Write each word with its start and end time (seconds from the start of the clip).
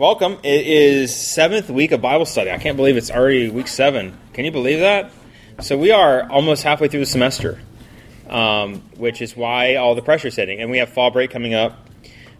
Welcome. 0.00 0.38
It 0.42 0.66
is 0.66 1.14
seventh 1.14 1.68
week 1.68 1.92
of 1.92 2.00
Bible 2.00 2.24
study. 2.24 2.50
I 2.50 2.56
can't 2.56 2.78
believe 2.78 2.96
it's 2.96 3.10
already 3.10 3.50
week 3.50 3.68
seven. 3.68 4.16
Can 4.32 4.46
you 4.46 4.50
believe 4.50 4.78
that? 4.78 5.12
So 5.60 5.76
we 5.76 5.90
are 5.90 6.26
almost 6.30 6.62
halfway 6.62 6.88
through 6.88 7.00
the 7.00 7.04
semester, 7.04 7.60
um, 8.26 8.76
which 8.96 9.20
is 9.20 9.36
why 9.36 9.74
all 9.74 9.94
the 9.94 10.00
pressure 10.00 10.28
is 10.28 10.36
hitting. 10.36 10.58
And 10.58 10.70
we 10.70 10.78
have 10.78 10.88
fall 10.88 11.10
break 11.10 11.30
coming 11.30 11.52
up 11.52 11.86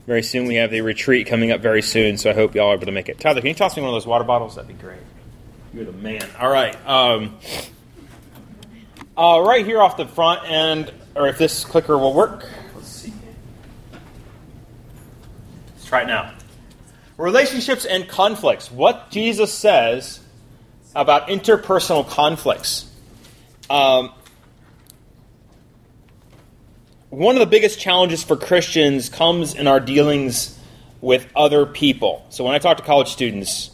very 0.07 0.23
soon. 0.23 0.47
We 0.47 0.55
have 0.55 0.71
the 0.71 0.81
retreat 0.81 1.27
coming 1.27 1.51
up 1.51 1.61
very 1.61 1.83
soon. 1.83 2.17
So 2.17 2.31
I 2.31 2.33
hope 2.33 2.55
y'all 2.55 2.71
are 2.71 2.75
able 2.77 2.87
to 2.87 2.93
make 2.93 3.11
it. 3.11 3.21
Tyler, 3.21 3.43
can 3.43 3.49
you 3.49 3.55
toss 3.55 3.77
me 3.77 3.83
one 3.83 3.91
of 3.91 3.95
those 3.95 4.07
water 4.07 4.25
bottles? 4.25 4.55
That'd 4.55 4.69
be 4.69 4.83
great. 4.83 5.03
You're 5.75 5.85
the 5.85 5.93
man. 5.93 6.27
All 6.41 6.51
right. 6.51 6.75
Um, 6.89 7.37
uh, 9.19 9.43
right 9.45 9.67
here 9.67 9.83
off 9.83 9.99
the 9.99 10.07
front 10.07 10.49
end, 10.49 10.95
or 11.15 11.29
if 11.29 11.37
this 11.37 11.67
clicker 11.67 11.99
will 11.99 12.15
work. 12.15 12.49
Let's 12.75 12.89
see. 12.89 13.13
Let's 15.75 15.85
try 15.85 16.05
it 16.05 16.07
now. 16.07 16.33
Relationships 17.21 17.85
and 17.85 18.09
conflicts. 18.09 18.71
What 18.71 19.11
Jesus 19.11 19.53
says 19.53 20.21
about 20.97 21.29
interpersonal 21.29 22.09
conflicts. 22.09 22.91
Um, 23.69 24.13
one 27.11 27.37
of 27.37 27.41
the 27.41 27.47
biggest 27.47 27.79
challenges 27.79 28.23
for 28.23 28.37
Christians 28.37 29.11
comes 29.11 29.55
in 29.55 29.67
our 29.67 29.81
dealings 29.81 30.59
with 31.03 31.29
other 31.37 31.67
people. 31.67 32.25
So 32.31 32.43
when 32.43 32.55
I 32.55 32.59
talk 32.59 32.79
to 32.79 32.83
college 32.83 33.09
students 33.09 33.71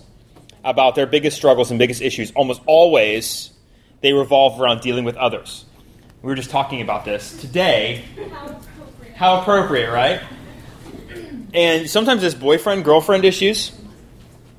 about 0.65 0.97
their 0.97 1.07
biggest 1.07 1.37
struggles 1.37 1.71
and 1.71 1.79
biggest 1.79 2.03
issues, 2.03 2.33
almost 2.33 2.61
always 2.67 3.53
they 4.01 4.13
revolve 4.13 4.61
around 4.61 4.81
dealing 4.81 5.05
with 5.05 5.17
others. 5.17 5.67
We 6.21 6.31
were 6.31 6.35
just 6.35 6.51
talking 6.51 6.81
about 6.81 7.05
this 7.05 7.41
today. 7.41 8.05
How 8.17 8.47
appropriate, 8.47 9.15
How 9.15 9.41
appropriate 9.41 9.93
right? 9.93 10.21
And 11.57 11.89
sometimes 11.89 12.23
it's 12.23 12.35
boyfriend 12.35 12.85
girlfriend 12.85 13.25
issues. 13.25 13.73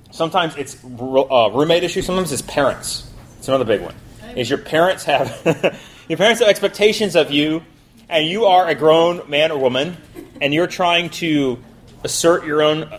Sometimes 0.10 0.56
it's 0.56 0.84
uh, 0.84 1.52
roommate 1.54 1.84
issues. 1.84 2.08
Sometimes 2.08 2.32
it's 2.32 2.42
parents. 2.42 3.08
It's 3.38 3.48
another 3.48 3.66
big 3.66 3.82
one. 3.82 3.94
Is 4.36 4.50
your 4.50 4.58
parents 4.58 5.04
have 5.04 5.80
your 6.10 6.18
parents 6.18 6.40
have 6.40 6.50
expectations 6.50 7.16
of 7.16 7.30
you, 7.30 7.62
and 8.10 8.26
you 8.26 8.46
are 8.46 8.68
a 8.68 8.74
grown 8.74 9.30
man 9.30 9.52
or 9.52 9.60
woman, 9.60 9.96
and 10.42 10.56
you're 10.56 10.66
trying 10.66 11.12
to 11.12 11.60
assert 12.04 12.48
your 12.48 12.64
own 12.64 12.92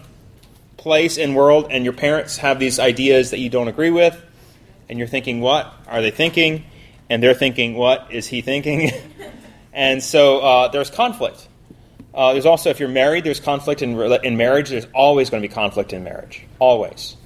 place 0.76 1.16
in 1.16 1.34
world, 1.34 1.66
and 1.68 1.82
your 1.82 1.92
parents 1.92 2.36
have 2.36 2.60
these 2.60 2.78
ideas 2.78 3.32
that 3.32 3.40
you 3.40 3.50
don't 3.50 3.66
agree 3.66 3.90
with, 3.90 4.16
and 4.88 5.00
you're 5.00 5.08
thinking, 5.08 5.40
what 5.40 5.74
are 5.88 6.02
they 6.02 6.12
thinking? 6.12 6.64
And 7.10 7.20
they're 7.20 7.34
thinking, 7.34 7.74
what 7.74 8.06
is 8.12 8.28
he 8.28 8.42
thinking? 8.42 8.92
and 9.72 10.00
so 10.00 10.38
uh, 10.38 10.68
there's 10.68 10.88
conflict. 10.88 11.47
Uh, 12.18 12.32
there's 12.32 12.46
also, 12.46 12.68
if 12.68 12.80
you're 12.80 12.88
married, 12.88 13.22
there's 13.22 13.38
conflict 13.38 13.80
in, 13.80 13.96
in 14.24 14.36
marriage. 14.36 14.70
There's 14.70 14.88
always 14.92 15.30
going 15.30 15.40
to 15.40 15.48
be 15.48 15.54
conflict 15.54 15.92
in 15.92 16.02
marriage. 16.02 16.44
Always. 16.58 17.16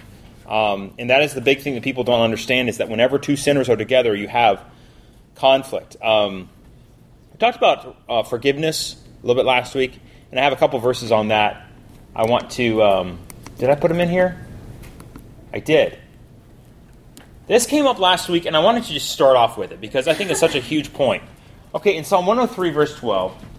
Um, 0.46 0.92
and 0.98 1.08
that 1.08 1.22
is 1.22 1.32
the 1.32 1.40
big 1.40 1.62
thing 1.62 1.76
that 1.76 1.82
people 1.82 2.04
don't 2.04 2.20
understand 2.20 2.68
is 2.68 2.76
that 2.76 2.90
whenever 2.90 3.18
two 3.18 3.36
sinners 3.36 3.70
are 3.70 3.76
together, 3.76 4.14
you 4.14 4.28
have 4.28 4.62
conflict. 5.34 5.96
Um, 6.02 6.50
we 7.32 7.38
talked 7.38 7.56
about 7.56 7.96
uh, 8.06 8.22
forgiveness 8.22 9.02
a 9.22 9.26
little 9.26 9.42
bit 9.42 9.46
last 9.46 9.74
week, 9.74 9.98
and 10.30 10.38
I 10.38 10.44
have 10.44 10.52
a 10.52 10.56
couple 10.56 10.78
verses 10.78 11.10
on 11.10 11.28
that. 11.28 11.66
I 12.14 12.26
want 12.26 12.50
to. 12.52 12.82
Um, 12.82 13.18
did 13.56 13.70
I 13.70 13.76
put 13.76 13.88
them 13.88 13.98
in 13.98 14.10
here? 14.10 14.44
I 15.54 15.60
did. 15.60 15.98
This 17.46 17.64
came 17.64 17.86
up 17.86 17.98
last 17.98 18.28
week, 18.28 18.44
and 18.44 18.54
I 18.54 18.58
wanted 18.58 18.84
to 18.84 18.92
just 18.92 19.10
start 19.10 19.38
off 19.38 19.56
with 19.56 19.72
it 19.72 19.80
because 19.80 20.06
I 20.06 20.12
think 20.12 20.30
it's 20.30 20.40
such 20.40 20.54
a 20.54 20.60
huge 20.60 20.92
point. 20.92 21.22
Okay, 21.74 21.96
in 21.96 22.04
Psalm 22.04 22.26
103, 22.26 22.68
verse 22.68 22.94
12. 22.98 23.51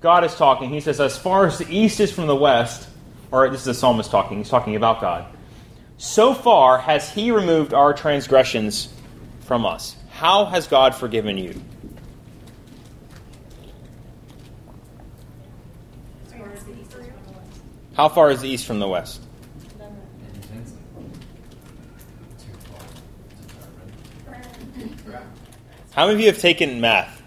God 0.00 0.24
is 0.24 0.34
talking. 0.34 0.70
He 0.70 0.80
says, 0.80 1.00
As 1.00 1.18
far 1.18 1.46
as 1.46 1.58
the 1.58 1.66
east 1.68 2.00
is 2.00 2.12
from 2.12 2.26
the 2.26 2.36
west, 2.36 2.88
or 3.30 3.48
this 3.50 3.60
is 3.60 3.66
the 3.66 3.74
psalmist 3.74 4.10
talking, 4.10 4.38
he's 4.38 4.48
talking 4.48 4.76
about 4.76 5.00
God. 5.00 5.26
So 5.96 6.32
far 6.32 6.78
has 6.78 7.10
he 7.10 7.32
removed 7.32 7.74
our 7.74 7.92
transgressions 7.92 8.88
from 9.40 9.66
us. 9.66 9.96
How 10.10 10.44
has 10.44 10.68
God 10.68 10.94
forgiven 10.94 11.36
you? 11.36 11.60
How 17.94 18.08
far 18.08 18.30
is 18.30 18.40
the 18.40 18.48
east 18.48 18.64
from 18.64 18.78
the 18.78 18.86
west? 18.86 19.20
How 25.90 26.06
many 26.06 26.14
of 26.14 26.20
you 26.20 26.26
have 26.26 26.38
taken 26.38 26.80
math? 26.80 27.20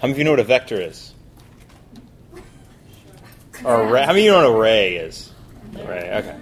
How 0.00 0.08
many 0.08 0.12
of 0.12 0.18
you 0.18 0.24
know 0.24 0.32
what 0.32 0.40
a 0.40 0.44
vector 0.44 0.80
is? 0.80 1.14
Or 3.66 3.82
array. 3.82 4.04
How 4.04 4.12
many 4.12 4.24
you 4.24 4.30
know 4.30 4.48
what 4.48 4.60
array 4.60 4.94
is? 4.94 5.32
Array. 5.76 6.08
Okay. 6.18 6.36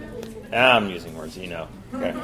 I'm 0.54 0.90
using 0.90 1.16
words 1.16 1.38
you 1.38 1.46
know. 1.46 1.68
Okay. 1.94 2.14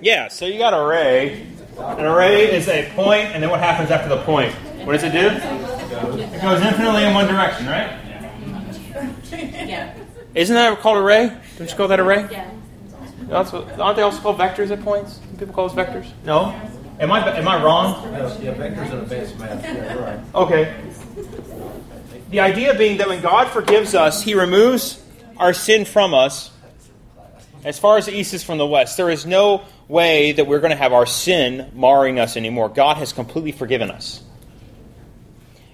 Yeah. 0.00 0.26
So 0.26 0.46
you 0.46 0.58
got 0.58 0.74
array. 0.74 1.46
An 1.78 2.04
array 2.04 2.52
is 2.52 2.66
a 2.68 2.90
point, 2.96 3.26
and 3.26 3.40
then 3.40 3.48
what 3.48 3.60
happens 3.60 3.92
after 3.92 4.08
the 4.08 4.20
point? 4.22 4.52
What 4.84 4.94
does 4.94 5.04
it 5.04 5.12
do? 5.12 5.28
It 5.28 6.42
goes 6.42 6.60
infinitely 6.60 7.04
in 7.04 7.14
one 7.14 7.28
direction, 7.28 7.66
right? 7.66 7.96
Yeah. 9.32 9.94
Isn't 10.34 10.56
that 10.56 10.80
called 10.80 10.98
array? 10.98 11.28
Don't 11.58 11.70
you 11.70 11.76
call 11.76 11.86
that 11.88 12.00
array? 12.00 12.28
Yeah. 12.30 12.50
aren't 13.30 13.96
they 13.96 14.02
also 14.02 14.20
called 14.20 14.36
vectors 14.38 14.72
at 14.72 14.82
points? 14.82 15.20
People 15.38 15.54
call 15.54 15.68
those 15.68 15.76
vectors? 15.76 16.10
No. 16.24 16.60
Am 16.98 17.12
I 17.12 17.38
am 17.38 17.46
I 17.46 17.62
wrong? 17.62 18.12
No, 18.12 18.36
Yeah, 18.42 18.54
vectors 18.54 18.92
are 18.92 19.00
the 19.00 19.06
base 19.06 19.32
math. 19.38 19.62
Yeah, 19.62 19.94
right. 19.94 20.34
Okay. 20.34 20.74
The 22.30 22.38
idea 22.38 22.74
being 22.74 22.98
that 22.98 23.08
when 23.08 23.20
God 23.20 23.48
forgives 23.48 23.96
us, 23.96 24.22
He 24.22 24.34
removes 24.34 25.02
our 25.36 25.52
sin 25.52 25.84
from 25.84 26.14
us 26.14 26.52
as 27.64 27.76
far 27.76 27.98
as 27.98 28.06
the 28.06 28.16
east 28.16 28.32
is 28.32 28.44
from 28.44 28.58
the 28.58 28.66
west. 28.66 28.96
There 28.96 29.10
is 29.10 29.26
no 29.26 29.62
way 29.88 30.30
that 30.32 30.46
we're 30.46 30.60
going 30.60 30.70
to 30.70 30.76
have 30.76 30.92
our 30.92 31.06
sin 31.06 31.72
marring 31.74 32.20
us 32.20 32.36
anymore. 32.36 32.68
God 32.68 32.98
has 32.98 33.12
completely 33.12 33.50
forgiven 33.50 33.90
us. 33.90 34.22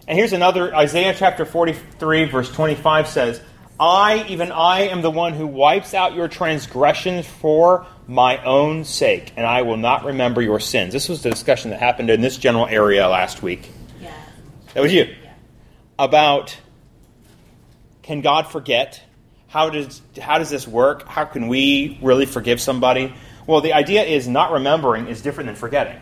And 0.09 0.17
here's 0.17 0.33
another 0.33 0.75
Isaiah 0.75 1.15
chapter 1.15 1.45
43, 1.45 2.25
verse 2.25 2.51
25 2.51 3.09
says, 3.09 3.43
I, 3.79 4.25
even 4.29 4.51
I, 4.51 4.89
am 4.89 5.03
the 5.03 5.11
one 5.11 5.35
who 5.35 5.47
wipes 5.47 5.93
out 5.93 6.15
your 6.15 6.29
transgressions 6.29 7.27
for 7.27 7.87
my 8.09 8.43
own 8.45 8.85
sake, 8.85 9.35
and 9.37 9.45
I 9.45 9.63
will 9.63 9.77
not 9.77 10.05
remember 10.05 10.41
your 10.41 10.61
sins. 10.61 10.95
This 10.95 11.11
was 11.11 11.23
the 11.23 11.29
discussion 11.29 11.73
that 11.73 11.81
happened 11.81 12.09
in 12.09 12.23
this 12.23 12.39
general 12.39 12.67
area 12.67 13.07
last 13.09 13.43
week. 13.43 13.69
Yeah. 14.01 14.15
That 14.73 14.81
was 14.81 14.95
you 14.95 15.15
about 15.99 16.57
can 18.03 18.21
God 18.21 18.47
forget? 18.47 19.03
How 19.49 19.71
does, 19.71 20.01
how 20.21 20.39
does 20.39 20.51
this 20.51 20.67
work? 20.67 21.09
How 21.09 21.25
can 21.25 21.49
we 21.49 21.99
really 22.03 22.27
forgive 22.27 22.61
somebody? 22.61 23.13
Well, 23.47 23.61
the 23.61 23.73
idea 23.73 24.05
is 24.05 24.29
not 24.29 24.53
remembering 24.53 25.09
is 25.09 25.23
different 25.23 25.49
than 25.49 25.57
forgetting. 25.57 26.01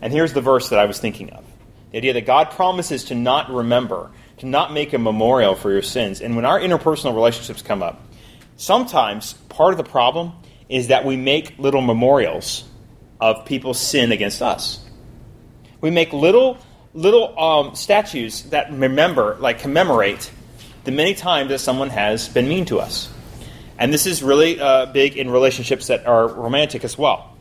And 0.00 0.12
here's 0.12 0.32
the 0.32 0.40
verse 0.40 0.70
that 0.70 0.78
I 0.78 0.86
was 0.86 0.98
thinking 0.98 1.30
of 1.30 1.44
the 1.90 1.98
idea 1.98 2.14
that 2.14 2.26
God 2.26 2.50
promises 2.50 3.04
to 3.04 3.14
not 3.14 3.50
remember, 3.50 4.10
to 4.38 4.46
not 4.46 4.72
make 4.72 4.92
a 4.92 4.98
memorial 4.98 5.54
for 5.54 5.70
your 5.70 5.82
sins. 5.82 6.20
And 6.20 6.34
when 6.34 6.44
our 6.44 6.58
interpersonal 6.58 7.14
relationships 7.14 7.62
come 7.62 7.82
up, 7.82 8.02
sometimes 8.56 9.34
part 9.48 9.72
of 9.72 9.78
the 9.78 9.84
problem 9.84 10.32
is 10.68 10.88
that 10.88 11.04
we 11.04 11.16
make 11.16 11.58
little 11.58 11.82
memorials 11.82 12.64
of 13.20 13.44
people's 13.46 13.78
sin 13.78 14.10
against 14.10 14.42
us. 14.42 14.84
We 15.80 15.90
make 15.90 16.12
little 16.12 16.58
little 16.94 17.38
um, 17.38 17.74
statues 17.74 18.44
that 18.44 18.72
remember, 18.72 19.36
like 19.40 19.58
commemorate, 19.58 20.30
the 20.84 20.92
many 20.92 21.14
times 21.14 21.50
that 21.50 21.58
someone 21.58 21.90
has 21.90 22.28
been 22.28 22.48
mean 22.48 22.64
to 22.66 22.78
us. 22.78 23.12
And 23.78 23.92
this 23.92 24.06
is 24.06 24.22
really 24.22 24.60
uh, 24.60 24.86
big 24.86 25.16
in 25.16 25.30
relationships 25.30 25.88
that 25.88 26.06
are 26.06 26.28
romantic 26.28 26.84
as 26.84 26.96
well. 26.96 27.36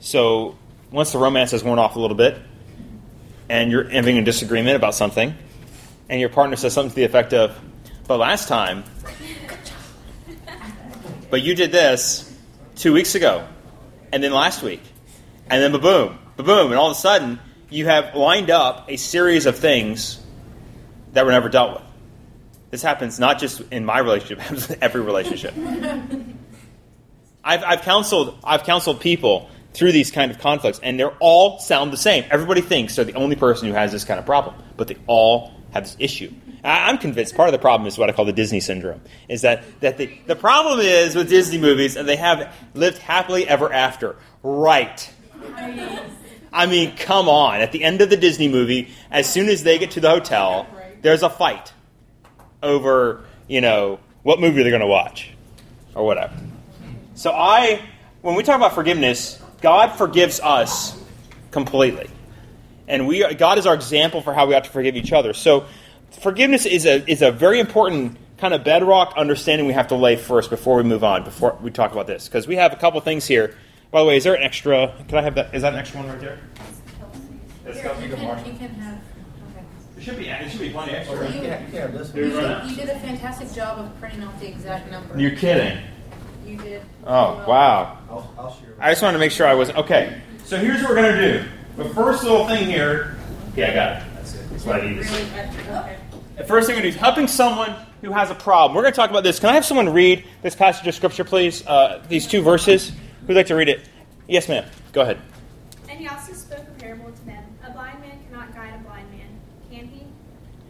So 0.00 0.56
once 0.90 1.12
the 1.12 1.18
romance 1.18 1.50
has 1.50 1.62
worn 1.62 1.78
off 1.78 1.96
a 1.96 2.00
little 2.00 2.16
bit, 2.16 2.38
and 3.48 3.70
you're 3.70 3.84
having 3.84 4.16
a 4.16 4.24
disagreement 4.24 4.76
about 4.76 4.94
something, 4.94 5.34
and 6.08 6.20
your 6.20 6.30
partner 6.30 6.56
says 6.56 6.72
something 6.72 6.90
to 6.90 6.96
the 6.96 7.04
effect 7.04 7.34
of, 7.34 7.58
"But 8.08 8.18
last 8.18 8.48
time, 8.48 8.84
but 11.28 11.42
you 11.42 11.54
did 11.54 11.72
this 11.72 12.32
two 12.76 12.94
weeks 12.94 13.14
ago, 13.14 13.46
and 14.12 14.22
then 14.22 14.32
last 14.32 14.62
week, 14.62 14.82
and 15.50 15.62
then 15.62 15.72
ba 15.72 15.78
boom, 15.78 16.18
ba 16.36 16.42
boom, 16.42 16.70
and 16.70 16.78
all 16.78 16.90
of 16.90 16.96
a 16.96 17.00
sudden 17.00 17.38
you 17.74 17.86
have 17.86 18.14
lined 18.14 18.50
up 18.50 18.86
a 18.88 18.96
series 18.96 19.46
of 19.46 19.58
things 19.58 20.20
that 21.12 21.26
were 21.26 21.32
never 21.32 21.48
dealt 21.48 21.74
with. 21.74 21.82
This 22.70 22.82
happens 22.82 23.18
not 23.18 23.38
just 23.40 23.60
in 23.72 23.84
my 23.84 23.98
relationship, 23.98 24.38
it 24.38 24.42
happens 24.42 24.70
in 24.70 24.78
every 24.82 25.00
relationship. 25.00 25.54
I've, 27.44 27.62
I've, 27.62 27.82
counseled, 27.82 28.38
I've 28.42 28.64
counseled 28.64 29.00
people 29.00 29.50
through 29.74 29.92
these 29.92 30.10
kind 30.10 30.30
of 30.30 30.38
conflicts, 30.38 30.78
and 30.82 30.98
they 30.98 31.04
all 31.04 31.58
sound 31.58 31.92
the 31.92 31.96
same. 31.96 32.24
Everybody 32.30 32.60
thinks 32.62 32.96
they're 32.96 33.04
the 33.04 33.14
only 33.14 33.36
person 33.36 33.68
who 33.68 33.74
has 33.74 33.92
this 33.92 34.04
kind 34.04 34.18
of 34.18 34.24
problem, 34.24 34.54
but 34.76 34.88
they 34.88 34.96
all 35.06 35.52
have 35.72 35.82
this 35.82 35.96
issue. 35.98 36.32
I'm 36.62 36.96
convinced 36.96 37.34
part 37.34 37.48
of 37.48 37.52
the 37.52 37.58
problem 37.58 37.86
is 37.86 37.98
what 37.98 38.08
I 38.08 38.12
call 38.12 38.24
the 38.24 38.32
Disney 38.32 38.60
syndrome. 38.60 39.02
Is 39.28 39.42
that, 39.42 39.64
that 39.80 39.98
the, 39.98 40.16
the 40.26 40.36
problem 40.36 40.80
is 40.80 41.14
with 41.14 41.28
Disney 41.28 41.58
movies, 41.58 41.96
and 41.96 42.08
they 42.08 42.16
have 42.16 42.54
lived 42.72 42.98
happily 42.98 43.46
ever 43.46 43.70
after. 43.70 44.16
Right. 44.42 45.12
I 46.54 46.66
mean, 46.66 46.96
come 46.96 47.28
on. 47.28 47.60
At 47.60 47.72
the 47.72 47.82
end 47.82 48.00
of 48.00 48.08
the 48.08 48.16
Disney 48.16 48.48
movie, 48.48 48.88
as 49.10 49.28
soon 49.28 49.48
as 49.48 49.64
they 49.64 49.78
get 49.78 49.90
to 49.92 50.00
the 50.00 50.08
hotel, 50.08 50.66
there's 51.02 51.24
a 51.24 51.28
fight 51.28 51.72
over, 52.62 53.24
you 53.48 53.60
know, 53.60 53.98
what 54.22 54.40
movie 54.40 54.62
they're 54.62 54.70
going 54.70 54.80
to 54.80 54.86
watch 54.86 55.30
or 55.94 56.06
whatever. 56.06 56.34
So 57.14 57.32
I, 57.32 57.82
when 58.22 58.36
we 58.36 58.44
talk 58.44 58.56
about 58.56 58.74
forgiveness, 58.74 59.42
God 59.60 59.96
forgives 59.96 60.40
us 60.40 60.96
completely, 61.50 62.10
and 62.86 63.06
we 63.06 63.34
God 63.34 63.58
is 63.58 63.66
our 63.66 63.74
example 63.74 64.20
for 64.20 64.34
how 64.34 64.46
we 64.46 64.54
ought 64.54 64.64
to 64.64 64.70
forgive 64.70 64.96
each 64.96 65.12
other. 65.12 65.32
So 65.32 65.66
forgiveness 66.20 66.66
is 66.66 66.84
a 66.86 67.08
is 67.10 67.22
a 67.22 67.30
very 67.30 67.60
important 67.60 68.18
kind 68.36 68.52
of 68.52 68.64
bedrock 68.64 69.14
understanding 69.16 69.66
we 69.66 69.72
have 69.72 69.88
to 69.88 69.94
lay 69.94 70.16
first 70.16 70.50
before 70.50 70.76
we 70.76 70.82
move 70.82 71.04
on, 71.04 71.24
before 71.24 71.56
we 71.62 71.70
talk 71.70 71.92
about 71.92 72.06
this, 72.06 72.28
because 72.28 72.46
we 72.46 72.56
have 72.56 72.72
a 72.72 72.76
couple 72.76 73.00
things 73.00 73.26
here. 73.26 73.56
By 73.94 74.00
the 74.00 74.06
way, 74.06 74.16
is 74.16 74.24
there 74.24 74.34
an 74.34 74.42
extra? 74.42 74.92
Can 75.06 75.18
I 75.18 75.22
have 75.22 75.36
that? 75.36 75.54
Is 75.54 75.62
that 75.62 75.72
an 75.72 75.78
extra 75.78 76.00
one 76.00 76.08
right 76.08 76.20
there? 76.20 76.40
That's 77.62 77.76
Here, 77.78 77.90
Kelsey. 77.90 78.08
you 78.08 78.16
can, 78.16 78.38
you 78.44 78.58
can 78.58 78.68
have. 78.70 78.94
Okay. 78.96 79.64
There 79.94 80.02
should 80.04 80.18
be. 80.18 80.28
It 80.28 80.50
should 80.50 80.58
be 80.58 80.70
plenty 80.70 80.94
extra. 80.94 81.14
You 81.30 81.40
can't, 81.40 81.66
you 81.66 81.72
can't 81.72 81.72
have 81.72 81.92
this 81.92 82.12
You, 82.12 82.24
did- 82.24 82.70
you 82.70 82.74
did 82.74 82.88
a 82.88 82.98
fantastic 82.98 83.52
job 83.52 83.78
of 83.78 84.00
printing 84.00 84.24
off 84.24 84.40
the 84.40 84.48
exact 84.48 84.90
number. 84.90 85.16
You're 85.16 85.36
kidding. 85.36 85.78
You 86.44 86.56
did. 86.56 86.82
Oh 87.06 87.36
well. 87.36 87.46
wow. 87.46 87.98
I'll, 88.10 88.34
I'll 88.36 88.54
share. 88.54 88.74
I 88.80 88.90
just 88.90 89.00
wanted 89.00 89.12
to 89.12 89.18
make 89.20 89.30
sure 89.30 89.46
I 89.46 89.54
was 89.54 89.70
okay. 89.70 90.20
So 90.44 90.56
here's 90.56 90.82
what 90.82 90.90
we're 90.90 90.96
gonna 90.96 91.16
do. 91.16 91.48
The 91.76 91.88
first 91.90 92.24
little 92.24 92.48
thing 92.48 92.66
here. 92.66 93.16
Yeah, 93.54 93.70
I 93.70 93.74
got 93.74 94.02
it. 94.02 94.14
That's 94.16 94.34
it. 94.34 94.50
That's 94.50 94.64
what 94.64 94.80
I 94.80 94.88
need. 94.88 94.98
Really? 94.98 95.22
Okay. 95.22 95.96
The 96.36 96.42
first 96.42 96.66
thing 96.66 96.74
we're 96.74 96.80
gonna 96.80 96.90
do 96.90 96.96
is 96.96 97.00
helping 97.00 97.28
someone 97.28 97.76
who 98.00 98.10
has 98.10 98.28
a 98.32 98.34
problem. 98.34 98.74
We're 98.74 98.82
gonna 98.82 98.96
talk 98.96 99.10
about 99.10 99.22
this. 99.22 99.38
Can 99.38 99.50
I 99.50 99.52
have 99.52 99.64
someone 99.64 99.88
read 99.88 100.24
this 100.42 100.56
passage 100.56 100.84
of 100.88 100.96
scripture, 100.96 101.22
please? 101.22 101.64
Uh, 101.64 102.04
these 102.08 102.26
two 102.26 102.42
verses. 102.42 102.90
Who'd 103.26 103.36
like 103.36 103.46
to 103.46 103.54
read 103.54 103.68
it? 103.68 103.80
Yes, 104.28 104.48
ma'am. 104.48 104.64
Go 104.92 105.02
ahead. 105.02 105.20
And 105.88 105.98
he 105.98 106.08
also 106.08 106.32
spoke 106.32 106.60
a 106.60 106.80
parable 106.80 107.10
to 107.10 107.26
them. 107.26 107.44
A 107.66 107.70
blind 107.70 108.00
man 108.00 108.18
cannot 108.28 108.54
guide 108.54 108.74
a 108.74 108.78
blind 108.84 109.10
man, 109.10 109.40
can 109.70 109.86
he? 109.88 110.02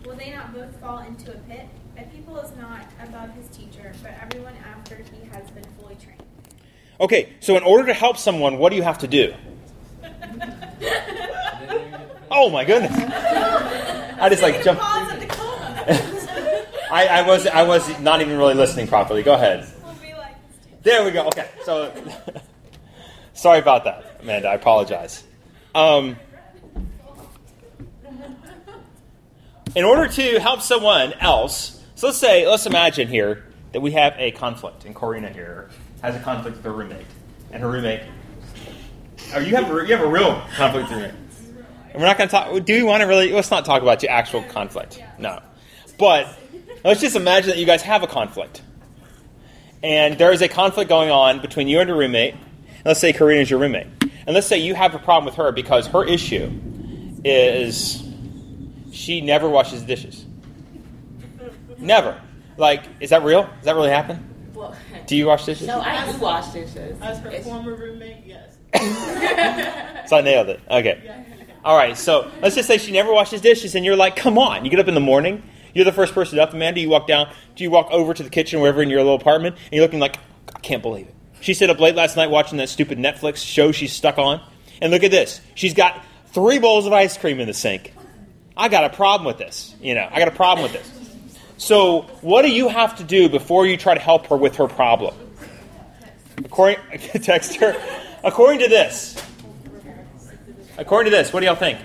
Will 0.04 0.16
they 0.16 0.30
not 0.30 0.52
both 0.52 0.74
fall 0.80 0.98
into 0.98 1.32
a 1.32 1.36
pit? 1.38 1.66
A 1.96 2.02
pupil 2.02 2.38
is 2.38 2.54
not 2.56 2.84
above 3.02 3.30
his 3.34 3.48
teacher, 3.48 3.92
but 4.02 4.12
everyone 4.22 4.54
after 4.74 4.96
he 4.96 5.26
has 5.32 5.50
been 5.50 5.64
fully 5.80 5.96
trained. 5.96 6.22
Okay. 7.00 7.32
So 7.40 7.56
in 7.56 7.62
order 7.62 7.86
to 7.86 7.94
help 7.94 8.16
someone, 8.18 8.58
what 8.58 8.70
do 8.70 8.76
you 8.76 8.82
have 8.82 8.98
to 8.98 9.08
do? 9.08 9.34
Oh 12.36 12.50
my 12.50 12.64
goodness. 12.64 12.90
I 12.92 14.28
just 14.28 14.42
like 14.42 14.62
jumped. 14.64 14.82
Pause 14.82 15.12
at 15.12 15.20
the 15.20 15.26
comma. 15.26 15.84
I, 16.90 17.06
I 17.06 17.22
was 17.22 17.46
I 17.46 17.62
was 17.62 18.00
not 18.00 18.20
even 18.22 18.36
really 18.36 18.54
listening 18.54 18.88
properly. 18.88 19.22
Go 19.22 19.34
ahead. 19.34 19.68
There 20.84 21.02
we 21.02 21.12
go. 21.12 21.26
Okay, 21.28 21.48
so 21.64 21.90
sorry 23.32 23.58
about 23.58 23.84
that, 23.84 24.19
Amanda. 24.20 24.48
I 24.48 24.54
apologize. 24.54 25.25
Um, 25.75 26.16
in 29.75 29.84
order 29.84 30.06
to 30.08 30.38
help 30.40 30.60
someone 30.60 31.14
else, 31.14 31.82
so 31.94 32.08
let's 32.08 32.19
say, 32.19 32.46
let's 32.46 32.66
imagine 32.66 33.08
here 33.08 33.46
that 33.72 33.81
we 33.81 33.92
have 33.92 34.14
a 34.19 34.31
conflict, 34.32 34.84
and 34.84 34.94
Karina 34.94 35.31
here 35.31 35.70
has 36.02 36.14
a 36.16 36.20
conflict 36.20 36.58
with 36.58 36.66
her 36.66 36.72
roommate, 36.72 37.06
and 37.50 37.62
her 37.62 37.70
roommate. 37.70 38.02
Or 39.34 39.40
you 39.40 39.56
have 39.56 39.70
a, 39.70 39.86
you 39.86 39.96
have 39.96 40.04
a 40.04 40.10
real 40.10 40.38
conflict 40.54 40.90
with 40.90 40.98
roommate. 40.98 41.14
And 41.92 42.02
we're 42.02 42.08
not 42.08 42.19
going 42.19 42.28
to 42.28 42.31
talk. 42.31 42.64
Do 42.64 42.75
we 42.75 42.82
want 42.82 43.00
to 43.00 43.06
really? 43.06 43.32
Let's 43.32 43.50
not 43.50 43.64
talk 43.64 43.81
about 43.81 44.02
your 44.02 44.12
actual 44.12 44.42
conflict. 44.42 45.02
No, 45.19 45.40
but 45.98 46.38
let's 46.84 47.00
just 47.00 47.16
imagine 47.16 47.50
that 47.50 47.58
you 47.58 47.64
guys 47.64 47.81
have 47.81 48.02
a 48.02 48.06
conflict 48.06 48.60
and 49.84 50.16
there 50.19 50.32
is 50.32 50.40
a 50.42 50.48
conflict 50.48 50.88
going 50.88 51.10
on 51.10 51.40
between 51.40 51.69
you 51.69 51.78
and 51.78 51.88
your 51.88 51.98
roommate. 51.98 52.32
And 52.34 52.86
let's 52.86 53.00
say 53.00 53.12
Karina 53.12 53.42
is 53.42 53.50
your 53.50 53.60
roommate, 53.60 53.86
and 54.26 54.34
let's 54.34 54.46
say 54.46 54.58
you 54.58 54.75
have 54.75 54.94
a 54.94 54.98
problem 54.98 55.25
with 55.26 55.36
her 55.36 55.52
because 55.52 55.86
her 55.88 56.04
issue 56.04 56.50
is 57.25 58.02
she 58.92 59.20
never 59.20 59.48
washes 59.48 59.82
dishes. 59.82 60.25
Never. 61.78 62.20
Like, 62.56 62.84
is 63.00 63.10
that 63.10 63.22
real? 63.25 63.42
Does 63.56 63.64
that 63.64 63.75
really 63.75 63.90
happen? 63.90 64.52
Well, 64.54 64.75
Do 65.06 65.16
you 65.16 65.26
wash 65.26 65.44
dishes? 65.44 65.66
no, 65.66 65.81
I 65.81 66.10
do 66.12 66.19
wash 66.19 66.48
dishes. 66.52 66.98
As 67.00 67.19
her 67.19 67.28
It's- 67.28 67.44
former 67.44 67.75
roommate, 67.75 68.25
yes. 68.26 68.56
So 70.08 70.19
I 70.19 70.20
nailed 70.20 70.48
it. 70.50 70.60
Okay. 70.70 71.25
All 71.64 71.76
right. 71.76 71.96
So 71.96 72.31
let's 72.42 72.54
just 72.54 72.69
say 72.69 72.76
she 72.78 72.92
never 72.92 73.12
washes 73.12 73.40
dishes, 73.40 73.75
and 73.75 73.84
you're 73.84 73.96
like, 73.96 74.16
"Come 74.16 74.36
on!" 74.38 74.64
You 74.64 74.70
get 74.70 74.78
up 74.81 74.88
in 74.88 74.94
the 74.94 75.00
morning. 75.00 75.42
You're 75.74 75.84
the 75.84 75.92
first 75.92 76.14
person 76.14 76.38
up, 76.38 76.54
Amanda. 76.54 76.80
You 76.80 76.88
walk 76.88 77.06
down. 77.06 77.30
Do 77.56 77.64
you 77.64 77.70
walk 77.70 77.90
over 77.90 78.14
to 78.14 78.22
the 78.22 78.30
kitchen, 78.30 78.60
wherever 78.60 78.80
in 78.82 78.90
your 78.90 79.00
little 79.00 79.16
apartment, 79.16 79.56
and 79.56 79.72
you're 79.72 79.84
looking 79.84 80.00
like, 80.00 80.16
"I 80.54 80.60
can't 80.60 80.82
believe 80.82 81.08
it." 81.08 81.14
She 81.40 81.52
stayed 81.52 81.70
up 81.70 81.80
late 81.80 81.94
last 81.94 82.16
night 82.16 82.30
watching 82.30 82.58
that 82.58 82.68
stupid 82.68 82.98
Netflix 82.98 83.44
show 83.44 83.72
she's 83.72 83.92
stuck 83.92 84.16
on, 84.16 84.40
and 84.80 84.92
look 84.92 85.02
at 85.02 85.10
this. 85.10 85.40
She's 85.54 85.74
got 85.74 86.02
three 86.28 86.58
bowls 86.58 86.86
of 86.86 86.92
ice 86.92 87.18
cream 87.18 87.40
in 87.40 87.46
the 87.46 87.54
sink. 87.54 87.92
I 88.56 88.68
got 88.68 88.84
a 88.84 88.96
problem 88.96 89.26
with 89.26 89.38
this. 89.38 89.74
You 89.80 89.94
know, 89.94 90.08
I 90.10 90.18
got 90.20 90.28
a 90.28 90.36
problem 90.36 90.62
with 90.62 90.72
this. 90.72 90.90
So, 91.56 92.02
what 92.20 92.42
do 92.42 92.50
you 92.50 92.68
have 92.68 92.96
to 92.96 93.04
do 93.04 93.28
before 93.28 93.66
you 93.66 93.76
try 93.76 93.94
to 93.94 94.00
help 94.00 94.26
her 94.28 94.36
with 94.36 94.56
her 94.56 94.68
problem? 94.68 95.14
According, 96.38 96.78
text 97.22 97.56
her. 97.56 97.74
According 98.22 98.60
to 98.60 98.68
this, 98.68 99.22
according 100.78 101.10
to 101.10 101.16
this, 101.16 101.32
what 101.32 101.40
do 101.40 101.46
y'all 101.46 101.54
think? 101.54 101.78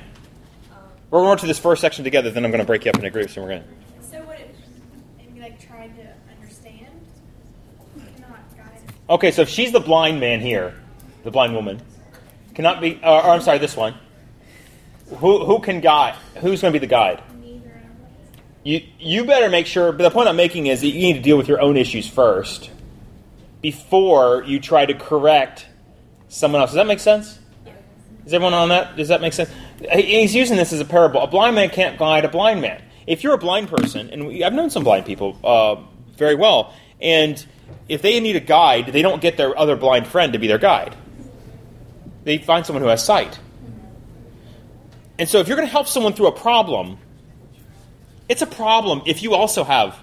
We're 1.11 1.21
going 1.21 1.37
to 1.39 1.47
this 1.47 1.59
first 1.59 1.81
section 1.81 2.03
together, 2.03 2.29
then 2.29 2.45
I'm 2.45 2.51
going 2.51 2.59
to 2.59 2.67
break 2.67 2.85
you 2.85 2.91
up 2.91 2.97
into 2.97 3.09
groups, 3.09 3.35
and 3.35 3.43
we're 3.43 3.51
going. 3.51 3.63
to... 3.63 4.07
So 4.07 4.23
would 4.25 4.39
it 4.39 4.55
maybe 5.17 5.39
like 5.41 5.59
try 5.59 5.87
to 5.87 6.13
understand? 6.31 6.87
Not 8.19 8.57
guide. 8.57 8.93
Okay, 9.09 9.31
so 9.31 9.41
if 9.41 9.49
she's 9.49 9.71
the 9.71 9.79
blind 9.79 10.19
man 10.19 10.39
here, 10.39 10.75
the 11.23 11.31
blind 11.31 11.55
woman, 11.55 11.81
cannot 12.53 12.79
be. 12.79 12.99
Or, 13.03 13.23
or 13.23 13.29
I'm 13.31 13.41
sorry, 13.41 13.57
this 13.57 13.75
one. 13.75 13.95
Who 15.17 15.43
who 15.45 15.59
can 15.59 15.81
guide? 15.81 16.13
Who's 16.35 16.61
going 16.61 16.71
to 16.71 16.79
be 16.79 16.85
the 16.85 16.89
guide? 16.89 17.23
Neither 17.41 17.55
of 17.55 17.63
them. 17.63 17.81
You 18.63 18.83
you 18.99 19.25
better 19.25 19.49
make 19.49 19.65
sure. 19.65 19.91
But 19.91 20.03
the 20.03 20.11
point 20.11 20.29
I'm 20.29 20.35
making 20.35 20.67
is 20.67 20.81
that 20.81 20.87
you 20.87 20.99
need 20.99 21.13
to 21.13 21.21
deal 21.21 21.37
with 21.37 21.47
your 21.47 21.59
own 21.59 21.75
issues 21.75 22.07
first, 22.07 22.69
before 23.61 24.43
you 24.43 24.59
try 24.59 24.85
to 24.85 24.93
correct 24.93 25.65
someone 26.27 26.61
else. 26.61 26.69
Does 26.69 26.75
that 26.75 26.87
make 26.87 26.99
sense? 26.99 27.39
Is 28.27 28.33
everyone 28.33 28.53
on 28.53 28.69
that? 28.69 28.95
Does 28.95 29.07
that 29.07 29.21
make 29.21 29.33
sense? 29.33 29.49
He's 29.91 30.35
using 30.35 30.55
this 30.55 30.71
as 30.71 30.79
a 30.81 30.85
parable. 30.85 31.21
A 31.21 31.27
blind 31.27 31.55
man 31.55 31.69
can't 31.69 31.97
guide 31.97 32.25
a 32.25 32.29
blind 32.29 32.61
man. 32.61 32.83
If 33.07 33.23
you're 33.23 33.33
a 33.33 33.39
blind 33.39 33.69
person, 33.69 34.11
and 34.11 34.27
we, 34.27 34.43
I've 34.43 34.53
known 34.53 34.69
some 34.69 34.83
blind 34.83 35.07
people 35.07 35.39
uh, 35.43 35.77
very 36.15 36.35
well, 36.35 36.75
and 37.01 37.43
if 37.87 38.01
they 38.01 38.19
need 38.19 38.35
a 38.35 38.39
guide, 38.41 38.87
they 38.87 39.01
don't 39.01 39.21
get 39.21 39.37
their 39.37 39.57
other 39.57 39.75
blind 39.75 40.07
friend 40.07 40.33
to 40.33 40.39
be 40.39 40.47
their 40.47 40.57
guide. 40.57 40.95
They 42.23 42.37
find 42.37 42.65
someone 42.65 42.83
who 42.83 42.89
has 42.89 43.03
sight. 43.03 43.39
And 45.17 45.27
so, 45.27 45.39
if 45.39 45.47
you're 45.47 45.57
going 45.57 45.67
to 45.67 45.71
help 45.71 45.87
someone 45.87 46.13
through 46.13 46.27
a 46.27 46.31
problem, 46.31 46.97
it's 48.29 48.41
a 48.41 48.47
problem 48.47 49.01
if 49.05 49.23
you 49.23 49.33
also 49.33 49.63
have 49.63 49.97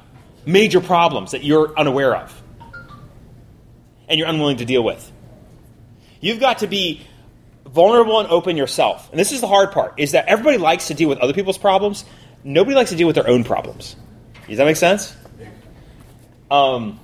major 0.45 0.81
problems 0.81 1.31
that 1.33 1.45
you're 1.45 1.77
unaware 1.79 2.15
of 2.17 2.43
and 4.09 4.19
you're 4.19 4.29
unwilling 4.29 4.59
to 4.59 4.65
deal 4.65 4.83
with. 4.83 5.13
You've 6.21 6.41
got 6.41 6.59
to 6.59 6.67
be 6.67 7.03
vulnerable 7.67 8.21
and 8.21 8.29
open 8.29 8.57
yourself. 8.57 9.09
And 9.11 9.19
this 9.19 9.33
is 9.33 9.41
the 9.41 9.49
hard 9.49 9.73
part 9.73 9.95
is 9.99 10.13
that 10.13 10.27
everybody 10.27 10.59
likes 10.59 10.89
to 10.89 10.95
deal 10.95 11.09
with 11.09 11.19
other 11.19 11.33
people's 11.33 11.59
problems. 11.59 12.05
Nobody 12.45 12.77
likes 12.77 12.91
to 12.91 12.97
deal 12.97 13.07
with 13.07 13.17
their 13.17 13.29
own 13.29 13.45
problems. 13.45 13.97
Does 14.49 14.59
that 14.59 14.65
make 14.65 14.77
sense? 14.77 15.17
Um, 16.51 17.01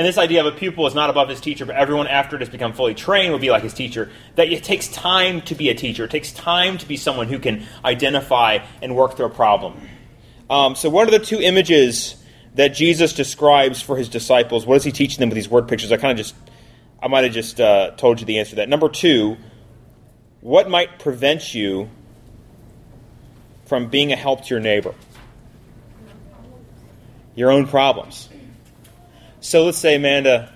and 0.00 0.08
this 0.08 0.16
idea 0.16 0.40
of 0.40 0.46
a 0.46 0.56
pupil 0.56 0.86
is 0.86 0.94
not 0.94 1.10
above 1.10 1.28
his 1.28 1.42
teacher, 1.42 1.66
but 1.66 1.76
everyone 1.76 2.06
after 2.06 2.34
it 2.34 2.38
has 2.38 2.48
become 2.48 2.72
fully 2.72 2.94
trained 2.94 3.32
will 3.32 3.38
be 3.38 3.50
like 3.50 3.62
his 3.62 3.74
teacher. 3.74 4.10
That 4.36 4.50
it 4.50 4.64
takes 4.64 4.88
time 4.88 5.42
to 5.42 5.54
be 5.54 5.68
a 5.68 5.74
teacher. 5.74 6.04
It 6.04 6.10
takes 6.10 6.32
time 6.32 6.78
to 6.78 6.88
be 6.88 6.96
someone 6.96 7.28
who 7.28 7.38
can 7.38 7.66
identify 7.84 8.60
and 8.80 8.96
work 8.96 9.18
through 9.18 9.26
a 9.26 9.28
problem. 9.28 9.78
Um, 10.48 10.74
so, 10.74 10.88
what 10.88 11.06
are 11.06 11.10
the 11.10 11.22
two 11.22 11.42
images 11.42 12.16
that 12.54 12.68
Jesus 12.68 13.12
describes 13.12 13.82
for 13.82 13.94
his 13.98 14.08
disciples? 14.08 14.64
What 14.64 14.76
is 14.76 14.84
he 14.84 14.90
teaching 14.90 15.18
them 15.20 15.28
with 15.28 15.36
these 15.36 15.50
word 15.50 15.68
pictures? 15.68 15.92
I 15.92 15.98
kind 15.98 16.12
of 16.12 16.16
just, 16.16 16.34
I 17.02 17.08
might 17.08 17.24
have 17.24 17.34
just 17.34 17.60
uh, 17.60 17.90
told 17.90 18.20
you 18.20 18.26
the 18.26 18.38
answer 18.38 18.52
to 18.52 18.56
that. 18.56 18.70
Number 18.70 18.88
two, 18.88 19.36
what 20.40 20.70
might 20.70 20.98
prevent 20.98 21.54
you 21.54 21.90
from 23.66 23.90
being 23.90 24.14
a 24.14 24.16
help 24.16 24.46
to 24.46 24.54
your 24.54 24.60
neighbor? 24.60 24.94
Your 27.34 27.50
own 27.50 27.66
problems. 27.66 28.30
So 29.40 29.64
let's 29.64 29.78
say 29.78 29.96
Amanda 29.96 30.52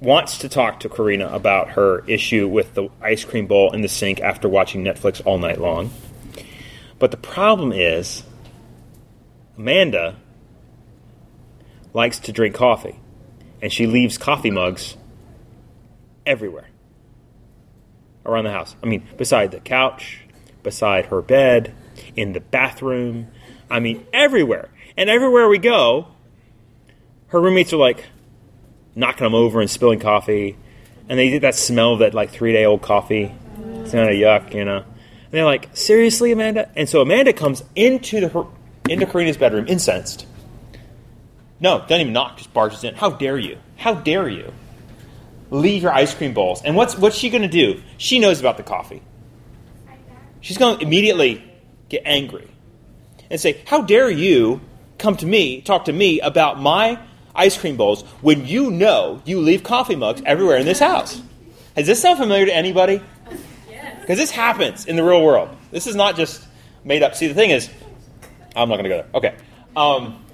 wants 0.00 0.38
to 0.38 0.48
talk 0.48 0.80
to 0.80 0.88
Karina 0.88 1.28
about 1.28 1.70
her 1.70 2.02
issue 2.06 2.48
with 2.48 2.74
the 2.74 2.88
ice 3.02 3.24
cream 3.24 3.46
bowl 3.46 3.72
in 3.72 3.82
the 3.82 3.88
sink 3.88 4.20
after 4.20 4.48
watching 4.48 4.82
Netflix 4.82 5.20
all 5.24 5.38
night 5.38 5.60
long. 5.60 5.90
But 6.98 7.10
the 7.10 7.18
problem 7.18 7.72
is, 7.72 8.22
Amanda 9.58 10.16
likes 11.92 12.18
to 12.20 12.32
drink 12.32 12.54
coffee, 12.54 12.98
and 13.60 13.70
she 13.70 13.86
leaves 13.86 14.16
coffee 14.16 14.50
mugs 14.50 14.96
everywhere 16.24 16.68
around 18.24 18.44
the 18.44 18.50
house. 18.50 18.74
I 18.82 18.86
mean, 18.86 19.06
beside 19.18 19.50
the 19.50 19.60
couch, 19.60 20.20
beside 20.62 21.06
her 21.06 21.20
bed, 21.20 21.74
in 22.16 22.32
the 22.32 22.40
bathroom. 22.40 23.28
I 23.70 23.80
mean, 23.80 24.06
everywhere. 24.12 24.68
And 24.96 25.08
everywhere 25.08 25.48
we 25.48 25.58
go, 25.58 26.08
her 27.30 27.40
roommates 27.40 27.72
are 27.72 27.78
like 27.78 28.06
knocking 28.94 29.24
them 29.24 29.34
over 29.34 29.60
and 29.60 29.70
spilling 29.70 30.00
coffee, 30.00 30.56
and 31.08 31.18
they 31.18 31.30
get 31.30 31.42
that 31.42 31.54
smell 31.54 31.94
of 31.94 32.00
that 32.00 32.14
like 32.14 32.30
three 32.30 32.52
day 32.52 32.64
old 32.64 32.82
coffee. 32.82 33.34
It's 33.82 33.92
kind 33.92 34.08
of 34.08 34.14
yuck, 34.14 34.54
you 34.54 34.64
know. 34.64 34.78
And 34.78 35.32
they're 35.32 35.44
like, 35.44 35.70
"Seriously, 35.74 36.32
Amanda?" 36.32 36.70
And 36.76 36.88
so 36.88 37.00
Amanda 37.00 37.32
comes 37.32 37.62
into 37.74 38.20
the, 38.20 38.46
into 38.88 39.06
Karina's 39.06 39.36
bedroom, 39.36 39.66
incensed, 39.68 40.26
No, 41.60 41.80
doesn't 41.80 42.00
even 42.00 42.12
knock, 42.12 42.38
just 42.38 42.52
barges 42.52 42.84
in. 42.84 42.94
How 42.94 43.10
dare 43.10 43.38
you? 43.38 43.58
How 43.76 43.94
dare 43.94 44.28
you? 44.28 44.52
Leave 45.50 45.82
your 45.82 45.92
ice 45.92 46.14
cream 46.14 46.32
bowls. 46.32 46.62
And 46.62 46.76
what's, 46.76 46.96
what's 46.96 47.16
she 47.16 47.28
going 47.30 47.42
to 47.42 47.48
do? 47.48 47.82
She 47.96 48.18
knows 48.18 48.38
about 48.38 48.56
the 48.56 48.62
coffee. 48.62 49.02
She's 50.40 50.58
going 50.58 50.78
to 50.78 50.84
immediately 50.84 51.44
get 51.88 52.02
angry 52.04 52.48
and 53.30 53.40
say, 53.40 53.60
How 53.66 53.82
dare 53.82 54.10
you 54.10 54.60
come 54.98 55.16
to 55.16 55.26
me, 55.26 55.60
talk 55.60 55.86
to 55.86 55.92
me 55.92 56.20
about 56.20 56.60
my 56.60 56.98
ice 57.34 57.56
cream 57.56 57.76
bowls 57.76 58.02
when 58.20 58.46
you 58.46 58.70
know 58.70 59.22
you 59.24 59.40
leave 59.40 59.62
coffee 59.62 59.96
mugs 59.96 60.22
everywhere 60.24 60.56
in 60.56 60.66
this 60.66 60.78
house? 60.78 61.20
Does 61.76 61.86
this 61.86 62.02
sound 62.02 62.18
familiar 62.18 62.46
to 62.46 62.54
anybody? 62.54 63.00
Because 64.00 64.18
this 64.18 64.30
happens 64.30 64.86
in 64.86 64.96
the 64.96 65.04
real 65.04 65.22
world. 65.24 65.48
This 65.70 65.86
is 65.86 65.94
not 65.94 66.16
just 66.16 66.44
made 66.84 67.02
up. 67.02 67.14
See, 67.14 67.28
the 67.28 67.34
thing 67.34 67.50
is, 67.50 67.70
I'm 68.56 68.68
not 68.68 68.76
going 68.76 68.84
to 68.84 68.88
go 68.90 68.96
there. 68.96 69.08
Okay. 69.14 69.34
Um, 69.76 70.24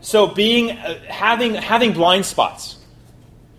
so 0.00 0.28
being 0.28 0.70
uh, 0.70 1.00
having 1.08 1.54
having 1.54 1.92
blind 1.92 2.26
spots, 2.26 2.78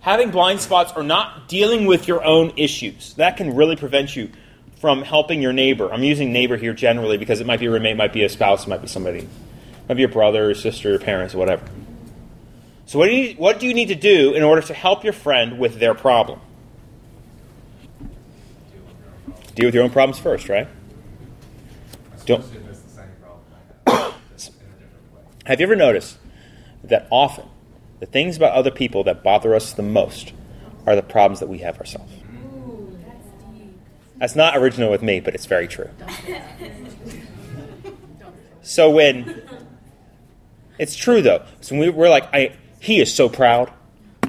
having 0.00 0.30
blind 0.30 0.60
spots, 0.60 0.92
or 0.96 1.02
not 1.02 1.46
dealing 1.46 1.84
with 1.84 2.08
your 2.08 2.24
own 2.24 2.54
issues 2.56 3.12
that 3.14 3.36
can 3.36 3.54
really 3.54 3.76
prevent 3.76 4.16
you 4.16 4.30
from 4.80 5.02
helping 5.02 5.42
your 5.42 5.52
neighbor. 5.52 5.92
I'm 5.92 6.02
using 6.02 6.32
neighbor 6.32 6.56
here 6.56 6.72
generally 6.72 7.18
because 7.18 7.40
it 7.40 7.46
might 7.46 7.60
be 7.60 7.66
a 7.66 7.70
roommate, 7.70 7.96
might 7.96 8.12
be 8.12 8.24
a 8.24 8.28
spouse, 8.28 8.66
it 8.66 8.70
might 8.70 8.80
be 8.80 8.88
somebody, 8.88 9.28
it 9.88 9.98
your 9.98 10.08
brother, 10.08 10.50
or 10.50 10.54
sister, 10.54 10.94
or 10.94 10.98
parents, 10.98 11.34
or 11.34 11.38
whatever. 11.38 11.64
So 12.86 12.98
what 12.98 13.06
do 13.06 13.14
you 13.14 13.34
what 13.34 13.60
do 13.60 13.66
you 13.66 13.74
need 13.74 13.88
to 13.88 13.94
do 13.94 14.34
in 14.34 14.42
order 14.42 14.62
to 14.62 14.74
help 14.74 15.04
your 15.04 15.12
friend 15.12 15.58
with 15.58 15.78
their 15.78 15.94
problem? 15.94 16.40
Deal 19.54 19.66
with 19.66 19.74
your 19.74 19.84
own 19.84 19.90
problems 19.90 20.18
first, 20.18 20.48
right? 20.48 20.68
Don't. 22.24 22.40
It's 22.40 22.50
the 22.80 22.90
same 22.90 23.04
problem 23.20 23.44
I 23.86 23.90
have, 23.90 24.14
just 24.32 24.50
in 24.50 24.66
a 24.66 24.72
different 24.72 25.14
way. 25.14 25.22
Have 25.46 25.60
you 25.60 25.66
ever 25.66 25.76
noticed 25.76 26.18
that 26.84 27.08
often 27.10 27.46
the 28.00 28.06
things 28.06 28.36
about 28.36 28.52
other 28.52 28.70
people 28.70 29.04
that 29.04 29.22
bother 29.22 29.54
us 29.54 29.72
the 29.72 29.82
most 29.82 30.32
are 30.86 30.94
the 30.94 31.02
problems 31.02 31.40
that 31.40 31.48
we 31.48 31.58
have 31.58 31.78
ourselves? 31.78 32.12
That's 34.18 34.34
not 34.34 34.56
original 34.56 34.90
with 34.90 35.02
me, 35.02 35.20
but 35.20 35.34
it's 35.34 35.46
very 35.46 35.68
true. 35.68 35.90
So 38.62 38.90
when 38.90 39.42
it's 40.78 40.96
true 40.96 41.22
though, 41.22 41.44
so 41.60 41.76
we, 41.76 41.90
we're 41.90 42.08
like, 42.08 42.32
I, 42.32 42.56
he 42.80 43.00
is 43.00 43.12
so 43.12 43.28
proud. 43.28 43.72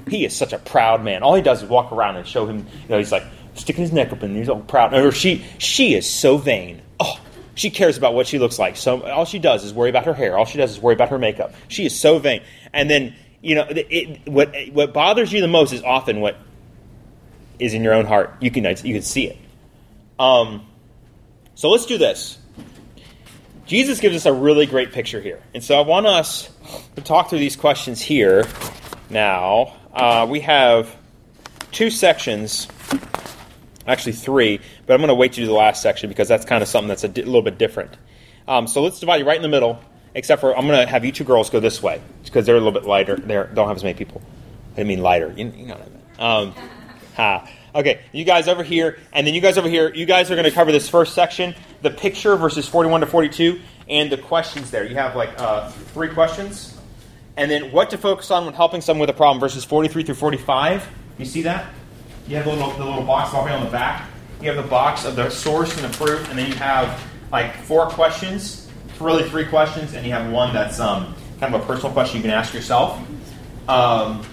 He 0.08 0.26
is 0.26 0.36
such 0.36 0.54
a 0.54 0.60
proud 0.60 1.04
man. 1.04 1.24
All 1.24 1.36
he 1.36 1.42
does 1.42 1.62
is 1.62 1.70
walk 1.70 1.92
around 1.92 2.16
and 2.16 2.28
show 2.28 2.46
him. 2.48 2.60
You 2.60 2.90
know, 2.90 2.98
he's 2.98 3.12
like 3.12 3.24
sticking 3.54 3.84
his 3.84 3.92
neck 3.92 4.12
up 4.12 4.24
and 4.24 4.36
he's 4.36 4.50
all 4.50 4.62
proud. 4.62 4.94
Or 4.94 5.12
she, 5.12 5.46
she 5.58 5.94
is 5.94 6.10
so 6.10 6.38
vain. 6.38 6.82
Oh, 7.00 7.20
she 7.54 7.70
cares 7.70 7.98
about 7.98 8.14
what 8.14 8.26
she 8.26 8.40
looks 8.40 8.58
like. 8.58 8.76
So 8.76 9.04
all 9.04 9.26
she 9.26 9.40
does 9.40 9.64
is 9.64 9.74
worry 9.74 9.90
about 9.90 10.06
her 10.06 10.14
hair. 10.14 10.38
All 10.38 10.46
she 10.46 10.58
does 10.58 10.72
is 10.72 10.80
worry 10.80 10.96
about 10.96 11.10
her 11.10 11.20
makeup. 11.20 11.54
She 11.68 11.86
is 11.86 12.00
so 12.00 12.18
vain. 12.18 12.42
And 12.74 12.90
then 12.90 13.16
you 13.42 13.56
know, 13.56 13.66
it, 13.70 14.28
what 14.28 14.54
what 14.72 14.94
bothers 14.94 15.32
you 15.32 15.42
the 15.42 15.48
most 15.48 15.72
is 15.72 15.84
often 15.84 16.20
what 16.20 16.38
is 17.58 17.74
in 17.74 17.84
your 17.84 17.94
own 17.94 18.06
heart. 18.06 18.36
You 18.42 18.52
can 18.52 18.64
you 18.64 18.94
can 18.94 19.02
see 19.02 19.28
it. 19.28 19.38
Um, 20.18 20.66
so 21.56 21.70
let's 21.70 21.86
do 21.86 21.98
this. 21.98 22.38
Jesus 23.70 24.00
gives 24.00 24.16
us 24.16 24.26
a 24.26 24.34
really 24.34 24.66
great 24.66 24.94
picture 24.94 25.22
here. 25.22 25.40
And 25.54 25.64
so 25.64 25.78
I 25.78 25.82
want 25.82 26.08
us 26.08 26.50
to 26.96 27.02
talk 27.02 27.30
through 27.30 27.38
these 27.38 27.56
questions 27.56 28.02
here 28.02 28.48
now. 29.12 29.76
Uh, 29.94 30.26
we 30.28 30.40
have 30.40 30.96
two 31.72 31.92
sections, 31.92 32.68
actually 33.86 34.14
three, 34.14 34.60
but 34.88 34.96
I'm 34.96 35.02
going 35.02 35.10
to 35.10 35.14
wait 35.14 35.34
to 35.34 35.42
do 35.42 35.46
the 35.46 35.54
last 35.54 35.84
section 35.84 36.10
because 36.10 36.28
that's 36.28 36.46
kind 36.46 36.64
of 36.64 36.68
something 36.68 36.88
that's 36.88 37.04
a 37.04 37.10
di- 37.10 37.22
little 37.22 37.44
bit 37.44 37.60
different. 37.60 37.96
Um, 38.48 38.66
so 38.66 38.82
let's 38.82 39.00
divide 39.00 39.22
it 39.22 39.26
right 39.26 39.36
in 39.36 39.44
the 39.44 39.48
middle, 39.48 39.80
except 40.16 40.42
for 40.42 40.58
I'm 40.58 40.66
going 40.66 40.80
to 40.80 40.88
have 40.88 41.06
you 41.06 41.12
two 41.12 41.24
girls 41.24 41.52
go 41.52 41.60
this 41.60 41.84
way 41.84 42.02
because 42.24 42.48
they're 42.48 42.56
a 42.56 42.60
little 42.60 42.74
bit 42.74 42.86
lighter. 42.86 43.18
They 43.18 43.36
don't 43.36 43.68
have 43.68 43.78
as 43.78 43.84
many 43.84 43.94
people. 43.94 44.24
I 44.80 44.84
mean 44.84 45.04
lighter. 45.04 45.32
You, 45.38 45.46
you 45.46 45.68
know 45.68 45.76
what 45.76 45.86
I 46.18 46.40
mean. 46.42 46.52
Um, 46.58 46.70
ha. 47.16 47.50
Okay, 47.76 48.02
you 48.14 48.26
guys 48.26 48.48
over 48.48 48.64
here, 48.64 48.98
and 49.14 49.28
then 49.28 49.36
you 49.36 49.42
guys 49.42 49.60
over 49.60 49.70
here. 49.70 49.94
You 49.94 50.08
guys 50.08 50.32
are 50.32 50.36
going 50.36 50.50
to 50.50 50.52
cover 50.52 50.72
this 50.72 50.90
first 50.90 51.14
section, 51.14 51.54
the 51.82 51.90
picture 51.90 52.36
verses 52.36 52.68
41 52.68 53.02
to 53.02 53.08
42, 53.08 53.60
and 53.88 54.12
the 54.12 54.18
questions 54.18 54.72
there. 54.72 54.86
You 54.86 54.96
have 54.96 55.16
like 55.16 55.32
uh, 55.38 55.70
three 55.70 56.10
questions, 56.10 56.78
and 57.38 57.50
then 57.50 57.72
what 57.72 57.90
to 57.92 57.98
focus 57.98 58.32
on 58.32 58.46
when 58.46 58.54
helping 58.54 58.82
someone 58.82 59.02
with 59.02 59.10
a 59.10 59.18
problem, 59.18 59.40
verses 59.40 59.66
43 59.66 60.04
through 60.04 60.16
45. 60.16 60.88
You 61.18 61.26
see 61.26 61.42
that? 61.44 61.74
You 62.28 62.36
have 62.36 62.46
the 62.46 62.52
little, 62.52 62.72
the 62.72 62.86
little 62.86 63.04
box 63.04 63.34
right 63.34 63.52
on 63.52 63.66
the 63.66 63.72
back. 63.72 64.08
You 64.42 64.52
have 64.52 64.64
the 64.64 64.70
box 64.70 65.06
of 65.06 65.16
the 65.16 65.30
source 65.30 65.76
and 65.76 65.92
the 65.92 65.98
proof, 65.98 66.30
and 66.30 66.38
then 66.38 66.48
you 66.48 66.56
have 66.56 67.04
like 67.32 67.56
four 67.64 67.88
questions, 67.88 68.70
really 69.00 69.28
three 69.30 69.46
questions, 69.46 69.94
and 69.94 70.06
you 70.06 70.12
have 70.12 70.32
one 70.32 70.54
that's 70.54 70.80
um, 70.80 71.16
kind 71.40 71.54
of 71.54 71.62
a 71.62 71.66
personal 71.66 71.92
question 71.92 72.18
you 72.18 72.22
can 72.22 72.32
ask 72.32 72.54
yourself. 72.54 73.00
Um, 73.68 74.26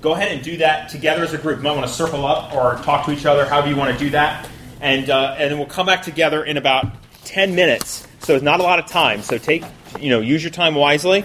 go 0.00 0.12
ahead 0.12 0.32
and 0.32 0.42
do 0.42 0.58
that 0.58 0.88
together 0.88 1.22
as 1.22 1.32
a 1.32 1.38
group. 1.38 1.58
You 1.58 1.64
might 1.64 1.76
want 1.76 1.86
to 1.86 1.92
circle 1.92 2.26
up 2.26 2.54
or 2.54 2.76
talk 2.82 3.06
to 3.06 3.12
each 3.12 3.26
other, 3.26 3.46
however 3.46 3.68
you 3.68 3.76
want 3.76 3.92
to 3.92 4.04
do 4.04 4.10
that. 4.10 4.48
And, 4.84 5.08
uh, 5.08 5.34
and 5.38 5.50
then 5.50 5.56
we'll 5.56 5.66
come 5.66 5.86
back 5.86 6.02
together 6.02 6.44
in 6.44 6.58
about 6.58 6.84
10 7.24 7.54
minutes. 7.54 8.06
So 8.18 8.34
it's 8.34 8.44
not 8.44 8.60
a 8.60 8.62
lot 8.62 8.78
of 8.78 8.84
time. 8.84 9.22
So 9.22 9.38
take, 9.38 9.64
you 9.98 10.10
know, 10.10 10.20
use 10.20 10.44
your 10.44 10.50
time 10.50 10.74
wisely 10.74 11.24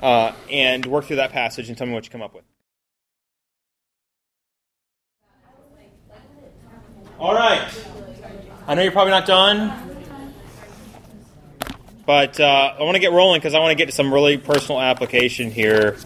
uh, 0.00 0.30
and 0.48 0.86
work 0.86 1.06
through 1.06 1.16
that 1.16 1.32
passage 1.32 1.68
and 1.68 1.76
tell 1.76 1.88
me 1.88 1.94
what 1.94 2.04
you 2.04 2.10
come 2.12 2.22
up 2.22 2.32
with. 2.32 2.44
All 7.18 7.34
right. 7.34 7.68
I 8.68 8.76
know 8.76 8.82
you're 8.82 8.92
probably 8.92 9.10
not 9.10 9.26
done, 9.26 9.72
but 12.06 12.38
uh, 12.38 12.76
I 12.78 12.84
want 12.84 12.94
to 12.94 13.00
get 13.00 13.10
rolling 13.10 13.40
because 13.40 13.54
I 13.54 13.58
want 13.58 13.72
to 13.72 13.74
get 13.74 13.86
to 13.86 13.92
some 13.92 14.14
really 14.14 14.38
personal 14.38 14.80
application 14.80 15.50
here. 15.50 15.96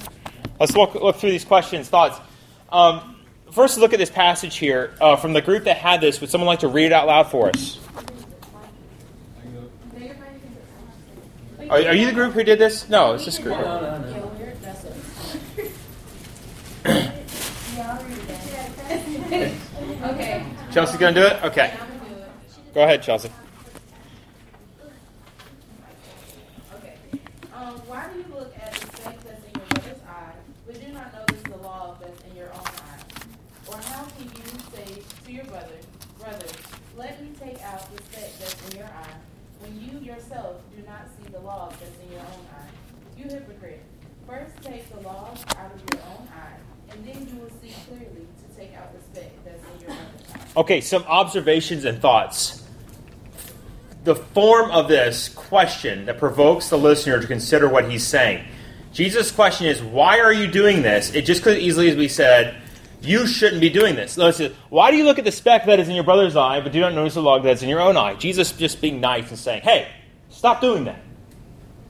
Let's 0.58 0.74
look, 0.74 0.94
look 0.94 1.16
through 1.16 1.32
these 1.32 1.44
questions, 1.44 1.90
thoughts. 1.90 2.18
Um, 2.70 3.19
first, 3.52 3.78
look 3.78 3.92
at 3.92 3.98
this 3.98 4.10
passage 4.10 4.56
here 4.56 4.94
uh, 5.00 5.16
from 5.16 5.32
the 5.32 5.40
group 5.40 5.64
that 5.64 5.76
had 5.76 6.00
this. 6.00 6.20
Would 6.20 6.30
someone 6.30 6.46
like 6.46 6.60
to 6.60 6.68
read 6.68 6.86
it 6.86 6.92
out 6.92 7.06
loud 7.06 7.30
for 7.30 7.48
us? 7.48 7.78
Are, 11.68 11.78
are 11.78 11.94
you 11.94 12.06
the 12.06 12.12
group 12.12 12.32
who 12.32 12.42
did 12.42 12.58
this? 12.58 12.88
No, 12.88 13.14
it's 13.14 13.24
this 13.24 13.38
group. 13.38 13.56
Okay. 20.02 20.44
Chelsea's 20.72 20.98
going 20.98 21.14
to 21.14 21.20
do 21.20 21.26
it? 21.26 21.44
Okay. 21.44 21.72
Go 22.74 22.82
ahead, 22.82 23.02
Chelsea. 23.02 23.30
Okay. 26.74 26.94
Um, 27.54 27.74
why 27.86 28.08
do 28.12 28.18
you 28.18 28.24
look 28.34 28.52
at 28.56 28.72
the 28.72 28.96
speck 28.96 29.20
that's 29.22 29.44
in 29.44 29.52
your 29.54 29.66
brother's 29.68 30.02
eye, 30.08 30.32
but 30.66 30.80
do 30.80 30.92
not 30.92 31.12
notice 31.12 31.42
the 31.42 31.56
log 31.56 32.00
that's 32.00 32.22
in 32.30 32.36
your 32.36 32.48
own 32.48 32.66
eye? 32.66 33.02
Or 33.68 33.76
how 33.76 34.04
can 34.04 34.24
you 34.24 34.44
say 34.74 35.02
to 35.26 35.32
your 35.32 35.44
brother, 35.44 35.78
brother, 36.18 36.46
let 36.96 37.22
me 37.22 37.30
take 37.40 37.62
out 37.62 37.88
the 37.94 38.02
speck 38.02 38.30
that's 38.40 38.70
in 38.70 38.78
your 38.78 38.86
eye, 38.86 39.14
when 39.60 39.78
you 39.80 39.98
yourself 40.00 40.62
do 40.74 40.82
not 40.86 41.08
see 41.18 41.30
the 41.30 41.40
log 41.40 41.72
that's 41.72 41.98
in 42.04 42.12
your 42.12 42.20
own 42.22 42.46
eye? 42.54 42.70
You 43.18 43.24
hypocrite! 43.24 43.82
First 44.26 44.62
take 44.62 44.88
the 44.90 45.00
log 45.00 45.38
out 45.56 45.72
of 45.74 45.82
your 45.92 46.02
own 46.06 46.28
eye, 46.28 46.58
and 46.90 47.04
then 47.06 47.26
you 47.28 47.40
will 47.42 47.50
see 47.60 47.74
clearly 47.88 48.26
to 48.26 48.56
take 48.56 48.74
out 48.76 48.92
the 48.94 49.00
speck 49.12 49.32
that's 49.44 49.62
in 49.74 49.80
your 49.80 49.90
brother's 49.90 50.34
eye. 50.34 50.49
Okay, 50.60 50.82
some 50.82 51.04
observations 51.04 51.86
and 51.86 52.02
thoughts. 52.02 52.62
The 54.04 54.14
form 54.14 54.70
of 54.70 54.88
this 54.88 55.30
question 55.30 56.04
that 56.04 56.18
provokes 56.18 56.68
the 56.68 56.76
listener 56.76 57.18
to 57.18 57.26
consider 57.26 57.66
what 57.66 57.90
he's 57.90 58.06
saying. 58.06 58.44
Jesus' 58.92 59.32
question 59.32 59.68
is, 59.68 59.80
Why 59.80 60.20
are 60.20 60.34
you 60.34 60.46
doing 60.46 60.82
this? 60.82 61.14
It 61.14 61.22
just 61.22 61.42
could 61.42 61.56
easily 61.56 61.94
be 61.94 62.08
said, 62.08 62.60
You 63.00 63.26
shouldn't 63.26 63.62
be 63.62 63.70
doing 63.70 63.94
this. 63.94 64.18
Notice, 64.18 64.52
Why 64.68 64.90
do 64.90 64.98
you 64.98 65.04
look 65.04 65.18
at 65.18 65.24
the 65.24 65.32
speck 65.32 65.64
that 65.64 65.80
is 65.80 65.88
in 65.88 65.94
your 65.94 66.04
brother's 66.04 66.36
eye, 66.36 66.60
but 66.60 66.72
do 66.72 66.80
not 66.80 66.92
notice 66.92 67.14
the 67.14 67.22
log 67.22 67.42
that's 67.42 67.62
in 67.62 67.70
your 67.70 67.80
own 67.80 67.96
eye? 67.96 68.16
Jesus 68.16 68.52
just 68.52 68.82
being 68.82 69.00
nice 69.00 69.30
and 69.30 69.38
saying, 69.38 69.62
Hey, 69.62 69.88
stop 70.28 70.60
doing 70.60 70.84
that. 70.84 71.00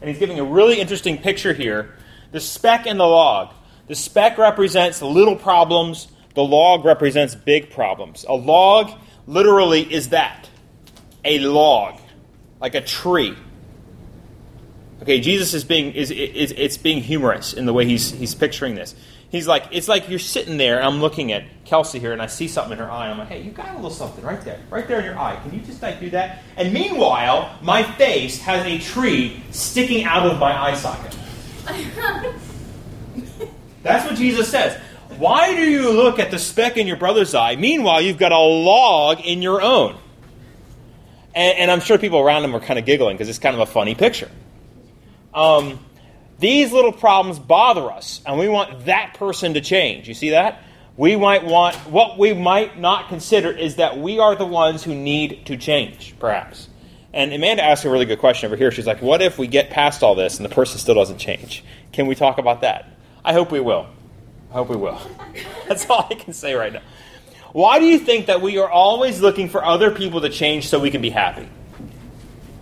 And 0.01 0.09
he's 0.09 0.21
giving 0.21 0.39
a 0.39 0.45
really 0.45 0.81
interesting 0.81 1.19
picture 1.19 1.53
here. 1.53 1.97
The 2.31 2.39
speck 2.39 2.87
and 2.87 3.01
the 3.01 3.05
log. 3.05 3.53
The 3.89 3.97
speck 3.97 4.39
represents 4.39 5.03
little 5.03 5.35
problems, 5.35 6.07
the 6.35 6.43
log 6.43 6.85
represents 6.85 7.35
big 7.35 7.71
problems. 7.71 8.25
A 8.29 8.35
log 8.35 8.91
literally 9.27 9.83
is 9.93 10.11
that 10.11 10.49
a 11.25 11.39
log, 11.41 12.01
like 12.61 12.75
a 12.75 12.81
tree. 12.81 13.37
Okay, 15.03 15.21
Jesus 15.21 15.55
is 15.55 15.65
being 15.65 15.93
is, 15.93 16.11
is 16.11 16.53
it's 16.57 16.77
being 16.77 17.03
humorous 17.03 17.55
in 17.55 17.67
the 17.67 17.73
way 17.73 17.87
he's 17.87 18.11
he's 18.11 18.35
picturing 18.35 18.75
this. 18.75 18.95
He's 19.31 19.47
like, 19.47 19.67
it's 19.71 19.87
like 19.87 20.09
you're 20.09 20.19
sitting 20.19 20.57
there, 20.57 20.79
and 20.79 20.87
I'm 20.87 21.01
looking 21.01 21.31
at 21.31 21.45
Kelsey 21.65 22.01
here, 22.01 22.13
and 22.13 22.21
I 22.21 22.27
see 22.27 22.49
something 22.49 22.73
in 22.73 22.79
her 22.79 22.91
eye. 22.91 23.05
And 23.05 23.13
I'm 23.13 23.19
like, 23.19 23.29
hey, 23.29 23.41
you 23.43 23.53
got 23.53 23.71
a 23.71 23.75
little 23.77 23.91
something 23.91 24.25
right 24.25 24.41
there, 24.41 24.59
right 24.71 24.89
there 24.89 24.99
in 24.99 25.05
your 25.05 25.17
eye. 25.17 25.39
Can 25.45 25.55
you 25.55 25.61
just 25.61 25.81
like 25.81 26.01
do 26.01 26.11
that? 26.11 26.43
And 26.57 26.75
meanwhile, 26.75 27.57
my 27.63 27.85
face 27.85 28.41
has 28.41 28.67
a 28.67 28.79
tree 28.79 29.41
sticking 29.53 30.05
out 30.05 30.27
of 30.27 30.41
my 30.41 30.53
eye 30.53 30.75
socket. 30.75 31.17
That's 33.85 34.05
what 34.05 34.17
Jesus 34.17 34.51
says. 34.51 34.81
Why 35.21 35.55
do 35.55 35.71
you 35.71 35.93
look 35.93 36.19
at 36.19 36.31
the 36.31 36.39
speck 36.39 36.79
in 36.79 36.87
your 36.87 36.97
brother's 36.97 37.35
eye? 37.35 37.55
Meanwhile, 37.55 38.01
you've 38.01 38.17
got 38.17 38.33
a 38.33 38.39
log 38.39 39.21
in 39.21 39.43
your 39.43 39.61
own. 39.61 39.99
And, 41.35 41.59
and 41.59 41.71
I'm 41.71 41.81
sure 41.81 41.99
people 41.99 42.21
around 42.21 42.43
him 42.43 42.57
are 42.57 42.61
kind 42.61 42.79
of 42.79 42.87
giggling 42.87 43.19
because 43.19 43.29
it's 43.29 43.39
kind 43.39 43.55
of 43.55 43.61
a 43.61 43.71
funny 43.71 43.95
picture. 43.95 44.31
Um, 45.35 45.79
these 46.39 46.73
little 46.73 46.91
problems 46.91 47.39
bother 47.39 47.91
us, 47.91 48.23
and 48.25 48.39
we 48.39 48.49
want 48.49 48.87
that 48.87 49.13
person 49.13 49.53
to 49.55 49.61
change. 49.61 50.09
You 50.09 50.15
see 50.15 50.31
that? 50.31 50.63
We 50.97 51.17
might 51.17 51.45
want, 51.45 51.77
what 51.91 52.19
we 52.19 52.33
might 52.33 52.79
not 52.79 53.11
consider 53.11 53.51
is 53.51 53.77
that 53.77 53.99
we 53.99 54.19
are 54.19 54.35
the 54.35 54.47
ones 54.47 54.83
who 54.83 54.95
need 54.95 55.45
to 55.47 55.59
change, 55.59 56.15
perhaps. 56.19 56.67
And 57.13 57.31
Amanda 57.31 57.63
asked 57.63 57.85
a 57.85 57.91
really 57.91 58.07
good 58.07 58.21
question 58.21 58.47
over 58.47 58.57
here. 58.57 58.71
She's 58.71 58.87
like, 58.87 59.03
what 59.03 59.21
if 59.21 59.39
we 59.39 59.49
get 59.49 59.69
past 59.69 60.03
all 60.03 60.15
this 60.15 60.39
and 60.39 60.49
the 60.49 60.55
person 60.55 60.79
still 60.79 60.95
doesn't 60.95 61.19
change? 61.19 61.63
Can 61.93 62.07
we 62.07 62.15
talk 62.15 62.39
about 62.39 62.63
that? 62.63 62.89
I 63.23 63.35
hope 63.35 63.53
we 63.53 63.61
will. 63.61 63.87
I 64.51 64.55
hope 64.55 64.69
we 64.69 64.77
will. 64.77 65.01
That's 65.69 65.89
all 65.89 66.07
I 66.11 66.15
can 66.15 66.33
say 66.33 66.55
right 66.55 66.73
now. 66.73 66.83
Why 67.53 67.79
do 67.79 67.85
you 67.87 67.99
think 67.99 68.27
that 68.27 68.41
we 68.43 68.59
are 68.59 68.71
always 68.71 69.21
looking 69.21 69.49
for 69.49 69.65
other 69.65 69.91
people 69.91 70.21
to 70.21 70.29
change 70.29 70.69
so 70.69 70.79
we 70.79 70.91
can 70.91 71.03
be 71.03 71.11
happy? 71.11 71.49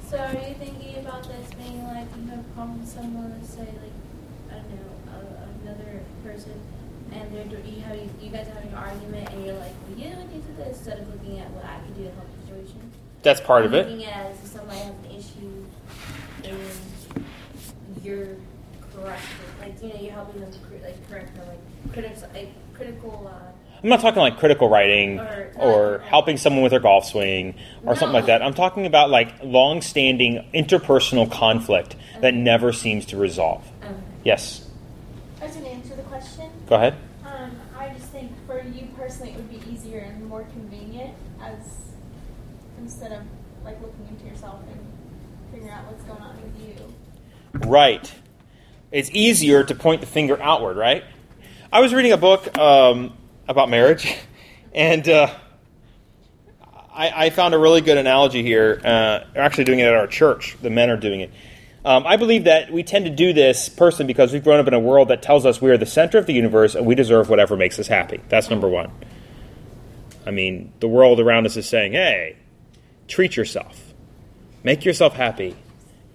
So 0.09 0.18
are 0.18 0.33
you 0.33 0.54
thinking 0.54 0.97
about 0.99 1.23
this 1.25 1.50
being 1.54 1.85
like 1.85 2.07
you 2.16 2.30
have 2.30 2.40
a 2.40 2.42
problem 2.54 2.80
with 2.80 2.88
someone, 2.88 3.30
let's 3.30 3.52
say 3.52 3.61
like 3.61 3.92
I 4.50 4.54
don't 4.54 4.71
know 4.71 5.12
a, 5.12 5.68
another 5.68 6.00
person, 6.25 6.59
and 7.12 7.30
they're 7.35 7.45
do- 7.45 7.71
you 7.71 7.83
have 7.83 7.97
you 7.97 8.30
guys 8.30 8.49
are 8.49 8.52
having 8.52 8.71
an 8.71 8.75
argument, 8.76 9.28
and 9.30 9.45
you're 9.45 9.57
like, 9.57 9.73
well, 9.88 9.99
you 9.99 10.04
need 10.09 10.30
to 10.30 10.38
do 10.38 10.57
this 10.57 10.78
instead 10.78 11.00
of 11.00 11.09
looking 11.09 11.38
at 11.40 11.50
what 11.50 11.64
I 11.64 11.78
can 11.85 11.92
do 11.95 12.04
to 12.04 12.11
help 12.12 12.26
the 12.40 12.47
situation. 12.47 12.80
That's 13.23 13.40
part 13.40 13.66
of 13.66 13.75
it. 13.75 13.88
Looking 13.88 14.07
at 14.07 14.26
it 14.26 14.37
as 14.42 14.50
somebody 14.50 14.78
has 14.78 14.88
an 14.88 15.11
issue, 15.11 15.64
and 16.45 16.59
you're 18.02 18.37
correcting, 18.95 19.26
like 19.61 19.83
you 19.83 19.88
know, 19.90 20.00
you're 20.00 20.12
helping 20.12 20.40
them 20.40 20.50
like 20.83 21.11
correct 21.11 21.35
them, 21.35 21.49
like 21.49 21.59
critics, 22.00 22.23
like 22.35 22.49
critical. 22.75 23.31
Uh, 23.33 23.45
I'm 23.83 23.88
not 23.88 24.00
talking 24.00 24.21
like 24.21 24.38
critical 24.38 24.69
writing 24.69 25.21
Or- 25.21 25.50
or 25.57 25.99
helping 26.00 26.37
someone 26.37 26.62
with 26.62 26.71
their 26.71 26.81
golf 26.81 27.05
swing 27.07 27.55
or 27.87 27.95
something 27.95 28.12
like 28.14 28.26
that. 28.26 28.43
I'm 28.43 28.55
talking 28.55 28.87
about 28.87 29.09
like 29.11 29.33
long-standing 29.43 30.45
interpersonal 30.52 31.31
conflict 31.31 31.95
that 32.21 32.35
never 32.35 32.73
seems 32.73 33.07
to 33.07 33.17
resolve. 33.17 33.62
um, 33.83 33.95
Yes. 34.25 34.69
I 35.40 35.45
was 35.47 35.55
going 35.55 35.67
to 35.67 35.71
answer 35.73 35.95
the 35.95 36.02
question. 36.02 36.47
Go 36.69 36.75
ahead. 36.75 36.95
Um, 37.25 37.52
I 37.78 37.90
just 37.90 38.07
think 38.11 38.33
for 38.49 38.61
you 38.61 38.88
personally, 38.97 39.31
it 39.33 39.37
would 39.37 39.49
be 39.50 39.62
easier 39.73 40.00
and 40.00 40.28
more 40.28 40.43
convenient 40.43 41.14
as 41.40 41.93
instead 42.81 43.12
of 43.12 43.21
like 43.64 43.81
looking 43.81 44.09
into 44.11 44.26
yourself 44.26 44.57
and 44.73 44.81
figuring 45.52 45.73
out 45.73 45.85
what's 45.87 46.02
going 46.02 46.21
on 46.21 46.35
with 46.43 46.67
you. 46.69 47.69
Right. 47.69 48.12
It's 48.90 49.11
easier 49.12 49.62
to 49.62 49.75
point 49.75 50.00
the 50.00 50.07
finger 50.09 50.40
outward, 50.43 50.76
right? 50.76 51.05
I 51.71 51.81
was 51.81 51.93
reading 51.93 52.13
a 52.13 52.17
book 52.17 52.57
um, 52.57 53.13
about 53.47 53.69
marriage, 53.69 54.17
and 54.75 55.07
uh, 55.07 55.35
I, 56.91 57.27
I 57.27 57.31
found 57.31 57.53
a 57.53 57.59
really 57.59 57.83
good 57.83 57.99
analogy 57.99 58.43
here. 58.43 58.81
Uh, 58.83 59.25
they're 59.35 59.43
actually 59.43 59.65
doing 59.65 59.81
it 59.81 59.85
at 59.85 59.93
our 59.93 60.07
church. 60.07 60.57
The 60.63 60.71
men 60.71 60.89
are 60.89 60.97
doing 60.97 61.21
it. 61.21 61.31
Um, 61.85 62.07
I 62.07 62.17
believe 62.17 62.45
that 62.45 62.73
we 62.73 62.83
tend 62.83 63.05
to 63.05 63.11
do 63.11 63.35
this 63.35 63.69
person 63.69 64.07
because 64.07 64.33
we've 64.33 64.43
grown 64.43 64.61
up 64.61 64.67
in 64.67 64.73
a 64.73 64.81
world 64.81 65.09
that 65.09 65.21
tells 65.21 65.45
us 65.45 65.61
we 65.61 65.71
are 65.71 65.77
the 65.77 65.85
center 65.85 66.17
of 66.17 66.25
the 66.25 66.33
universe 66.33 66.75
and 66.75 66.87
we 66.87 66.95
deserve 66.95 67.29
whatever 67.29 67.55
makes 67.55 67.79
us 67.79 67.87
happy. 67.87 68.21
That's 68.31 68.49
number 68.49 68.67
one. 68.67 68.91
I 70.25 70.31
mean, 70.31 70.73
the 70.81 70.89
world 70.89 71.21
around 71.21 71.45
us 71.45 71.59
is 71.59 71.69
saying, 71.69 71.93
hey, 71.93 72.37
treat 73.09 73.37
yourself, 73.37 73.93
make 74.65 74.87
yourself 74.87 75.15
happy, 75.15 75.55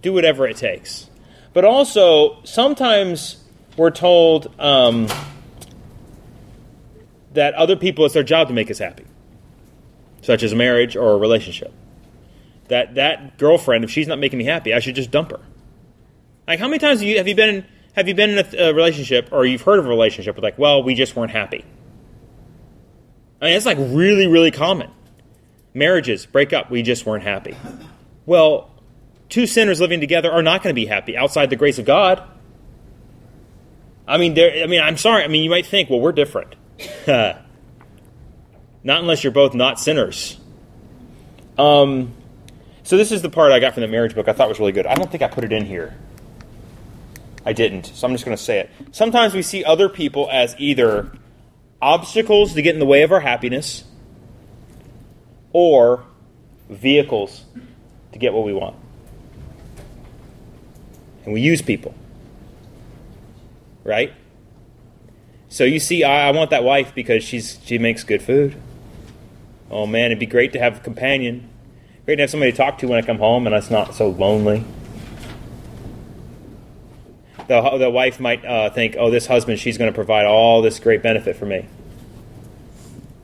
do 0.01 0.13
whatever 0.13 0.47
it 0.47 0.57
takes. 0.57 1.11
But 1.53 1.63
also, 1.63 2.43
sometimes 2.43 3.43
we're 3.77 3.91
told 3.91 4.51
um, 4.59 5.07
that 7.33 7.53
other 7.55 7.75
people, 7.75 8.05
it's 8.05 8.13
their 8.13 8.23
job 8.23 8.47
to 8.47 8.53
make 8.53 8.69
us 8.71 8.79
happy, 8.79 9.05
such 10.21 10.43
as 10.43 10.53
marriage 10.53 10.95
or 10.95 11.11
a 11.11 11.17
relationship. 11.17 11.73
That 12.69 12.95
that 12.95 13.37
girlfriend, 13.37 13.83
if 13.83 13.91
she's 13.91 14.07
not 14.07 14.19
making 14.19 14.39
me 14.39 14.45
happy, 14.45 14.73
I 14.73 14.79
should 14.79 14.95
just 14.95 15.11
dump 15.11 15.31
her. 15.31 15.39
Like, 16.47 16.59
how 16.59 16.67
many 16.67 16.79
times 16.79 16.99
have 16.99 17.07
you, 17.07 17.17
have 17.17 17.27
you 17.27 17.35
been 17.35 17.55
in, 17.55 17.65
have 17.95 18.07
you 18.07 18.15
been 18.15 18.31
in 18.31 18.45
a, 18.45 18.69
a 18.69 18.73
relationship 18.73 19.29
or 19.31 19.45
you've 19.45 19.61
heard 19.61 19.79
of 19.79 19.85
a 19.85 19.89
relationship 19.89 20.35
with 20.35 20.43
like, 20.43 20.57
well, 20.57 20.83
we 20.83 20.95
just 20.95 21.15
weren't 21.15 21.31
happy. 21.31 21.63
I 23.41 23.45
mean, 23.45 23.55
it's 23.55 23.65
like 23.65 23.77
really, 23.79 24.27
really 24.27 24.51
common. 24.51 24.89
Marriages 25.73 26.25
break 26.25 26.53
up, 26.53 26.69
we 26.69 26.81
just 26.81 27.05
weren't 27.05 27.23
happy. 27.23 27.55
Well, 28.25 28.69
two 29.29 29.47
sinners 29.47 29.81
living 29.81 29.99
together 29.99 30.31
are 30.31 30.43
not 30.43 30.63
going 30.63 30.73
to 30.73 30.79
be 30.79 30.85
happy 30.85 31.17
outside 31.17 31.49
the 31.49 31.55
grace 31.55 31.79
of 31.79 31.85
God. 31.85 32.23
I 34.07 34.17
mean. 34.17 34.37
I 34.37 34.65
mean, 34.67 34.81
I'm 34.81 34.97
sorry. 34.97 35.23
I 35.23 35.27
mean, 35.27 35.43
you 35.43 35.49
might 35.49 35.65
think, 35.65 35.89
well, 35.89 35.99
we're 35.99 36.11
different. 36.11 36.55
not 37.07 37.41
unless 38.83 39.23
you're 39.23 39.31
both 39.31 39.53
not 39.53 39.79
sinners. 39.79 40.39
Um, 41.57 42.13
so 42.83 42.97
this 42.97 43.11
is 43.11 43.21
the 43.21 43.29
part 43.29 43.51
I 43.51 43.59
got 43.59 43.73
from 43.73 43.81
the 43.81 43.87
marriage 43.87 44.15
book. 44.15 44.27
I 44.27 44.33
thought 44.33 44.49
was 44.49 44.59
really 44.59 44.71
good. 44.71 44.85
I 44.85 44.95
don't 44.95 45.09
think 45.09 45.23
I 45.23 45.27
put 45.27 45.43
it 45.43 45.53
in 45.53 45.65
here. 45.65 45.95
I 47.45 47.53
didn't, 47.53 47.87
so 47.87 48.07
I'm 48.07 48.13
just 48.13 48.25
going 48.25 48.37
to 48.37 48.41
say 48.43 48.59
it. 48.59 48.71
Sometimes 48.91 49.33
we 49.33 49.41
see 49.41 49.63
other 49.63 49.89
people 49.89 50.29
as 50.31 50.55
either 50.57 51.11
obstacles 51.81 52.53
to 52.53 52.61
get 52.61 52.73
in 52.73 52.79
the 52.79 52.85
way 52.85 53.03
of 53.03 53.11
our 53.11 53.19
happiness, 53.19 53.83
or 55.51 56.05
vehicles 56.69 57.45
to 58.11 58.19
get 58.19 58.33
what 58.33 58.43
we 58.43 58.53
want. 58.53 58.75
And 61.25 61.33
we 61.33 61.41
use 61.41 61.61
people. 61.61 61.93
Right? 63.83 64.13
So 65.53 65.65
you 65.65 65.79
see, 65.79 66.03
I, 66.03 66.29
I 66.29 66.31
want 66.31 66.49
that 66.49 66.63
wife 66.63 66.95
because 66.95 67.23
she's 67.23 67.59
she 67.63 67.77
makes 67.77 68.03
good 68.03 68.23
food. 68.23 68.55
Oh 69.69 69.85
man, 69.85 70.05
it'd 70.05 70.17
be 70.17 70.25
great 70.25 70.53
to 70.53 70.59
have 70.59 70.77
a 70.77 70.79
companion. 70.79 71.47
Great 72.05 72.15
to 72.15 72.23
have 72.23 72.31
somebody 72.31 72.51
to 72.51 72.57
talk 72.57 72.79
to 72.79 72.87
when 72.87 72.97
I 72.97 73.05
come 73.05 73.19
home 73.19 73.45
and 73.45 73.55
it's 73.55 73.69
not 73.69 73.93
so 73.93 74.09
lonely. 74.09 74.65
The, 77.47 77.77
the 77.77 77.91
wife 77.91 78.19
might 78.19 78.43
uh, 78.43 78.71
think, 78.71 78.95
oh, 78.97 79.11
this 79.11 79.27
husband, 79.27 79.59
she's 79.59 79.77
going 79.77 79.91
to 79.91 79.95
provide 79.95 80.25
all 80.25 80.63
this 80.63 80.79
great 80.79 81.03
benefit 81.03 81.35
for 81.35 81.45
me. 81.45 81.67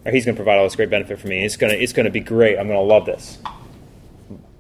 Or 0.06 0.12
he's 0.12 0.26
going 0.26 0.36
to 0.36 0.40
provide 0.40 0.60
all 0.60 0.66
this 0.66 0.76
great 0.76 0.92
benefit 0.92 1.18
for 1.18 1.28
me. 1.28 1.44
It's 1.44 1.58
going 1.58 1.74
to, 1.74 1.82
it's 1.82 1.94
going 1.94 2.06
to 2.06 2.12
be 2.12 2.20
great. 2.20 2.60
I'm 2.60 2.68
going 2.68 2.78
to 2.78 2.86
love 2.86 3.08
this. 3.08 3.40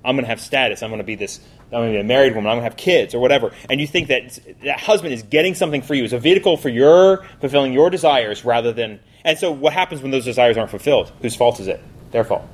I'm 0.03 0.15
going 0.15 0.23
to 0.23 0.29
have 0.29 0.41
status. 0.41 0.81
I'm 0.81 0.89
going 0.89 1.01
to 1.01 1.03
be 1.03 1.15
this. 1.15 1.39
I'm 1.71 1.81
going 1.81 1.93
to 1.93 1.97
be 1.97 2.01
a 2.01 2.03
married 2.03 2.35
woman. 2.35 2.49
I'm 2.49 2.55
going 2.55 2.65
to 2.65 2.69
have 2.69 2.77
kids 2.77 3.13
or 3.13 3.19
whatever. 3.19 3.51
And 3.69 3.79
you 3.79 3.85
think 3.85 4.07
that 4.07 4.39
that 4.63 4.79
husband 4.79 5.13
is 5.13 5.21
getting 5.21 5.53
something 5.53 5.81
for 5.81 5.93
you. 5.93 6.03
It's 6.03 6.13
a 6.13 6.19
vehicle 6.19 6.57
for 6.57 6.69
your 6.69 7.23
fulfilling 7.41 7.73
your 7.73 7.89
desires 7.89 8.43
rather 8.43 8.73
than. 8.73 8.99
And 9.23 9.37
so, 9.37 9.51
what 9.51 9.73
happens 9.73 10.01
when 10.01 10.11
those 10.11 10.25
desires 10.25 10.57
aren't 10.57 10.71
fulfilled? 10.71 11.11
Whose 11.21 11.35
fault 11.35 11.59
is 11.59 11.67
it? 11.67 11.81
Their 12.11 12.23
fault. 12.23 12.47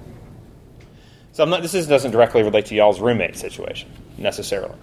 So, 1.32 1.44
I'm 1.44 1.50
not, 1.50 1.62
this 1.62 1.74
is, 1.74 1.88
doesn't 1.88 2.12
directly 2.12 2.44
relate 2.44 2.66
to 2.68 2.76
y'all's 2.76 3.00
roommate 3.00 3.38
situation 3.38 3.90
necessarily. 4.18 4.76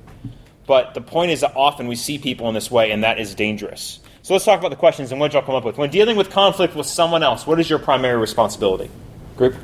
But 0.66 0.94
the 0.94 1.00
point 1.00 1.32
is 1.32 1.40
that 1.40 1.54
often 1.56 1.86
we 1.86 1.96
see 1.96 2.18
people 2.18 2.48
in 2.48 2.54
this 2.54 2.70
way, 2.70 2.92
and 2.92 3.04
that 3.04 3.18
is 3.18 3.34
dangerous. 3.34 4.00
So 4.22 4.34
let's 4.34 4.44
talk 4.44 4.60
about 4.60 4.70
the 4.70 4.76
questions 4.76 5.10
and 5.10 5.20
what 5.20 5.32
y'all 5.32 5.42
come 5.42 5.56
up 5.56 5.64
with. 5.64 5.76
When 5.76 5.90
dealing 5.90 6.16
with 6.16 6.30
conflict 6.30 6.76
with 6.76 6.86
someone 6.86 7.24
else, 7.24 7.44
what 7.44 7.58
is 7.58 7.68
your 7.68 7.80
primary 7.80 8.18
responsibility? 8.18 8.88
Group? 9.36 9.56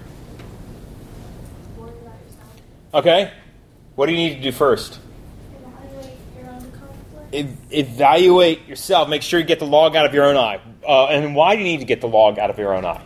Worry 1.76 1.90
about 1.90 2.16
yourself. 2.24 2.94
Okay. 2.94 3.32
What 3.98 4.06
do 4.06 4.12
you 4.12 4.18
need 4.18 4.36
to 4.36 4.40
do 4.40 4.52
first? 4.52 5.00
Evaluate 5.50 6.12
your 6.38 6.48
own 6.50 6.70
conflict. 6.70 7.72
Evaluate 7.72 8.68
yourself. 8.68 9.08
Make 9.08 9.22
sure 9.22 9.40
you 9.40 9.44
get 9.44 9.58
the 9.58 9.66
log 9.66 9.96
out 9.96 10.06
of 10.06 10.14
your 10.14 10.24
own 10.24 10.36
eye. 10.36 10.60
Uh, 10.86 11.06
and 11.06 11.34
why 11.34 11.56
do 11.56 11.62
you 11.62 11.64
need 11.64 11.80
to 11.80 11.84
get 11.84 12.00
the 12.00 12.06
log 12.06 12.38
out 12.38 12.48
of 12.48 12.60
your 12.60 12.74
own 12.74 12.84
eye? 12.84 13.02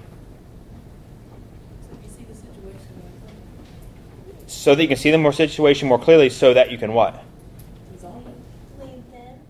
So 1.80 1.96
you 2.02 2.08
see 2.10 2.24
the 2.24 2.34
situation. 2.34 3.02
So 4.46 4.74
that 4.74 4.82
you 4.82 4.88
can 4.88 4.98
see 4.98 5.10
the 5.10 5.16
more 5.16 5.32
situation 5.32 5.88
more 5.88 5.98
clearly, 5.98 6.28
so 6.28 6.52
that 6.52 6.70
you 6.70 6.76
can 6.76 6.92
what? 6.92 7.24
Resolve 7.90 8.26
it. 8.26 8.84
Leave 8.84 9.10
them. 9.12 9.40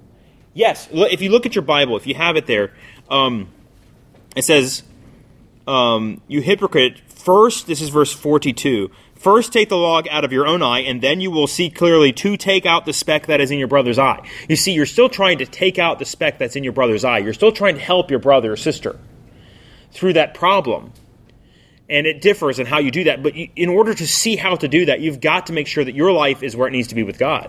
Yes. 0.55 0.89
If 0.93 1.21
you 1.23 1.31
look 1.31 1.45
at 1.45 1.57
your 1.57 1.63
Bible, 1.63 1.97
if 1.97 2.07
you 2.07 2.15
have 2.15 2.37
it 2.37 2.47
there, 2.47 2.73
um, 3.11 3.49
it 4.37 4.45
says, 4.45 4.85
um, 5.67 6.21
"You 6.29 6.41
hypocrite! 6.41 7.01
First, 7.09 7.67
this 7.67 7.81
is 7.81 7.89
verse 7.89 8.13
forty-two. 8.13 8.93
First, 9.23 9.53
take 9.53 9.69
the 9.69 9.77
log 9.77 10.09
out 10.09 10.25
of 10.25 10.33
your 10.33 10.49
own 10.49 10.63
eye, 10.63 10.81
and 10.81 11.01
then 11.01 11.21
you 11.21 11.31
will 11.31 11.47
see 11.47 11.71
clearly 11.71 12.13
to 12.15 12.37
take 12.37 12.67
out 12.67 12.87
the 12.87 12.93
speck 12.93 13.27
that 13.27 13.41
is 13.41 13.53
in 13.53 13.59
your 13.61 13.69
brother's 13.69 13.97
eye." 13.97 14.29
You 14.49 14.57
see, 14.57 14.73
you're 14.73 14.85
still 14.85 15.09
trying 15.09 15.39
to 15.39 15.47
take 15.47 15.79
out 15.79 16.01
the 16.01 16.05
speck 16.05 16.39
that's 16.39 16.57
in 16.57 16.65
your 16.65 16.73
brother's 16.73 17.05
eye. 17.05 17.19
You're 17.19 17.33
still 17.33 17.53
trying 17.53 17.77
to 17.77 17.81
help 17.81 18.11
your 18.11 18.19
brother 18.19 18.53
or 18.53 18.57
sister 18.57 18.99
through 19.93 20.15
that 20.15 20.35
problem. 20.35 20.93
And 21.89 22.05
it 22.05 22.21
differs 22.21 22.59
in 22.59 22.67
how 22.67 22.81
you 22.81 22.91
do 22.91 23.05
that. 23.05 23.23
But 23.23 23.37
you, 23.37 23.49
in 23.55 23.69
order 23.69 23.95
to 23.95 24.07
see 24.09 24.35
how 24.35 24.57
to 24.57 24.67
do 24.67 24.87
that, 24.87 24.99
you've 24.99 25.21
got 25.21 25.47
to 25.47 25.53
make 25.53 25.69
sure 25.69 25.85
that 25.85 25.95
your 25.95 26.11
life 26.11 26.43
is 26.43 26.57
where 26.57 26.67
it 26.67 26.73
needs 26.73 26.89
to 26.89 26.97
be 26.97 27.05
with 27.05 27.19
God. 27.19 27.49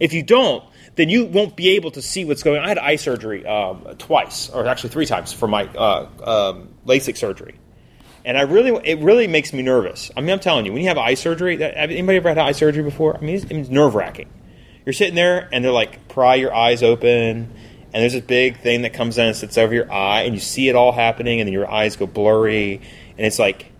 If 0.00 0.14
you 0.14 0.22
don't, 0.22 0.64
then 0.94 1.10
you 1.10 1.26
won't 1.26 1.56
be 1.56 1.70
able 1.76 1.90
to 1.90 2.00
see 2.00 2.24
what's 2.24 2.42
going 2.42 2.58
on. 2.58 2.64
I 2.64 2.68
had 2.68 2.78
eye 2.78 2.96
surgery 2.96 3.44
um, 3.44 3.84
twice, 3.98 4.48
or 4.48 4.66
actually 4.66 4.90
three 4.90 5.06
times 5.06 5.30
for 5.30 5.46
my 5.46 5.64
uh, 5.66 6.08
um, 6.24 6.68
LASIK 6.86 7.18
surgery. 7.18 7.56
And 8.24 8.38
I 8.38 8.42
really, 8.42 8.70
it 8.88 9.00
really 9.00 9.26
makes 9.26 9.52
me 9.52 9.62
nervous. 9.62 10.10
I 10.16 10.20
mean, 10.20 10.30
I'm 10.30 10.40
telling 10.40 10.64
you, 10.64 10.72
when 10.72 10.82
you 10.82 10.88
have 10.88 10.96
eye 10.96 11.14
surgery, 11.14 11.56
that, 11.56 11.76
anybody 11.76 12.16
ever 12.16 12.30
had 12.30 12.38
eye 12.38 12.52
surgery 12.52 12.82
before? 12.82 13.16
I 13.16 13.20
mean, 13.20 13.36
it's, 13.36 13.44
it's 13.44 13.68
nerve 13.68 13.94
wracking. 13.94 14.30
You're 14.86 14.94
sitting 14.94 15.14
there, 15.14 15.48
and 15.52 15.64
they're 15.64 15.72
like, 15.72 16.08
pry 16.08 16.36
your 16.36 16.54
eyes 16.54 16.82
open, 16.82 17.08
and 17.08 18.02
there's 18.02 18.14
this 18.14 18.24
big 18.24 18.60
thing 18.60 18.82
that 18.82 18.94
comes 18.94 19.18
in 19.18 19.26
and 19.26 19.36
sits 19.36 19.58
over 19.58 19.74
your 19.74 19.92
eye, 19.92 20.22
and 20.22 20.34
you 20.34 20.40
see 20.40 20.68
it 20.68 20.74
all 20.74 20.92
happening, 20.92 21.40
and 21.40 21.46
then 21.46 21.52
your 21.52 21.70
eyes 21.70 21.96
go 21.96 22.06
blurry, 22.06 22.80
and 23.16 23.26
it's 23.26 23.38
like 23.38 23.72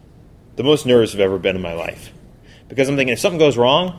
the 0.56 0.62
most 0.62 0.84
nervous 0.86 1.14
I've 1.14 1.20
ever 1.20 1.38
been 1.38 1.56
in 1.56 1.62
my 1.62 1.74
life. 1.74 2.12
Because 2.68 2.88
I'm 2.88 2.96
thinking, 2.96 3.14
if 3.14 3.18
something 3.18 3.38
goes 3.38 3.56
wrong, 3.56 3.98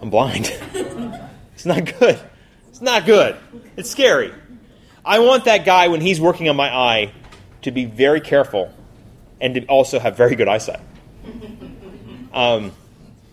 I'm 0.00 0.10
blind. 0.10 0.46
it's 1.54 1.64
not 1.64 1.98
good. 1.98 2.18
It's 2.68 2.80
not 2.80 3.06
good. 3.06 3.36
It's 3.76 3.90
scary. 3.90 4.32
I 5.04 5.20
want 5.20 5.44
that 5.46 5.64
guy 5.64 5.88
when 5.88 6.00
he's 6.00 6.20
working 6.20 6.48
on 6.48 6.56
my 6.56 6.72
eye 6.72 7.12
to 7.62 7.70
be 7.70 7.84
very 7.84 8.20
careful 8.20 8.72
and 9.40 9.54
to 9.54 9.66
also 9.66 9.98
have 9.98 10.16
very 10.16 10.36
good 10.36 10.48
eyesight. 10.48 10.80
Um, 12.34 12.72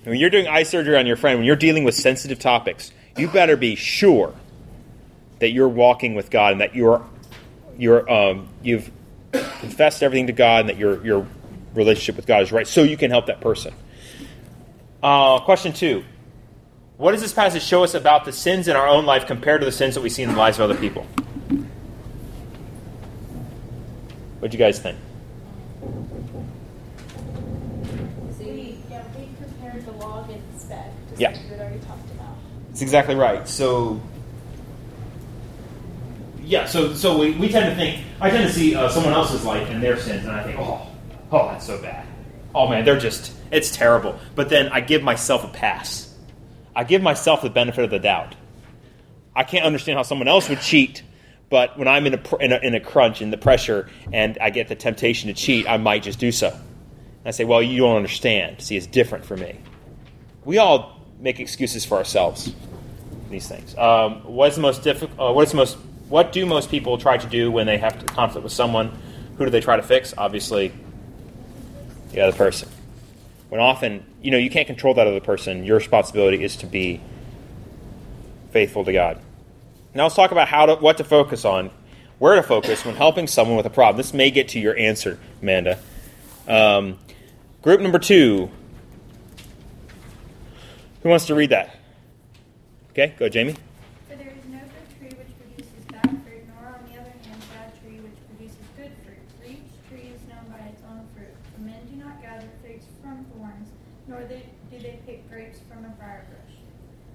when 0.04 0.18
you're 0.18 0.30
doing 0.30 0.48
eye 0.48 0.64
surgery 0.64 0.98
on 0.98 1.06
your 1.06 1.16
friend, 1.16 1.40
when 1.40 1.46
you're 1.46 1.56
dealing 1.56 1.86
with 1.86 1.96
sensitive 1.96 2.38
topics, 2.38 2.92
you 3.16 3.30
better 3.30 3.56
be 3.56 3.76
sure 3.76 4.34
that 5.40 5.52
you're 5.52 5.70
walking 5.70 6.16
with 6.16 6.30
God 6.30 6.54
and 6.54 6.62
that 6.62 6.76
you're 6.76 7.06
you're 7.78 8.10
um, 8.12 8.50
you've 8.62 8.92
confessed 9.32 10.04
everything 10.04 10.28
to 10.28 10.34
God 10.34 10.62
and 10.62 10.70
that 10.70 10.78
your 10.78 11.06
your 11.06 11.28
relationship 11.74 12.16
with 12.16 12.28
God 12.28 12.44
is 12.44 12.52
right, 12.52 12.68
so 12.68 12.84
you 12.84 12.98
can 12.98 13.12
help 13.12 13.28
that 13.28 13.42
person. 13.42 13.74
Uh, 15.02 15.40
question 15.40 15.74
two: 15.74 16.04
What 16.98 17.12
does 17.12 17.22
this 17.22 17.34
passage 17.34 17.64
show 17.64 17.84
us 17.84 17.94
about 17.94 18.26
the 18.26 18.34
sins 18.34 18.68
in 18.68 18.76
our 18.76 18.88
own 18.88 19.06
life 19.06 19.28
compared 19.28 19.62
to 19.62 19.66
the 19.66 19.72
sins 19.72 19.96
that 19.96 20.02
we 20.02 20.10
see 20.10 20.24
in 20.24 20.30
the 20.30 20.38
lives 20.38 20.60
of 20.60 20.70
other 20.70 20.80
people? 20.80 21.06
What 24.40 24.52
do 24.52 24.58
you 24.58 24.64
guys 24.64 24.80
think? 24.80 24.98
We, 28.40 28.78
yeah, 28.90 29.04
we 29.18 29.28
compared 29.44 29.86
the 29.86 29.92
log 29.94 30.30
and 30.30 30.42
the 30.54 30.60
spec, 30.60 30.86
just 31.10 31.22
Yeah. 31.22 31.32
like 31.32 31.40
we 31.50 31.56
already 31.58 31.80
talked 31.80 32.10
about. 32.12 32.36
That's 32.70 32.82
exactly 32.82 33.16
right. 33.16 33.48
So, 33.48 34.02
yeah, 36.44 36.66
so 36.66 36.94
so 36.94 37.18
we, 37.18 37.32
we 37.32 37.50
tend 37.50 37.66
to 37.66 37.76
think, 37.76 38.04
I 38.22 38.30
tend 38.30 38.48
to 38.48 38.54
see 38.54 38.76
uh, 38.76 38.90
someone 38.90 39.14
else's 39.14 39.44
life 39.46 39.70
and 39.70 39.84
their 39.84 39.98
sins, 39.98 40.26
and 40.26 40.32
I 40.36 40.44
think, 40.44 40.58
oh, 40.58 40.88
oh, 41.32 41.48
that's 41.50 41.66
so 41.68 41.82
bad. 41.82 42.06
Oh 42.56 42.68
man, 42.68 42.86
they're 42.86 42.98
just, 43.00 43.34
it's 43.52 43.72
terrible. 43.76 44.18
But 44.36 44.50
then 44.50 44.70
I 44.70 44.82
give 44.82 45.04
myself 45.04 45.44
a 45.44 45.50
pass. 45.50 46.16
I 46.76 46.84
give 46.86 47.02
myself 47.02 47.42
the 47.42 47.50
benefit 47.50 47.84
of 47.84 47.92
the 47.92 48.00
doubt. 48.00 48.36
I 49.36 49.44
can't 49.44 49.66
understand 49.66 49.98
how 49.98 50.04
someone 50.04 50.28
else 50.28 50.50
would 50.50 50.62
cheat, 50.62 51.04
but 51.50 51.78
when 51.78 51.88
I'm 51.88 52.06
in 52.06 52.14
a, 52.14 52.36
in 52.38 52.52
a, 52.52 52.58
in 52.60 52.76
a 52.76 52.80
crunch, 52.80 53.22
in 53.22 53.32
the 53.32 53.38
pressure, 53.38 53.90
and 54.14 54.38
I 54.40 54.52
get 54.52 54.68
the 54.68 54.76
temptation 54.76 55.28
to 55.28 55.34
cheat, 55.34 55.68
I 55.68 55.78
might 55.78 56.04
just 56.04 56.20
do 56.20 56.32
so. 56.32 56.50
And 56.50 57.28
I 57.28 57.32
say, 57.32 57.44
well, 57.44 57.62
you 57.62 57.80
don't 57.80 57.96
understand. 57.96 58.62
See, 58.62 58.78
it's 58.78 58.88
different 58.88 59.26
for 59.26 59.36
me. 59.36 59.60
We 60.46 60.58
all 60.58 61.00
make 61.20 61.40
excuses 61.40 61.86
for 61.86 61.98
ourselves 61.98 62.54
these 63.30 63.48
things. 63.48 63.78
Um, 63.78 64.22
what 64.24 64.50
is 64.50 64.56
the 64.56 64.62
most 64.62 64.84
difficult? 64.84 65.20
Uh, 65.20 65.34
what 65.34 65.44
is 65.44 65.52
the 65.52 65.58
most? 65.58 65.78
What 66.08 66.32
do 66.32 66.46
most 66.46 66.72
people 66.72 66.98
try 66.98 67.18
to 67.18 67.28
do 67.28 67.52
when 67.52 67.68
they 67.68 67.78
have 67.78 68.04
conflict 68.08 68.44
with 68.44 68.54
someone? 68.54 68.92
Who 69.38 69.46
do 69.46 69.52
they 69.52 69.62
try 69.62 69.76
to 69.76 69.84
fix? 69.84 70.14
Obviously, 70.18 70.72
the 72.12 72.22
other 72.22 72.36
person. 72.36 72.70
When 73.50 73.62
often, 73.62 74.06
you 74.22 74.32
know, 74.32 74.38
you 74.38 74.50
can't 74.50 74.68
control 74.68 74.94
that 74.96 75.08
other 75.08 75.20
person. 75.20 75.64
Your 75.64 75.78
responsibility 75.78 76.44
is 76.44 76.56
to 76.58 76.66
be 76.66 77.02
faithful 78.52 78.84
to 78.86 78.94
God. 78.94 79.22
Now 79.94 80.04
let's 80.04 80.16
talk 80.16 80.32
about 80.32 80.48
how 80.48 80.68
to, 80.68 80.76
what 80.76 80.98
to 80.98 81.04
focus 81.04 81.46
on, 81.46 81.72
where 82.20 82.36
to 82.36 82.44
focus 82.44 82.86
when 82.86 82.96
helping 82.96 83.26
someone 83.26 83.58
with 83.58 83.66
a 83.66 83.72
problem. 83.72 83.98
This 83.98 84.14
may 84.14 84.30
get 84.30 84.50
to 84.50 84.60
your 84.60 84.78
answer, 84.78 85.20
Amanda. 85.42 85.80
Um, 86.48 87.00
group 87.62 87.82
number 87.82 87.98
two. 87.98 88.52
Who 91.02 91.10
wants 91.10 91.26
to 91.28 91.36
read 91.36 91.50
that? 91.50 91.76
Okay, 92.92 93.16
go, 93.18 93.30
Jamie. 93.30 93.56
For 94.10 94.16
there 94.16 94.28
is 94.30 94.46
no 94.52 94.60
good 94.60 94.90
tree 95.00 95.18
which 95.18 95.34
produces 95.40 95.86
bad 95.90 96.10
fruit, 96.28 96.44
nor 96.54 96.70
on 96.70 96.84
the 96.86 97.00
other 97.00 97.14
hand 97.26 97.42
bad 97.56 97.74
tree 97.82 97.98
which 98.04 98.20
produces 98.30 98.62
good 98.78 98.92
fruit. 99.08 99.24
For 99.40 99.46
each 99.48 99.72
tree 99.90 100.12
is 100.14 100.22
known 100.30 100.46
by 100.52 100.70
its 100.70 100.84
own 100.86 101.08
fruit. 101.16 101.34
For 101.56 101.62
men 101.62 101.82
do 101.90 101.96
not 101.96 102.22
gather 102.22 102.46
figs 102.62 102.86
from 103.02 103.26
thorns, 103.34 103.70
nor 104.08 104.22
they, 104.26 104.44
do 104.70 104.78
they 104.78 105.00
pick 105.08 105.28
grapes 105.32 105.60
from 105.72 105.86
a 105.86 105.90
briar 105.98 106.28
bush. 106.30 106.58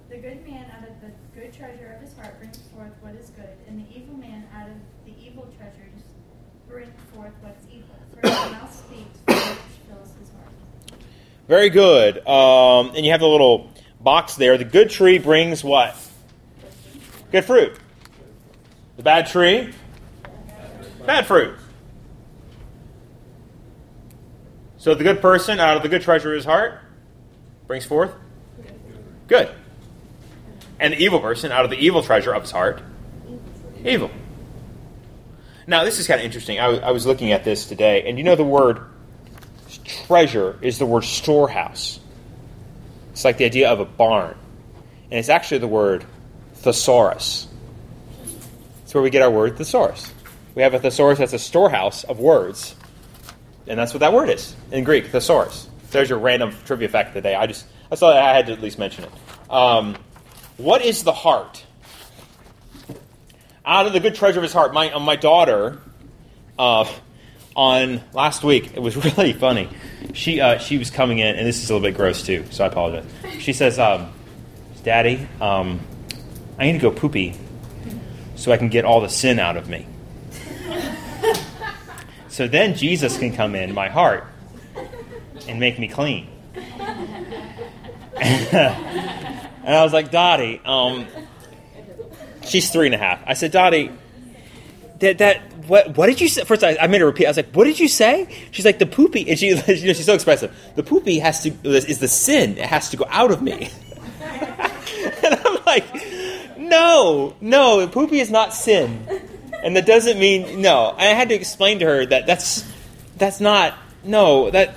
The 0.09 0.17
good 0.17 0.47
man 0.47 0.71
out 0.71 0.89
of 0.89 0.95
the 1.01 1.11
good 1.39 1.53
treasure 1.53 1.93
of 1.93 2.01
his 2.01 2.17
heart 2.17 2.39
brings 2.39 2.59
forth 2.73 2.93
what 3.01 3.17
is 3.17 3.31
good, 3.31 3.57
and 3.67 3.85
the 3.85 3.97
evil 3.97 4.17
man 4.17 4.44
out 4.55 4.69
of 4.69 4.77
the 5.05 5.13
evil 5.25 5.49
treasures 5.57 6.03
brings 6.69 6.95
forth 7.15 7.33
what 7.41 7.57
is 7.61 7.67
evil. 7.75 7.97
For 8.13 8.29
his 8.29 8.53
mouth 8.53 8.75
speaks 8.75 9.19
which 9.27 9.89
fills 9.89 10.13
his 10.19 10.31
heart. 10.31 11.01
Very 11.49 11.71
good. 11.71 12.27
Um, 12.27 12.95
and 12.95 13.05
you 13.05 13.13
have 13.13 13.21
the 13.21 13.29
little 13.29 13.71
box 14.01 14.37
there. 14.37 14.57
The 14.59 14.65
good 14.65 14.91
tree 14.91 15.19
brings 15.19 15.65
what? 15.65 15.97
Good 17.33 17.45
fruit. 17.45 17.79
The 18.97 19.03
bad 19.03 19.27
tree? 19.27 19.73
Bad 21.05 21.27
fruit. 21.27 21.57
So 24.79 24.95
the 24.95 25.05
good 25.05 25.21
person 25.21 25.61
out 25.61 25.77
of 25.77 25.83
the 25.83 25.89
good 25.89 26.03
treasure 26.03 26.33
of 26.33 26.37
his 26.37 26.45
heart 26.45 26.79
brings 27.67 27.87
forth 27.87 28.13
good. 29.27 29.51
And 30.79 30.93
the 30.93 30.99
evil 30.99 31.21
person 31.21 31.53
out 31.53 31.65
of 31.65 31.71
the 31.71 31.79
evil 31.79 32.03
treasure 32.03 32.35
of 32.35 32.43
his 32.43 32.51
heart, 32.51 32.83
evil. 33.85 34.11
Now, 35.67 35.85
this 35.85 35.99
is 35.99 36.07
kind 36.07 36.21
of 36.21 36.25
interesting. 36.27 36.61
I 36.61 36.69
was- 36.69 36.81
I 36.81 36.91
was 36.91 37.07
looking 37.07 37.33
at 37.33 37.45
this 37.45 37.65
today, 37.67 38.05
and 38.07 38.19
you 38.19 38.25
know 38.25 38.37
the 38.37 38.45
word 38.45 38.81
treasure 40.07 40.59
is 40.61 40.79
the 40.79 40.87
word 40.87 41.05
storehouse. 41.05 42.01
It's 43.13 43.25
like 43.25 43.37
the 43.37 43.45
idea 43.45 43.71
of 43.71 43.81
a 43.81 43.85
barn. 43.85 44.35
And 45.11 45.19
it's 45.19 45.29
actually 45.29 45.59
the 45.59 45.69
word 45.69 46.05
thesaurus. 46.57 47.47
It's 48.85 48.95
where 48.95 49.03
we 49.03 49.11
get 49.11 49.23
our 49.23 49.31
word 49.31 49.57
thesaurus. 49.57 50.13
We 50.55 50.63
have 50.63 50.75
a 50.75 50.79
thesaurus 50.79 51.19
that's 51.19 51.33
a 51.33 51.39
storehouse 51.39 52.05
of 52.05 52.19
words. 52.19 52.75
And 53.67 53.79
that's 53.79 53.95
what 53.95 54.01
that 54.01 54.13
word 54.13 54.29
is 54.31 54.55
in 54.71 54.85
Greek, 54.85 55.07
thesaurus. 55.09 55.69
There's 55.91 56.11
your 56.11 56.19
random 56.19 56.55
trivia 56.67 56.89
fact 56.89 57.09
of 57.09 57.15
the 57.15 57.21
day. 57.23 57.35
I 57.35 57.47
just 57.47 57.67
I 57.91 57.97
thought 57.97 58.17
I 58.17 58.35
had 58.35 58.47
to 58.47 58.53
at 58.53 58.61
least 58.61 58.79
mention 58.79 59.05
it. 59.05 59.11
Um, 59.51 59.97
what 60.57 60.83
is 60.83 61.05
the 61.05 61.13
heart? 61.13 61.64
Out 63.67 63.87
of 63.87 63.93
the 63.95 64.01
good 64.01 64.15
treasure 64.15 64.41
of 64.41 64.43
his 64.43 64.53
heart, 64.53 64.75
my 64.75 64.93
uh, 64.93 65.01
my 65.01 65.17
daughter, 65.17 65.79
uh, 66.59 66.87
on 67.57 68.03
last 68.13 68.45
week, 68.45 68.73
it 68.75 68.81
was 68.81 68.97
really 69.17 69.33
funny. 69.33 69.71
She 70.13 70.41
uh, 70.41 70.59
she 70.59 70.77
was 70.77 70.91
coming 70.91 71.19
in, 71.19 71.35
and 71.37 71.47
this 71.47 71.63
is 71.63 71.71
a 71.71 71.75
little 71.75 71.89
bit 71.89 71.97
gross 71.97 72.23
too, 72.23 72.45
so 72.51 72.65
I 72.65 72.67
apologize. 72.67 73.07
She 73.39 73.55
says, 73.55 73.79
um, 73.79 74.13
"Daddy, 74.83 75.27
um, 75.41 75.81
I 76.59 76.67
need 76.67 76.73
to 76.73 76.79
go 76.79 76.91
poopy, 76.91 77.35
so 78.37 78.53
I 78.53 78.59
can 78.59 78.69
get 78.69 78.85
all 78.85 79.01
the 79.01 79.09
sin 79.09 79.39
out 79.39 79.57
of 79.57 79.67
me." 79.69 79.87
so 82.29 82.47
then 82.47 82.75
Jesus 82.75 83.17
can 83.17 83.35
come 83.35 83.55
in 83.55 83.73
my 83.73 83.89
heart 83.89 84.27
and 85.49 85.59
make 85.59 85.79
me 85.79 85.89
clean. 85.89 86.29
and 88.17 89.75
I 89.75 89.83
was 89.83 89.93
like, 89.93 90.11
Dottie, 90.11 90.61
um, 90.65 91.07
she's 92.47 92.71
three 92.71 92.87
and 92.87 92.95
a 92.95 92.99
half. 92.99 93.21
I 93.27 93.35
said, 93.35 93.53
Dottie, 93.53 93.91
that 95.01 95.19
that 95.19 95.43
what 95.67 95.97
what 95.97 96.07
did 96.07 96.21
you 96.21 96.29
say? 96.29 96.45
First, 96.45 96.63
I, 96.63 96.77
I 96.81 96.87
made 96.87 97.01
her 97.01 97.07
repeat. 97.07 97.27
I 97.27 97.31
was 97.31 97.37
like, 97.37 97.53
"What 97.53 97.65
did 97.65 97.79
you 97.79 97.89
say?" 97.89 98.29
She's 98.51 98.65
like, 98.65 98.79
"The 98.79 98.87
poopy," 98.87 99.29
and 99.29 99.39
she, 99.39 99.49
you 99.49 99.57
know, 99.57 99.63
she's 99.63 100.05
so 100.05 100.15
expressive. 100.15 100.55
The 100.77 100.83
poopy 100.83 101.19
has 101.19 101.43
to 101.43 101.51
is 101.65 101.99
the 101.99 102.09
sin. 102.09 102.59
It 102.59 102.67
has 102.67 102.91
to 102.91 102.97
go 102.97 103.07
out 103.09 103.31
of 103.31 103.43
me. 103.43 103.71
and 104.21 105.35
I'm 105.35 105.59
like, 105.67 105.85
"No, 106.57 107.35
no, 107.41 107.81
the 107.81 107.89
poopy 107.89 108.21
is 108.21 108.31
not 108.31 108.53
sin, 108.55 109.07
and 109.63 109.77
that 109.77 109.87
doesn't 109.87 110.19
mean 110.19 110.61
no." 110.61 110.95
I 110.97 111.07
had 111.07 111.29
to 111.31 111.35
explain 111.35 111.81
to 111.81 111.87
her 111.87 112.07
that 112.07 112.27
that's 112.27 112.65
that's 113.17 113.41
not 113.41 113.75
no 114.03 114.51
that 114.51 114.75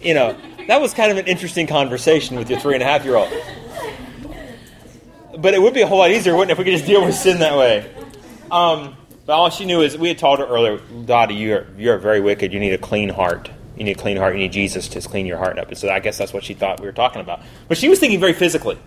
you 0.00 0.14
know 0.14 0.36
that 0.68 0.80
was 0.80 0.92
kind 0.94 1.10
of 1.10 1.18
an 1.18 1.26
interesting 1.26 1.66
conversation 1.66 2.36
with 2.36 2.50
your 2.50 2.60
three 2.60 2.74
and 2.74 2.82
a 2.82 2.86
half 2.86 3.04
year 3.04 3.16
old. 3.16 3.32
But 5.38 5.54
it 5.54 5.60
would 5.60 5.74
be 5.74 5.82
a 5.82 5.86
whole 5.86 5.98
lot 5.98 6.10
easier, 6.10 6.34
wouldn't 6.34 6.50
it, 6.50 6.52
if 6.52 6.58
we 6.58 6.64
could 6.64 6.72
just 6.72 6.86
deal 6.86 7.04
with 7.04 7.14
sin 7.14 7.40
that 7.40 7.56
way? 7.56 7.94
Um, 8.50 8.96
but 9.26 9.32
all 9.34 9.50
she 9.50 9.64
knew 9.64 9.82
is 9.82 9.98
we 9.98 10.08
had 10.08 10.18
told 10.18 10.38
her 10.38 10.46
earlier, 10.46 10.78
Dottie, 11.04 11.34
you're 11.34 11.66
you're 11.76 11.98
very 11.98 12.20
wicked. 12.20 12.52
You 12.52 12.60
need 12.60 12.72
a 12.72 12.78
clean 12.78 13.08
heart. 13.08 13.50
You 13.76 13.84
need 13.84 13.96
a 13.96 14.00
clean 14.00 14.16
heart. 14.16 14.34
You 14.34 14.40
need 14.40 14.52
Jesus 14.52 14.88
to 14.88 15.00
clean 15.00 15.26
your 15.26 15.38
heart 15.38 15.58
up. 15.58 15.68
And 15.68 15.76
so 15.76 15.90
I 15.90 16.00
guess 16.00 16.16
that's 16.16 16.32
what 16.32 16.44
she 16.44 16.54
thought 16.54 16.80
we 16.80 16.86
were 16.86 16.92
talking 16.92 17.20
about. 17.20 17.42
But 17.68 17.76
she 17.76 17.88
was 17.88 17.98
thinking 17.98 18.20
very 18.20 18.32
physically. 18.32 18.78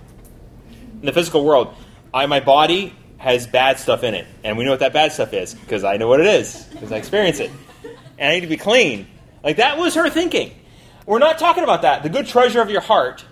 In 1.01 1.05
the 1.05 1.13
physical 1.13 1.45
world, 1.45 1.75
I 2.13 2.25
my 2.25 2.39
body 2.39 2.95
has 3.17 3.45
bad 3.45 3.77
stuff 3.79 4.03
in 4.03 4.15
it, 4.15 4.25
and 4.43 4.57
we 4.57 4.63
know 4.63 4.71
what 4.71 4.79
that 4.79 4.93
bad 4.93 5.11
stuff 5.11 5.33
is 5.33 5.53
because 5.53 5.83
I 5.83 5.97
know 5.97 6.07
what 6.07 6.21
it 6.21 6.27
is 6.27 6.63
because 6.71 6.91
I 6.91 6.97
experience 6.97 7.39
it, 7.39 7.51
and 8.17 8.31
I 8.31 8.35
need 8.35 8.41
to 8.41 8.47
be 8.47 8.57
clean. 8.57 9.07
Like 9.43 9.57
that 9.57 9.77
was 9.77 9.93
her 9.95 10.09
thinking. 10.09 10.55
We're 11.05 11.19
not 11.19 11.37
talking 11.37 11.63
about 11.63 11.81
that. 11.81 12.03
The 12.03 12.09
good 12.09 12.27
treasure 12.27 12.61
of 12.61 12.69
your 12.69 12.81
heart, 12.81 13.25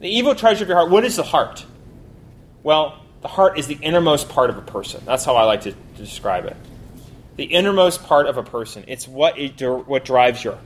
the 0.00 0.08
evil 0.08 0.34
treasure 0.34 0.64
of 0.64 0.68
your 0.68 0.76
heart. 0.76 0.90
What 0.90 1.04
is 1.04 1.16
the 1.16 1.22
heart? 1.22 1.64
Well, 2.62 3.00
the 3.22 3.28
heart 3.28 3.58
is 3.58 3.66
the 3.66 3.78
innermost 3.80 4.28
part 4.28 4.50
of 4.50 4.58
a 4.58 4.62
person. 4.62 5.02
That's 5.04 5.24
how 5.24 5.36
I 5.36 5.44
like 5.44 5.62
to, 5.62 5.72
to 5.72 5.78
describe 5.96 6.44
it. 6.44 6.56
The 7.36 7.44
innermost 7.44 8.04
part 8.04 8.26
of 8.26 8.36
a 8.36 8.42
person. 8.42 8.84
It's 8.86 9.08
what 9.08 9.38
it, 9.38 9.60
what 9.60 10.04
drives 10.04 10.42
your 10.42 10.58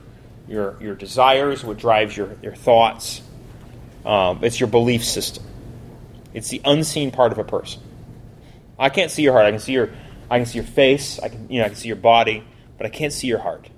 your 0.47 0.77
your 0.81 0.95
desires, 0.95 1.63
what 1.63 1.77
drives 1.77 2.15
your 2.15 2.35
your 2.41 2.55
thoughts. 2.55 3.21
Um, 4.05 4.43
it's 4.43 4.59
your 4.59 4.67
belief 4.67 5.03
system. 5.03 5.43
It's 6.33 6.49
the 6.49 6.61
unseen 6.65 7.11
part 7.11 7.31
of 7.31 7.37
a 7.37 7.43
person. 7.43 7.81
I 8.79 8.89
can't 8.89 9.11
see 9.11 9.21
your 9.21 9.33
heart. 9.33 9.45
I 9.45 9.51
can 9.51 9.59
see 9.59 9.73
your 9.73 9.89
I 10.29 10.37
can 10.37 10.45
see 10.45 10.57
your 10.57 10.67
face. 10.67 11.19
I 11.19 11.29
can 11.29 11.49
you 11.49 11.59
know 11.59 11.65
I 11.65 11.69
can 11.69 11.77
see 11.77 11.87
your 11.87 11.97
body, 11.97 12.43
but 12.77 12.85
I 12.85 12.89
can't 12.89 13.13
see 13.13 13.27
your 13.27 13.39
heart. 13.39 13.69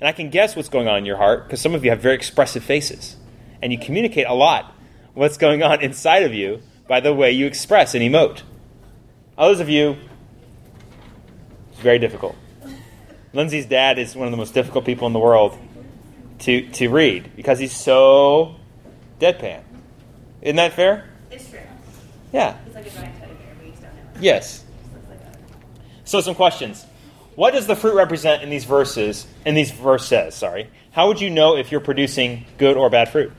And 0.00 0.08
I 0.08 0.12
can 0.12 0.30
guess 0.30 0.56
what's 0.56 0.68
going 0.68 0.88
on 0.88 0.98
in 0.98 1.04
your 1.06 1.16
heart 1.16 1.46
because 1.46 1.60
some 1.60 1.74
of 1.74 1.84
you 1.84 1.90
have 1.90 2.00
very 2.00 2.14
expressive 2.14 2.64
faces, 2.64 3.16
and 3.62 3.72
you 3.72 3.78
communicate 3.78 4.26
a 4.26 4.34
lot 4.34 4.73
what's 5.14 5.36
going 5.36 5.62
on 5.62 5.80
inside 5.80 6.22
of 6.22 6.34
you 6.34 6.60
by 6.86 7.00
the 7.00 7.14
way 7.14 7.32
you 7.32 7.46
express 7.46 7.94
and 7.94 8.02
emote. 8.02 8.42
Others 9.38 9.60
of 9.60 9.68
you, 9.68 9.96
it's 11.72 11.80
very 11.80 11.98
difficult. 11.98 12.36
Lindsay's 13.32 13.66
dad 13.66 13.98
is 13.98 14.14
one 14.14 14.26
of 14.26 14.30
the 14.30 14.36
most 14.36 14.54
difficult 14.54 14.84
people 14.84 15.06
in 15.06 15.12
the 15.12 15.18
world 15.18 15.58
to, 16.40 16.68
to 16.70 16.88
read 16.88 17.34
because 17.34 17.58
he's 17.58 17.74
so 17.74 18.56
deadpan. 19.18 19.62
Isn't 20.42 20.56
that 20.56 20.72
fair? 20.72 21.08
It's 21.30 21.48
true. 21.50 21.58
Yeah. 22.32 22.56
It's 22.66 22.74
like 22.74 22.86
a 22.86 22.90
giant 22.90 23.18
teddy 23.18 23.34
bear, 23.34 23.54
but 23.56 23.64
you 23.64 23.70
just 23.72 23.82
don't 23.82 23.94
know. 23.96 24.02
Yes. 24.20 24.64
Like 25.08 25.18
So 26.04 26.20
some 26.20 26.34
questions. 26.34 26.84
What 27.34 27.52
does 27.52 27.66
the 27.66 27.74
fruit 27.74 27.94
represent 27.94 28.42
in 28.42 28.50
these 28.50 28.64
verses? 28.64 29.26
In 29.44 29.56
these 29.56 29.72
verses, 29.72 30.34
sorry. 30.36 30.70
How 30.92 31.08
would 31.08 31.20
you 31.20 31.30
know 31.30 31.56
if 31.56 31.72
you're 31.72 31.80
producing 31.80 32.44
good 32.58 32.76
or 32.76 32.88
bad 32.88 33.08
fruit? 33.08 33.32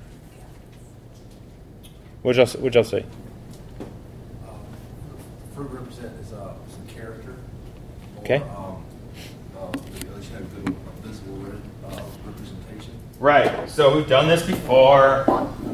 What 2.26 2.38
y'all, 2.38 2.48
what 2.48 2.74
y'all 2.74 2.84
say? 2.84 3.06
Uh, 4.44 4.54
Fruit 5.54 5.70
represent 5.70 6.12
is 6.20 6.34
uh, 6.34 6.56
some 6.68 6.88
character. 6.88 7.36
Or, 8.16 8.22
Okay. 8.24 8.38
Um, 8.38 8.84
uh, 9.56 9.68
at 9.68 10.18
least 10.18 10.32
have 10.32 10.56
good 10.56 10.76
visible 11.04 11.46
uh, 11.86 12.02
representation. 12.26 12.94
Right. 13.20 13.70
So 13.70 13.96
we've 13.96 14.10
done 14.10 14.28
this 14.28 14.42
before. 14.42 15.24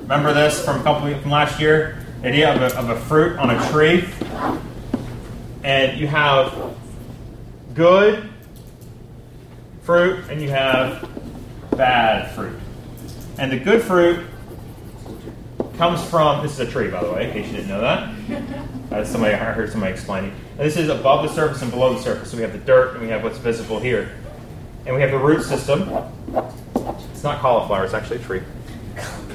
Remember 0.01 0.33
this 0.33 0.61
from 0.65 0.81
a 0.81 0.83
couple 0.83 1.17
from 1.21 1.31
last 1.31 1.57
year? 1.61 2.05
The 2.21 2.27
idea 2.27 2.53
of 2.53 2.61
a, 2.61 2.77
of 2.77 2.89
a 2.89 2.99
fruit 2.99 3.39
on 3.39 3.49
a 3.49 3.69
tree, 3.69 4.09
and 5.63 5.97
you 5.97 6.07
have 6.07 6.75
good 7.73 8.29
fruit 9.83 10.25
and 10.29 10.41
you 10.41 10.49
have 10.49 11.09
bad 11.77 12.29
fruit. 12.35 12.59
And 13.37 13.53
the 13.53 13.57
good 13.57 13.81
fruit 13.81 14.25
comes 15.77 16.03
from 16.09 16.43
this 16.43 16.53
is 16.53 16.59
a 16.59 16.71
tree, 16.71 16.89
by 16.89 17.03
the 17.03 17.11
way, 17.11 17.27
in 17.27 17.33
case 17.33 17.47
you 17.47 17.57
didn't 17.57 17.69
know 17.69 17.81
that. 17.81 18.13
Uh, 18.91 19.05
somebody 19.05 19.33
I 19.33 19.37
heard 19.37 19.71
somebody 19.71 19.93
explaining. 19.93 20.31
And 20.57 20.59
this 20.59 20.75
is 20.75 20.89
above 20.89 21.23
the 21.25 21.33
surface 21.33 21.61
and 21.61 21.71
below 21.71 21.93
the 21.93 22.01
surface. 22.01 22.29
So 22.29 22.35
we 22.35 22.43
have 22.43 22.51
the 22.51 22.59
dirt 22.59 22.91
and 22.91 23.01
we 23.01 23.07
have 23.07 23.23
what's 23.23 23.37
visible 23.37 23.79
here, 23.79 24.11
and 24.85 24.93
we 24.93 24.99
have 24.99 25.11
the 25.11 25.17
root 25.17 25.43
system. 25.43 25.89
It's 27.13 27.23
not 27.23 27.39
cauliflower; 27.39 27.85
it's 27.85 27.93
actually 27.93 28.17
a 28.17 28.23
tree. 28.23 28.41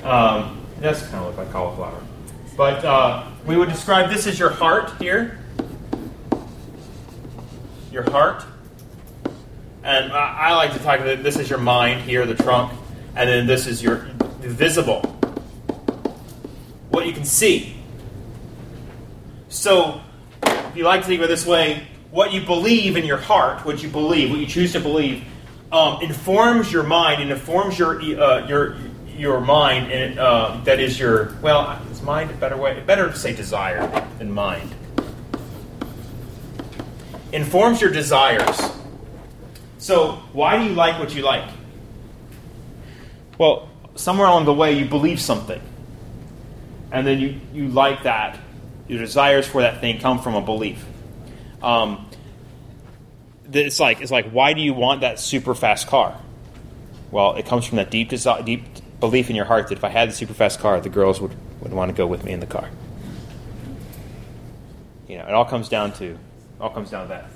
Um, 0.05 0.62
it 0.77 0.83
does 0.83 1.01
kind 1.05 1.25
of 1.25 1.29
look 1.29 1.38
like 1.38 1.51
cauliflower, 1.53 1.99
but 2.55 2.85
uh, 2.85 3.29
we 3.46 3.57
would 3.57 3.70
describe 3.70 4.11
this 4.11 4.27
as 4.27 4.38
your 4.38 4.51
heart 4.51 4.92
here. 5.01 5.38
Your 7.90 8.03
heart, 8.11 8.44
and 9.83 10.12
I, 10.12 10.51
I 10.51 10.55
like 10.55 10.75
to 10.75 10.79
talk 10.81 11.01
about 11.01 11.22
this 11.22 11.38
is 11.38 11.49
your 11.49 11.61
mind 11.61 12.03
here, 12.03 12.27
the 12.27 12.35
trunk, 12.35 12.72
and 13.14 13.27
then 13.27 13.46
this 13.46 13.66
is 13.66 13.83
your 13.83 14.09
visible, 14.40 15.15
what 16.96 17.06
you 17.06 17.12
can 17.12 17.26
see. 17.26 17.76
So, 19.50 20.00
if 20.42 20.74
you 20.74 20.85
like 20.85 21.02
to 21.02 21.06
think 21.06 21.20
of 21.20 21.26
it 21.26 21.28
this 21.28 21.44
way, 21.44 21.87
what 22.11 22.32
you 22.32 22.40
believe 22.40 22.96
in 22.96 23.04
your 23.04 23.18
heart, 23.18 23.66
what 23.66 23.82
you 23.82 23.90
believe, 23.90 24.30
what 24.30 24.38
you 24.38 24.46
choose 24.46 24.72
to 24.72 24.80
believe, 24.80 25.22
um, 25.70 26.00
informs 26.00 26.72
your 26.72 26.85
mind 26.85 27.20
and 27.20 27.30
informs 27.30 27.78
your 27.78 28.00
uh, 28.00 28.46
your 28.48 28.76
your 29.14 29.42
mind, 29.42 29.92
and 29.92 30.18
uh, 30.18 30.59
that 30.64 30.80
is 30.80 30.98
your 30.98 31.37
well, 31.42 31.78
is 31.92 32.00
mind 32.00 32.30
a 32.30 32.35
better 32.35 32.56
way? 32.56 32.82
Better 32.87 33.11
to 33.11 33.16
say 33.16 33.37
desire 33.37 33.87
than 34.18 34.32
mind. 34.32 34.74
Informs 37.30 37.82
your 37.82 37.90
desires. 37.90 38.59
So, 39.76 40.12
why 40.32 40.56
do 40.56 40.64
you 40.64 40.72
like 40.72 40.98
what 40.98 41.14
you 41.14 41.22
like? 41.22 41.46
Well, 43.37 43.68
somewhere 43.96 44.28
along 44.28 44.46
the 44.46 44.54
way, 44.54 44.72
you 44.78 44.87
believe 44.87 45.20
something, 45.20 45.61
and 46.96 47.06
then 47.06 47.20
you 47.20 47.38
you 47.52 47.68
like 47.68 48.04
that. 48.04 48.38
Your 48.88 49.00
desires 49.00 49.46
for 49.46 49.61
that 49.61 49.80
thing 49.80 50.00
come 50.00 50.18
from 50.18 50.35
a 50.35 50.40
belief. 50.40 50.82
Um, 51.62 52.09
it's 53.52 53.78
like 53.78 54.00
it's 54.00 54.11
like 54.11 54.30
why 54.30 54.54
do 54.54 54.62
you 54.62 54.72
want 54.72 55.02
that 55.02 55.20
super 55.20 55.54
fast 55.54 55.88
car? 55.88 56.18
Well, 57.11 57.35
it 57.35 57.44
comes 57.44 57.66
from 57.66 57.76
that 57.76 57.90
deep 57.90 58.11
desi- 58.11 58.44
deep 58.46 58.64
belief 58.98 59.28
in 59.28 59.37
your 59.37 59.44
heart 59.44 59.68
that 59.68 59.76
if 59.76 59.85
I 59.85 59.90
had 59.90 60.09
the 60.09 60.14
super 60.14 60.32
fast 60.32 60.59
car, 60.59 60.80
the 60.80 60.88
girls 60.88 61.20
would, 61.20 61.37
would 61.61 61.72
want 61.72 61.90
to 61.90 61.94
go 61.94 62.06
with 62.06 62.24
me 62.24 62.32
in 62.32 62.40
the 62.40 62.46
car. 62.46 62.70
You 65.06 65.18
know, 65.18 65.26
it 65.26 65.35
all 65.35 65.44
comes 65.44 65.68
down 65.68 65.92
to 65.94 66.18
all 66.59 66.70
comes 66.70 66.90
down 66.90 67.02
to 67.02 67.09
that. 67.09 67.30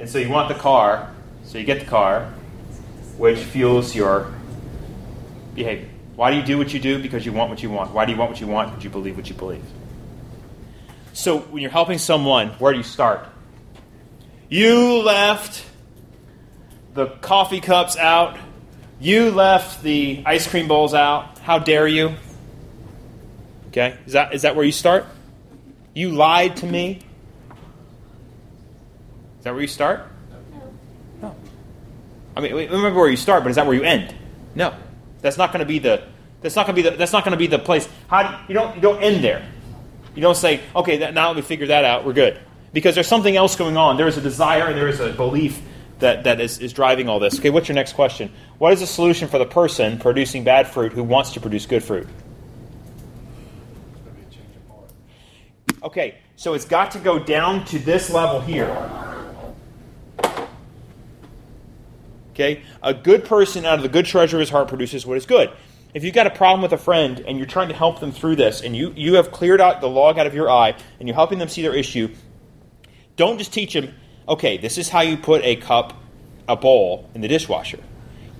And 0.00 0.10
so 0.10 0.18
you 0.18 0.28
want 0.28 0.48
the 0.48 0.56
car, 0.56 1.14
so 1.44 1.56
you 1.56 1.64
get 1.64 1.78
the 1.78 1.86
car, 1.86 2.34
which 3.16 3.38
fuels 3.38 3.94
your 3.94 4.34
behavior. 5.54 5.93
Why 6.16 6.30
do 6.30 6.36
you 6.36 6.42
do 6.42 6.58
what 6.58 6.72
you 6.72 6.80
do? 6.80 7.00
Because 7.02 7.26
you 7.26 7.32
want 7.32 7.50
what 7.50 7.62
you 7.62 7.70
want. 7.70 7.92
Why 7.92 8.04
do 8.04 8.12
you 8.12 8.18
want 8.18 8.30
what 8.30 8.40
you 8.40 8.46
want? 8.46 8.70
Because 8.70 8.84
you 8.84 8.90
believe 8.90 9.16
what 9.16 9.28
you 9.28 9.34
believe. 9.34 9.64
So 11.12 11.38
when 11.38 11.62
you're 11.62 11.70
helping 11.70 11.98
someone, 11.98 12.50
where 12.50 12.72
do 12.72 12.78
you 12.78 12.84
start? 12.84 13.26
You 14.48 15.02
left 15.02 15.64
the 16.94 17.06
coffee 17.06 17.60
cups 17.60 17.96
out. 17.96 18.38
You 19.00 19.30
left 19.30 19.82
the 19.82 20.22
ice 20.24 20.46
cream 20.46 20.68
bowls 20.68 20.94
out. 20.94 21.38
How 21.40 21.58
dare 21.58 21.88
you? 21.88 22.14
Okay? 23.68 23.96
Is 24.06 24.12
that, 24.12 24.34
is 24.34 24.42
that 24.42 24.54
where 24.54 24.64
you 24.64 24.72
start? 24.72 25.06
You 25.94 26.10
lied 26.10 26.56
to 26.58 26.66
me? 26.66 27.00
Is 29.38 29.44
that 29.44 29.52
where 29.52 29.62
you 29.62 29.68
start? 29.68 30.06
No. 31.20 31.34
I 32.36 32.40
mean, 32.40 32.54
remember 32.54 32.94
where 32.94 33.10
you 33.10 33.16
start, 33.16 33.42
but 33.42 33.50
is 33.50 33.56
that 33.56 33.66
where 33.66 33.74
you 33.74 33.82
end? 33.82 34.14
No. 34.54 34.74
That's 35.24 35.38
not 35.38 35.52
going 35.52 35.60
to 35.60 35.66
be 35.66 35.78
the 35.78 36.02
that's 36.42 36.54
not 36.54 36.66
going 36.66 36.76
to 36.76 36.82
be 36.82 36.86
the 36.86 36.96
that's 36.98 37.14
not 37.14 37.24
going 37.24 37.32
to 37.32 37.38
be 37.38 37.46
the 37.46 37.58
place. 37.58 37.88
How 38.08 38.44
you 38.46 38.52
don't 38.52 38.74
you 38.76 38.82
don't 38.82 39.02
end 39.02 39.24
there. 39.24 39.42
You 40.14 40.20
don't 40.20 40.36
say, 40.36 40.60
okay, 40.76 40.98
that, 40.98 41.14
now 41.14 41.32
we 41.32 41.40
figure 41.40 41.68
that 41.68 41.82
out, 41.82 42.04
we're 42.04 42.12
good. 42.12 42.38
Because 42.74 42.94
there's 42.94 43.08
something 43.08 43.34
else 43.34 43.56
going 43.56 43.78
on. 43.78 43.96
There 43.96 44.06
is 44.06 44.18
a 44.18 44.20
desire 44.20 44.66
and 44.66 44.76
there 44.76 44.86
is 44.86 45.00
a 45.00 45.14
belief 45.14 45.62
that, 46.00 46.24
that 46.24 46.42
is, 46.42 46.58
is 46.58 46.74
driving 46.74 47.08
all 47.08 47.18
this. 47.18 47.38
Okay, 47.38 47.48
what's 47.48 47.68
your 47.68 47.74
next 47.74 47.94
question? 47.94 48.30
What 48.58 48.74
is 48.74 48.80
the 48.80 48.86
solution 48.86 49.26
for 49.26 49.38
the 49.38 49.46
person 49.46 49.98
producing 49.98 50.44
bad 50.44 50.68
fruit 50.68 50.92
who 50.92 51.02
wants 51.02 51.32
to 51.32 51.40
produce 51.40 51.64
good 51.64 51.82
fruit? 51.82 52.06
Okay, 55.82 56.18
so 56.36 56.52
it's 56.52 56.66
got 56.66 56.90
to 56.90 56.98
go 56.98 57.18
down 57.18 57.64
to 57.66 57.78
this 57.78 58.10
level 58.10 58.40
here. 58.40 58.68
Okay? 62.34 62.62
A 62.82 62.92
good 62.92 63.24
person 63.24 63.64
out 63.64 63.78
of 63.78 63.82
the 63.82 63.88
good 63.88 64.06
treasure 64.06 64.36
of 64.36 64.40
his 64.40 64.50
heart 64.50 64.68
produces 64.68 65.06
what 65.06 65.16
is 65.16 65.24
good. 65.24 65.50
If 65.94 66.02
you've 66.02 66.14
got 66.14 66.26
a 66.26 66.30
problem 66.30 66.60
with 66.62 66.72
a 66.72 66.78
friend 66.78 67.20
and 67.20 67.38
you're 67.38 67.46
trying 67.46 67.68
to 67.68 67.74
help 67.74 68.00
them 68.00 68.10
through 68.10 68.36
this 68.36 68.60
and 68.62 68.76
you, 68.76 68.92
you 68.96 69.14
have 69.14 69.30
cleared 69.30 69.60
out 69.60 69.80
the 69.80 69.88
log 69.88 70.18
out 70.18 70.26
of 70.26 70.34
your 70.34 70.50
eye 70.50 70.74
and 70.98 71.08
you're 71.08 71.14
helping 71.14 71.38
them 71.38 71.48
see 71.48 71.62
their 71.62 71.74
issue, 71.74 72.12
don't 73.16 73.38
just 73.38 73.52
teach 73.52 73.74
them, 73.74 73.94
okay, 74.28 74.58
this 74.58 74.76
is 74.76 74.88
how 74.88 75.02
you 75.02 75.16
put 75.16 75.42
a 75.44 75.54
cup, 75.54 75.94
a 76.48 76.56
bowl 76.56 77.08
in 77.14 77.20
the 77.20 77.28
dishwasher. 77.28 77.78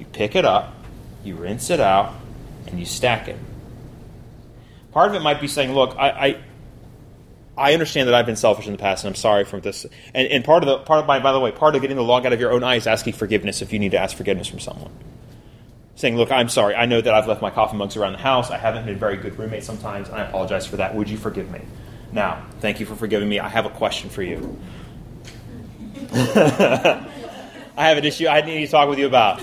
You 0.00 0.07
pick 0.07 0.35
it 0.35 0.44
up, 0.44 0.74
you 1.22 1.37
rinse 1.37 1.70
it 1.70 1.78
out, 1.78 2.12
and 2.66 2.80
you 2.80 2.85
stack 2.85 3.28
it. 3.28 3.38
Part 4.90 5.11
of 5.11 5.14
it 5.14 5.20
might 5.20 5.40
be 5.40 5.46
saying, 5.46 5.72
look, 5.72 5.96
I, 5.96 6.09
I 6.11 6.37
I 7.56 7.72
understand 7.72 8.08
that 8.08 8.14
I've 8.14 8.26
been 8.26 8.36
selfish 8.36 8.66
in 8.66 8.72
the 8.72 8.78
past, 8.78 9.04
and 9.04 9.10
I'm 9.10 9.14
sorry 9.14 9.44
for 9.44 9.60
this. 9.60 9.86
And, 10.12 10.28
and 10.28 10.44
part 10.44 10.64
of 10.64 10.68
the 10.68 10.78
part 10.78 11.00
of 11.00 11.06
by, 11.06 11.20
by 11.20 11.32
the 11.32 11.40
way, 11.40 11.52
part 11.52 11.76
of 11.76 11.82
getting 11.82 11.96
the 11.96 12.02
log 12.02 12.26
out 12.26 12.32
of 12.32 12.40
your 12.40 12.52
own 12.52 12.64
eye 12.64 12.76
is 12.76 12.86
asking 12.86 13.12
forgiveness 13.12 13.62
if 13.62 13.72
you 13.72 13.78
need 13.78 13.92
to 13.92 13.98
ask 13.98 14.16
forgiveness 14.16 14.48
from 14.48 14.58
someone. 14.58 14.90
Saying, 15.94 16.16
"Look, 16.16 16.32
I'm 16.32 16.48
sorry. 16.48 16.74
I 16.74 16.86
know 16.86 17.00
that 17.00 17.14
I've 17.14 17.28
left 17.28 17.40
my 17.40 17.50
coffee 17.50 17.76
mugs 17.76 17.96
around 17.96 18.14
the 18.14 18.18
house. 18.18 18.50
I 18.50 18.58
haven't 18.58 18.86
been 18.86 18.96
a 18.96 18.98
very 18.98 19.16
good 19.16 19.38
roommate 19.38 19.62
sometimes, 19.62 20.08
and 20.08 20.16
I 20.16 20.22
apologize 20.22 20.66
for 20.66 20.76
that. 20.76 20.94
Would 20.94 21.08
you 21.08 21.16
forgive 21.16 21.50
me?" 21.50 21.60
Now, 22.10 22.44
thank 22.60 22.80
you 22.80 22.86
for 22.86 22.96
forgiving 22.96 23.28
me. 23.28 23.38
I 23.38 23.48
have 23.48 23.66
a 23.66 23.70
question 23.70 24.10
for 24.10 24.22
you. 24.22 24.58
I 26.12 27.08
have 27.76 27.98
an 27.98 28.04
issue 28.04 28.28
I 28.28 28.40
need 28.40 28.64
to 28.64 28.70
talk 28.70 28.88
with 28.88 28.98
you 28.98 29.06
about. 29.06 29.40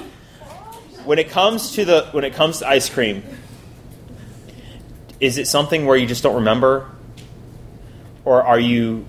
When 1.05 1.17
it 1.17 1.29
comes 1.29 1.71
to 1.73 1.85
the 1.85 2.07
when 2.11 2.25
it 2.25 2.33
comes 2.33 2.59
to 2.59 2.67
ice 2.67 2.89
cream, 2.89 3.23
is 5.21 5.37
it 5.37 5.47
something 5.47 5.85
where 5.85 5.95
you 5.95 6.07
just 6.07 6.23
don't 6.23 6.35
remember 6.35 6.89
or 8.25 8.43
are 8.43 8.59
you 8.59 9.05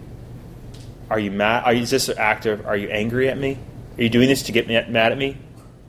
are 1.10 1.18
you 1.18 1.30
mad? 1.30 1.64
Are 1.64 1.72
you 1.72 1.84
just 1.84 2.08
an 2.08 2.18
actor 2.18 2.62
are 2.66 2.76
you 2.76 2.88
angry 2.88 3.28
at 3.28 3.38
me? 3.38 3.58
Are 3.98 4.02
you 4.02 4.08
doing 4.08 4.28
this 4.28 4.44
to 4.44 4.52
get 4.52 4.68
mad 4.68 5.12
at 5.12 5.18
me? 5.18 5.36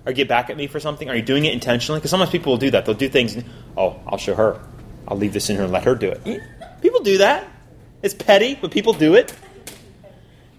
Or 0.05 0.11
get 0.11 0.27
back 0.27 0.49
at 0.49 0.57
me 0.57 0.67
for 0.67 0.81
something? 0.81 1.09
Are 1.09 1.15
you 1.15 1.21
doing 1.21 1.45
it 1.45 1.53
intentionally? 1.53 1.99
Because 1.99 2.11
sometimes 2.11 2.31
people 2.31 2.51
will 2.51 2.57
do 2.57 2.71
that. 2.71 2.85
They'll 2.85 2.95
do 2.95 3.09
things 3.09 3.35
and, 3.35 3.45
oh 3.77 3.99
i'll 4.07 4.17
show 4.17 4.35
her. 4.35 4.59
I'll 5.07 5.17
leave 5.17 5.33
this 5.33 5.49
in 5.49 5.55
here 5.55 5.63
and 5.63 5.73
let 5.73 5.83
her 5.85 5.95
do 5.95 6.09
it. 6.09 6.41
People 6.81 7.01
do 7.01 7.19
that. 7.19 7.47
It's 8.01 8.13
petty 8.13 8.57
but 8.59 8.71
people 8.71 8.93
do 8.93 9.15
it. 9.15 9.33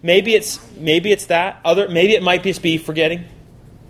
Maybe 0.03 0.35
it's 0.35 0.61
maybe 0.77 1.13
it's 1.13 1.27
that. 1.27 1.61
Other 1.65 1.89
maybe 1.89 2.15
it 2.15 2.23
might 2.23 2.43
just 2.43 2.63
be 2.63 2.79
forgetting 2.79 3.25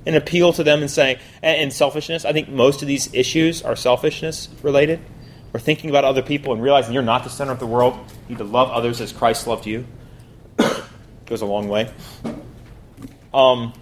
an 0.06 0.14
appeal 0.14 0.52
to 0.52 0.64
them 0.64 0.80
and 0.80 0.90
saying 0.90 1.18
and 1.42 1.72
selfishness. 1.72 2.24
I 2.24 2.32
think 2.32 2.48
most 2.48 2.82
of 2.82 2.88
these 2.88 3.12
issues 3.14 3.62
are 3.62 3.76
selfishness 3.76 4.48
related 4.62 5.00
or 5.54 5.60
thinking 5.60 5.88
about 5.88 6.04
other 6.04 6.20
people 6.20 6.52
and 6.52 6.60
realizing 6.60 6.92
you're 6.92 7.02
not 7.02 7.22
the 7.22 7.30
center 7.30 7.52
of 7.52 7.60
the 7.60 7.66
world. 7.66 7.94
You 8.28 8.34
need 8.34 8.38
to 8.38 8.44
love 8.44 8.70
others 8.70 9.00
as 9.00 9.12
Christ 9.12 9.46
loved 9.46 9.66
you. 9.66 9.86
goes 11.26 11.42
a 11.42 11.46
long 11.46 11.68
way. 11.68 11.90
Um, 13.32 13.72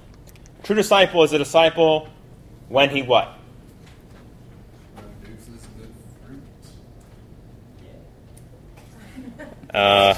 true 0.62 0.76
disciple 0.76 1.22
is 1.24 1.32
a 1.32 1.38
disciple 1.38 2.08
when 2.68 2.90
he 2.90 3.00
what? 3.00 3.38
Uh, 9.72 10.14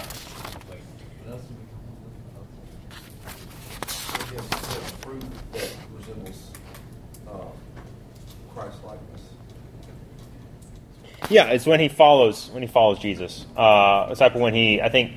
yeah, 11.34 11.46
it's 11.46 11.66
when 11.66 11.80
he 11.80 11.88
follows 11.88 12.48
when 12.50 12.62
he 12.62 12.68
follows 12.68 13.00
Jesus. 13.00 13.44
Uh, 13.56 14.14
like 14.20 14.36
when 14.36 14.54
he. 14.54 14.80
I 14.80 14.88
think. 14.88 15.12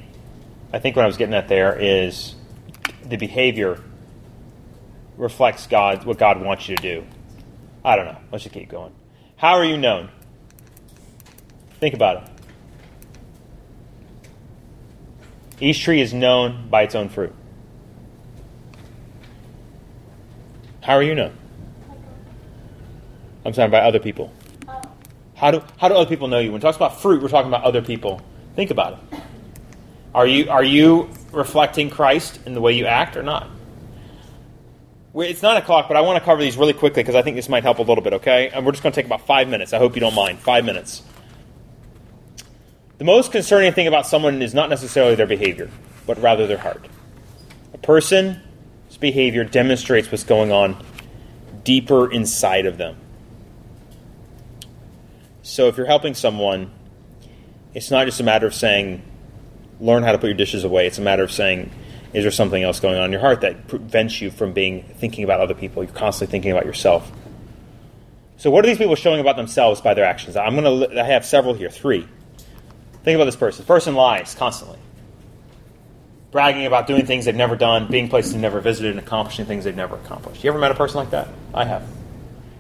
I 0.73 0.79
think 0.79 0.95
what 0.95 1.03
I 1.03 1.05
was 1.05 1.15
getting 1.15 1.35
at 1.35 1.47
there 1.47 1.77
is 1.79 2.35
the 3.05 3.15
behavior 3.15 3.81
reflects 5.15 5.67
God 5.67 6.03
what 6.05 6.17
God 6.17 6.41
wants 6.41 6.67
you 6.67 6.75
to 6.75 6.81
do. 6.81 7.05
I 7.85 7.95
don't 7.95 8.05
know. 8.05 8.17
Let's 8.31 8.43
just 8.43 8.53
keep 8.53 8.67
going. 8.67 8.93
How 9.35 9.53
are 9.53 9.63
you 9.63 9.77
known? 9.77 10.09
Think 11.79 11.93
about 11.93 12.23
it. 12.23 12.29
Each 15.59 15.81
tree 15.81 16.01
is 16.01 16.13
known 16.13 16.67
by 16.69 16.81
its 16.81 16.95
own 16.95 17.09
fruit. 17.09 17.33
How 20.81 20.95
are 20.95 21.03
you 21.03 21.13
known? 21.13 21.37
I'm 23.45 23.53
sorry, 23.53 23.69
by 23.69 23.81
other 23.81 23.99
people. 23.99 24.33
How 25.37 25.51
do 25.51 25.63
how 25.77 25.87
do 25.87 25.95
other 25.95 26.09
people 26.09 26.27
know 26.27 26.39
you? 26.39 26.51
When 26.51 26.59
it 26.59 26.63
talks 26.63 26.77
about 26.77 26.99
fruit, 26.99 27.21
we're 27.21 27.29
talking 27.29 27.47
about 27.49 27.63
other 27.63 27.81
people. 27.81 28.21
Think 28.55 28.71
about 28.71 28.93
it. 28.93 29.19
Are 30.13 30.25
you 30.25 30.49
are 30.49 30.63
you 30.63 31.09
reflecting 31.31 31.91
Christ 31.91 32.39
in 32.45 32.53
the 32.53 32.61
way 32.61 32.73
you 32.73 32.87
act 32.87 33.15
or 33.15 33.23
not? 33.23 33.47
It's 35.13 35.41
nine 35.41 35.57
o'clock, 35.57 35.87
but 35.87 35.95
I 35.95 36.01
want 36.01 36.17
to 36.19 36.25
cover 36.25 36.41
these 36.41 36.57
really 36.57 36.73
quickly 36.73 37.01
because 37.01 37.15
I 37.15 37.21
think 37.21 37.35
this 37.35 37.49
might 37.49 37.63
help 37.63 37.77
a 37.77 37.83
little 37.83 38.03
bit. 38.03 38.13
Okay, 38.13 38.49
and 38.49 38.65
we're 38.65 38.71
just 38.71 38.83
going 38.83 38.93
to 38.93 38.95
take 38.95 39.05
about 39.05 39.25
five 39.25 39.47
minutes. 39.47 39.73
I 39.73 39.77
hope 39.77 39.95
you 39.95 39.99
don't 39.99 40.15
mind. 40.15 40.39
Five 40.39 40.65
minutes. 40.65 41.03
The 42.97 43.05
most 43.05 43.31
concerning 43.31 43.73
thing 43.73 43.85
about 43.85 44.07
someone 44.07 44.41
is 44.41 44.55
not 44.55 44.71
necessarily 44.71 45.13
their 45.13 45.27
behavior, 45.27 45.69
but 46.07 46.19
rather 46.19 46.47
their 46.47 46.57
heart. 46.57 46.87
A 47.73 47.77
person's 47.77 48.37
behavior 48.99 49.43
demonstrates 49.43 50.11
what's 50.11 50.23
going 50.23 50.51
on 50.51 50.83
deeper 51.63 52.11
inside 52.11 52.65
of 52.65 52.79
them. 52.79 52.97
So 55.47 55.69
if 55.69 55.77
you're 55.77 55.85
helping 55.85 56.13
someone, 56.13 56.71
it's 57.73 57.89
not 57.89 58.05
just 58.05 58.19
a 58.19 58.23
matter 58.23 58.45
of 58.45 58.53
saying, 58.53 59.01
learn 59.79 60.03
how 60.03 60.11
to 60.11 60.17
put 60.17 60.27
your 60.27 60.35
dishes 60.35 60.65
away. 60.65 60.87
It's 60.87 60.97
a 60.97 61.01
matter 61.01 61.23
of 61.23 61.31
saying, 61.31 61.71
is 62.13 62.23
there 62.23 62.31
something 62.31 62.61
else 62.61 62.81
going 62.81 62.97
on 62.97 63.05
in 63.05 63.11
your 63.13 63.21
heart 63.21 63.41
that 63.41 63.67
prevents 63.67 64.19
you 64.19 64.29
from 64.29 64.51
being 64.51 64.83
thinking 64.83 65.23
about 65.23 65.39
other 65.39 65.53
people? 65.53 65.83
You're 65.83 65.93
constantly 65.93 66.31
thinking 66.31 66.51
about 66.51 66.65
yourself. 66.65 67.09
So 68.35 68.51
what 68.51 68.65
are 68.65 68.67
these 68.67 68.77
people 68.77 68.95
showing 68.95 69.21
about 69.21 69.37
themselves 69.37 69.79
by 69.79 69.93
their 69.93 70.03
actions? 70.03 70.35
I'm 70.35 70.55
going 70.55 70.89
to 70.89 71.01
I 71.01 71.05
have 71.05 71.25
several 71.25 71.53
here, 71.53 71.69
three. 71.69 72.05
Think 73.03 73.15
about 73.15 73.25
this 73.25 73.37
person. 73.37 73.61
This 73.61 73.67
person 73.67 73.95
lies 73.95 74.35
constantly. 74.35 74.79
Bragging 76.31 76.65
about 76.65 76.87
doing 76.87 77.05
things 77.05 77.23
they've 77.23 77.33
never 77.33 77.55
done, 77.55 77.87
being 77.87 78.09
places 78.09 78.33
they've 78.33 78.41
never 78.41 78.59
visited, 78.59 78.91
and 78.91 78.99
accomplishing 78.99 79.45
things 79.45 79.63
they've 79.63 79.75
never 79.75 79.95
accomplished. 79.95 80.43
You 80.43 80.49
ever 80.49 80.59
met 80.59 80.71
a 80.71 80.75
person 80.75 80.97
like 80.97 81.11
that? 81.11 81.29
I 81.53 81.63
have. 81.63 81.87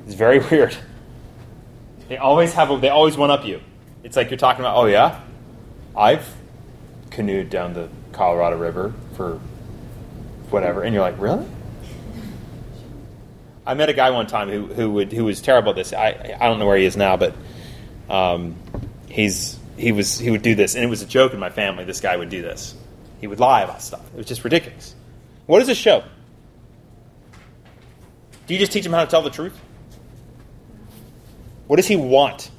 It's 0.05 0.15
very 0.15 0.39
weird. 0.51 0.75
They 2.07 2.17
always 2.17 2.53
have. 2.53 2.71
A, 2.71 2.77
they 2.77 2.89
always 2.89 3.17
one 3.17 3.31
up 3.31 3.45
you. 3.45 3.61
It's 4.03 4.15
like 4.15 4.29
you're 4.29 4.37
talking 4.37 4.61
about. 4.61 4.77
Oh 4.77 4.85
yeah, 4.85 5.21
I've 5.95 6.27
canoed 7.09 7.49
down 7.49 7.73
the 7.73 7.89
Colorado 8.11 8.57
River 8.57 8.93
for 9.15 9.39
whatever, 10.49 10.83
and 10.83 10.93
you're 10.93 11.03
like, 11.03 11.19
really? 11.19 11.45
I 13.65 13.73
met 13.73 13.89
a 13.89 13.93
guy 13.93 14.11
one 14.11 14.27
time 14.27 14.49
who 14.49 14.67
who 14.67 14.89
would 14.91 15.11
who 15.11 15.25
was 15.25 15.41
terrible 15.41 15.71
at 15.71 15.75
this. 15.75 15.91
I 15.91 16.37
I 16.39 16.47
don't 16.47 16.59
know 16.59 16.67
where 16.67 16.77
he 16.77 16.85
is 16.85 16.95
now, 16.95 17.17
but 17.17 17.35
um, 18.09 18.55
he's 19.09 19.59
he 19.75 19.91
was 19.91 20.17
he 20.17 20.31
would 20.31 20.41
do 20.41 20.55
this, 20.55 20.75
and 20.75 20.83
it 20.83 20.87
was 20.87 21.01
a 21.01 21.05
joke 21.05 21.33
in 21.33 21.39
my 21.39 21.49
family. 21.49 21.83
This 21.83 21.99
guy 21.99 22.15
would 22.15 22.29
do 22.29 22.41
this. 22.41 22.73
He 23.19 23.27
would 23.27 23.39
lie 23.39 23.63
about 23.63 23.81
stuff. 23.81 24.05
It 24.13 24.17
was 24.17 24.25
just 24.25 24.43
ridiculous. 24.43 24.95
What 25.47 25.59
does 25.59 25.67
this 25.67 25.77
show? 25.77 26.03
Do 28.47 28.53
you 28.53 28.59
just 28.59 28.71
teach 28.71 28.85
him 28.85 28.93
how 28.93 29.03
to 29.03 29.11
tell 29.11 29.21
the 29.21 29.29
truth? 29.29 29.59
What 31.67 31.75
does 31.75 31.87
he 31.87 31.95
want? 31.97 32.49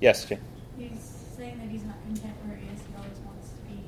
Yes, 0.00 0.24
Jane. 0.24 0.40
He's 0.78 0.88
saying 1.36 1.58
that 1.58 1.68
he's 1.68 1.82
not 1.84 1.96
content 2.04 2.34
where 2.46 2.56
he 2.56 2.66
is. 2.68 2.80
He 2.80 2.94
always 2.96 3.18
wants 3.26 3.50
to 3.50 3.56
be 3.68 3.82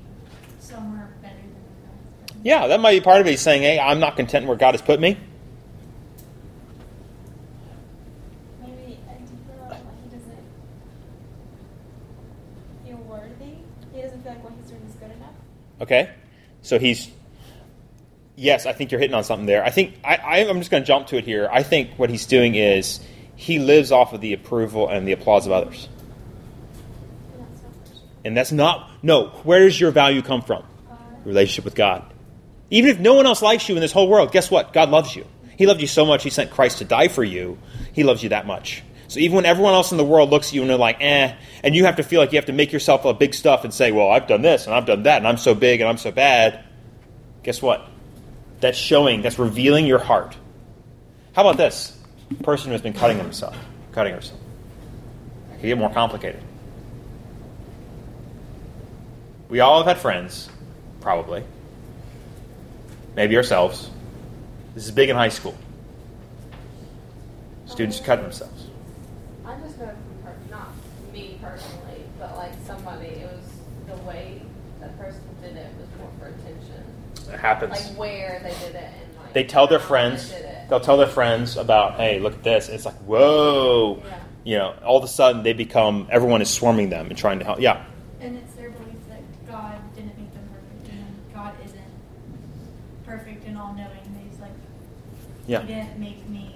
somewhere 0.59 1.11
better 1.23 1.37
than 1.37 1.53
where 1.53 1.90
God 2.29 2.37
Yeah, 2.42 2.66
that 2.66 2.81
might 2.81 2.92
be 2.92 3.01
part 3.01 3.21
of 3.21 3.27
it. 3.27 3.31
He's 3.31 3.40
saying, 3.40 3.62
"Hey, 3.62 3.79
I'm 3.79 4.01
not 4.01 4.16
content 4.16 4.47
where 4.47 4.57
God 4.57 4.75
has 4.75 4.83
put 4.83 5.01
me." 5.01 5.16
maybe 8.61 8.99
a 9.09 9.14
deeper 9.21 9.61
level, 9.61 9.68
like 9.68 10.03
he 10.03 10.16
doesn't 10.16 10.44
feel 12.85 12.97
worthy. 12.97 13.55
He 13.94 14.03
doesn't 14.03 14.23
feel 14.23 14.33
like 14.33 14.44
what 14.44 14.53
he's 14.61 14.71
doing 14.71 14.83
is 14.88 14.94
good 14.94 15.12
enough. 15.12 15.35
Okay, 15.81 16.11
so 16.62 16.79
he's. 16.79 17.11
Yes, 18.35 18.66
I 18.66 18.73
think 18.73 18.92
you're 18.92 19.01
hitting 19.01 19.14
on 19.14 19.25
something 19.25 19.47
there. 19.47 19.64
I 19.64 19.71
think 19.71 19.94
I, 20.05 20.14
I, 20.16 20.37
I'm 20.49 20.59
just 20.59 20.71
going 20.71 20.83
to 20.83 20.87
jump 20.87 21.09
to 21.09 21.16
it 21.16 21.25
here. 21.25 21.49
I 21.51 21.64
think 21.64 21.90
what 21.97 22.09
he's 22.09 22.25
doing 22.27 22.55
is 22.55 23.01
he 23.38 23.61
lives 23.61 23.92
off 23.92 24.12
of 24.12 24.20
the 24.20 24.33
approval 24.33 24.88
and 24.88 25.07
the 25.07 25.12
applause 25.12 25.46
of 25.46 25.53
others, 25.53 25.88
And 28.24 28.37
that's 28.37 28.51
not. 28.51 28.90
No, 29.01 29.29
where 29.44 29.61
does 29.61 29.81
your 29.81 29.92
value 29.92 30.22
come 30.22 30.42
from? 30.42 30.64
Your 30.88 31.27
relationship 31.27 31.64
with 31.64 31.77
God. 31.77 32.03
Even 32.68 32.90
if 32.90 32.98
no 32.98 33.14
one 33.14 33.27
else 33.27 33.40
likes 33.40 33.68
you 33.68 33.77
in 33.77 33.81
this 33.81 33.92
whole 33.92 34.09
world, 34.09 34.33
guess 34.33 34.51
what? 34.51 34.72
God 34.72 34.90
loves 34.90 35.14
you. 35.14 35.24
He 35.57 35.66
loved 35.66 35.81
you 35.81 35.87
so 35.87 36.05
much, 36.05 36.24
He 36.24 36.31
sent 36.31 36.51
Christ 36.51 36.79
to 36.79 36.85
die 36.85 37.07
for 37.07 37.22
you. 37.22 37.59
He 37.92 38.03
loves 38.03 38.24
you 38.24 38.31
that 38.31 38.44
much. 38.44 38.83
So 39.07 39.20
even 39.20 39.37
when 39.37 39.46
everyone 39.46 39.72
else 39.72 39.92
in 39.92 39.98
the 39.98 40.05
world 40.05 40.31
looks 40.31 40.48
at 40.48 40.55
you 40.55 40.62
and 40.62 40.68
they're 40.68 40.77
like, 40.77 40.96
eh, 41.01 41.33
and 41.62 41.77
you 41.77 41.85
have 41.85 41.96
to 41.96 42.03
feel 42.03 42.20
like 42.20 42.33
you 42.33 42.38
have 42.38 42.46
to 42.46 42.53
make 42.53 42.72
yourself 42.72 43.05
a 43.05 43.14
big 43.14 43.35
stuff 43.35 43.62
and 43.62 43.72
say, 43.72 43.92
well, 43.92 44.11
I've 44.11 44.27
done 44.27 44.42
this 44.42 44.66
and 44.66 44.74
I've 44.74 44.85
done 44.85 45.05
that 45.05 45.18
and 45.18 45.29
I'm 45.29 45.37
so 45.37 45.55
big 45.55 45.81
and 45.81 45.88
I'm 45.88 45.96
so 45.96 46.11
bad, 46.11 46.64
guess 47.44 47.62
what? 47.62 47.88
That's 48.59 48.77
showing, 48.77 49.22
that's 49.22 49.38
revealing 49.38 49.87
your 49.87 50.01
heart. 50.01 50.37
How 51.35 51.42
about 51.42 51.57
this? 51.57 51.97
Person 52.42 52.68
who 52.68 52.72
has 52.72 52.82
been 52.82 52.92
cutting 52.92 53.18
himself, 53.18 53.56
cutting 53.92 54.14
herself. 54.14 54.38
It 55.52 55.60
can 55.60 55.68
get 55.68 55.78
more 55.78 55.90
complicated. 55.90 56.42
We 59.48 59.60
all 59.60 59.78
have 59.78 59.86
had 59.86 59.98
friends, 59.98 60.50
probably. 61.00 61.42
Maybe 63.16 63.36
ourselves. 63.36 63.90
This 64.74 64.84
is 64.84 64.90
big 64.90 65.08
in 65.08 65.16
high 65.16 65.30
school. 65.30 65.56
Students 67.66 68.00
cut 68.00 68.22
themselves. 68.22 68.66
I 69.44 69.58
just 69.60 69.78
know 69.78 69.86
from 69.86 70.32
per- 70.32 70.50
not 70.50 70.68
me 71.12 71.38
personally, 71.42 72.04
but 72.18 72.36
like 72.36 72.52
somebody, 72.66 73.06
it 73.06 73.30
was 73.32 73.44
the 73.86 74.02
way 74.04 74.42
that 74.80 74.98
person 74.98 75.20
did 75.42 75.56
it 75.56 75.66
was 75.78 75.88
more 75.98 76.10
for 76.18 76.26
attention. 76.26 77.32
It 77.32 77.40
happens. 77.40 77.72
Like 77.72 77.98
where 77.98 78.40
they 78.42 78.54
did 78.66 78.74
it 78.74 78.92
and 79.02 79.16
like 79.18 79.32
They 79.32 79.44
tell 79.44 79.66
their 79.66 79.80
friends. 79.80 80.28
They 80.30 80.36
did 80.36 80.44
it. 80.44 80.47
They'll 80.68 80.81
tell 80.81 80.96
their 80.98 81.07
friends 81.07 81.57
about, 81.57 81.94
hey, 81.94 82.18
look 82.20 82.35
at 82.35 82.42
this. 82.42 82.68
It's 82.68 82.85
like, 82.85 82.96
whoa. 82.96 84.02
Yeah. 84.04 84.22
You 84.44 84.59
know, 84.59 84.74
all 84.85 84.98
of 84.98 85.04
a 85.04 85.09
sudden 85.09 85.42
they 85.42 85.52
become, 85.52 86.09
everyone 86.11 86.42
is 86.42 86.50
swarming 86.50 86.90
them 86.90 87.09
and 87.09 87.16
trying 87.16 87.38
to 87.38 87.44
help. 87.44 87.61
Yeah. 87.61 87.85
And 88.20 88.37
it's 88.37 88.54
their 88.54 88.70
belief 88.70 88.96
that 89.09 89.22
God 89.46 89.74
didn't 89.94 90.18
make 90.18 90.33
them 90.33 90.48
perfect, 90.52 90.88
and 90.90 91.35
God 91.35 91.54
isn't 91.64 91.81
perfect 93.04 93.46
and 93.46 93.57
all 93.59 93.72
knowing. 93.74 94.28
He's 94.31 94.40
like, 94.40 94.52
Yeah. 95.46 95.62
He 95.62 95.68
didn't 95.68 95.98
make 95.98 96.28
me 96.28 96.54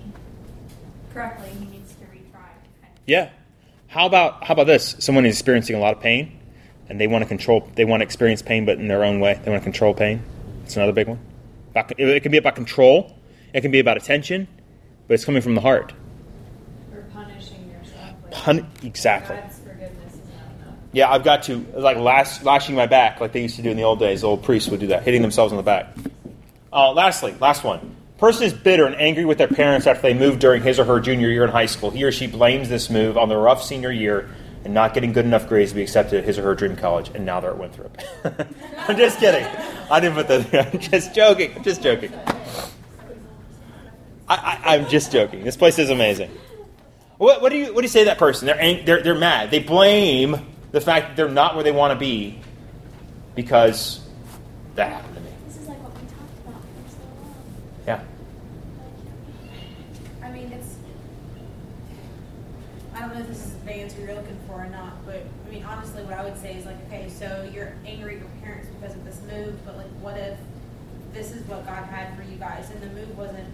correctly. 1.12 1.50
He 1.58 1.64
needs 1.66 1.92
to 1.94 2.04
retry. 2.04 2.32
Kind 2.32 2.92
of. 2.92 3.00
Yeah. 3.06 3.30
How 3.88 4.06
about 4.06 4.44
how 4.44 4.54
about 4.54 4.66
this? 4.66 4.96
Someone 4.98 5.26
is 5.26 5.34
experiencing 5.34 5.76
a 5.76 5.78
lot 5.78 5.94
of 5.94 6.02
pain, 6.02 6.38
and 6.88 7.00
they 7.00 7.06
want 7.06 7.22
to 7.22 7.28
control. 7.28 7.68
They 7.74 7.84
want 7.84 8.00
to 8.00 8.04
experience 8.04 8.40
pain, 8.42 8.64
but 8.64 8.78
in 8.78 8.88
their 8.88 9.04
own 9.04 9.20
way. 9.20 9.38
They 9.42 9.50
want 9.50 9.62
to 9.62 9.64
control 9.64 9.92
pain. 9.94 10.22
It's 10.64 10.76
another 10.76 10.92
big 10.92 11.08
one. 11.08 11.18
It 11.74 12.22
can 12.22 12.32
be 12.32 12.38
about 12.38 12.54
control. 12.54 13.14
It 13.52 13.60
can 13.60 13.70
be 13.70 13.80
about 13.80 13.96
attention, 13.96 14.48
but 15.06 15.14
it's 15.14 15.24
coming 15.24 15.42
from 15.42 15.54
the 15.54 15.60
heart. 15.60 15.92
Or 16.92 17.02
punishing 17.12 17.70
yourself. 17.70 18.14
Like, 18.24 18.32
Pun- 18.32 18.70
exactly. 18.82 19.36
God's 19.36 19.58
forgiveness 19.58 20.14
is 20.14 20.20
not 20.20 20.64
enough. 20.64 20.78
Yeah, 20.92 21.10
I've 21.10 21.24
got 21.24 21.44
to 21.44 21.66
like 21.74 21.98
lash, 21.98 22.42
lashing 22.42 22.74
my 22.74 22.86
back 22.86 23.20
like 23.20 23.32
they 23.32 23.42
used 23.42 23.56
to 23.56 23.62
do 23.62 23.70
in 23.70 23.76
the 23.76 23.84
old 23.84 23.98
days. 23.98 24.22
The 24.22 24.28
old 24.28 24.42
priests 24.42 24.68
would 24.70 24.80
do 24.80 24.88
that, 24.88 25.02
hitting 25.02 25.22
themselves 25.22 25.52
on 25.52 25.56
the 25.58 25.62
back. 25.62 25.94
Uh, 26.72 26.92
lastly, 26.92 27.34
last 27.40 27.64
one. 27.64 27.96
Person 28.16 28.44
is 28.44 28.52
bitter 28.52 28.86
and 28.86 28.94
angry 28.96 29.24
with 29.24 29.36
their 29.36 29.48
parents 29.48 29.86
after 29.86 30.02
they 30.02 30.14
moved 30.14 30.38
during 30.38 30.62
his 30.62 30.78
or 30.78 30.84
her 30.84 31.00
junior 31.00 31.28
year 31.28 31.44
in 31.44 31.50
high 31.50 31.66
school. 31.66 31.90
He 31.90 32.04
or 32.04 32.12
she 32.12 32.28
blames 32.28 32.68
this 32.68 32.88
move 32.88 33.18
on 33.18 33.28
the 33.28 33.36
rough 33.36 33.62
senior 33.64 33.90
year 33.90 34.30
and 34.64 34.72
not 34.72 34.94
getting 34.94 35.12
good 35.12 35.24
enough 35.24 35.48
grades 35.48 35.72
to 35.72 35.74
be 35.76 35.82
accepted 35.82 36.20
at 36.20 36.24
his 36.24 36.38
or 36.38 36.42
her 36.42 36.54
dream 36.54 36.76
college, 36.76 37.10
and 37.14 37.26
now 37.26 37.40
they're 37.40 37.50
at 37.50 37.58
Winthrop. 37.58 37.98
I'm 38.88 38.96
just 38.96 39.18
kidding. 39.18 39.44
I 39.90 39.98
didn't 40.00 40.14
put 40.14 40.28
that 40.28 40.50
there. 40.50 40.70
I'm 40.72 40.78
just 40.78 41.14
joking. 41.14 41.52
I'm 41.56 41.64
just 41.64 41.82
joking. 41.82 42.12
I, 44.32 44.60
I, 44.64 44.76
I'm 44.76 44.88
just 44.88 45.12
joking. 45.12 45.44
This 45.44 45.56
place 45.58 45.78
is 45.78 45.90
amazing. 45.90 46.30
What, 47.18 47.42
what 47.42 47.50
do 47.50 47.58
you 47.58 47.66
what 47.74 47.80
do 47.80 47.82
you 47.82 47.88
say 47.88 48.00
to 48.00 48.06
that 48.06 48.18
person? 48.18 48.46
They're, 48.46 48.60
ang- 48.60 48.84
they're 48.86 49.02
they're 49.02 49.14
mad. 49.14 49.50
They 49.50 49.58
blame 49.58 50.36
the 50.72 50.80
fact 50.80 51.08
that 51.08 51.16
they're 51.16 51.28
not 51.28 51.54
where 51.54 51.62
they 51.62 51.70
want 51.70 51.92
to 51.92 51.98
be 51.98 52.40
because 53.34 54.00
that 54.74 54.90
happened 54.90 55.16
to 55.16 55.20
me. 55.20 55.30
This 55.46 55.58
is 55.58 55.68
like 55.68 55.82
what 55.82 55.92
we 55.92 56.00
talked 56.08 56.48
about 56.48 56.62
for 56.62 56.90
so 56.90 56.96
long. 57.22 57.34
Yeah. 57.86 58.02
I 60.26 60.30
mean, 60.32 60.50
it's. 60.50 60.76
I 62.94 63.00
don't 63.00 63.14
know 63.14 63.20
if 63.20 63.28
this 63.28 63.44
is 63.44 63.52
the 63.52 63.72
answer 63.72 64.00
you're 64.00 64.14
looking 64.14 64.38
for 64.48 64.64
or 64.64 64.68
not, 64.70 65.04
but 65.04 65.26
I 65.46 65.50
mean, 65.50 65.64
honestly, 65.64 66.02
what 66.04 66.14
I 66.14 66.24
would 66.24 66.38
say 66.38 66.56
is 66.56 66.64
like, 66.64 66.82
okay, 66.86 67.10
so 67.10 67.48
you're 67.52 67.74
angry 67.86 68.14
at 68.14 68.20
your 68.20 68.30
parents 68.42 68.68
because 68.80 68.96
of 68.96 69.04
this 69.04 69.20
move, 69.30 69.62
but 69.66 69.76
like, 69.76 69.90
what 70.00 70.16
if 70.16 70.38
this 71.12 71.32
is 71.32 71.46
what 71.46 71.66
God 71.66 71.84
had 71.84 72.16
for 72.16 72.22
you 72.22 72.38
guys, 72.38 72.70
and 72.70 72.80
the 72.80 72.88
move 72.98 73.16
wasn't 73.18 73.46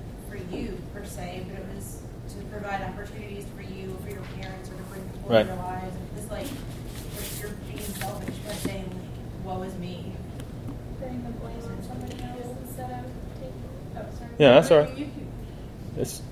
you 0.50 0.78
per 0.94 1.04
se, 1.04 1.44
but 1.48 1.58
it 1.60 1.66
was 1.74 2.02
to 2.34 2.42
provide 2.50 2.82
opportunities 2.82 3.46
for 3.56 3.62
you, 3.62 3.96
for 4.04 4.10
your 4.10 4.22
parents, 4.40 4.68
or 4.70 4.76
to 4.76 4.82
bring 4.84 5.02
people 5.10 5.30
Right. 5.30 5.40
into 5.42 5.54
your 5.54 5.62
lives. 5.62 5.94
And 5.96 6.18
it's 6.18 6.30
like 6.30 6.46
you're- 7.14 7.28
you're 7.50 7.56
being 7.66 7.78
selfish 7.94 8.36
by 8.38 8.52
saying, 8.52 8.90
"Woe 9.44 9.62
is 9.62 9.74
me." 9.76 10.12
Putting 11.00 11.22
the 11.24 11.30
blame 11.30 11.56
on 11.62 11.82
somebody 11.82 12.22
else 12.22 12.56
instead 12.66 12.90
of 12.90 13.04
taking. 13.40 13.52
Oh, 13.96 14.02
sorry. 14.18 14.30
Yeah, 14.38 14.52
that's 14.54 14.70
all 14.70 14.78
right. 14.80 14.96
You 14.98 15.04
can- 15.06 15.28
It's 15.96 16.22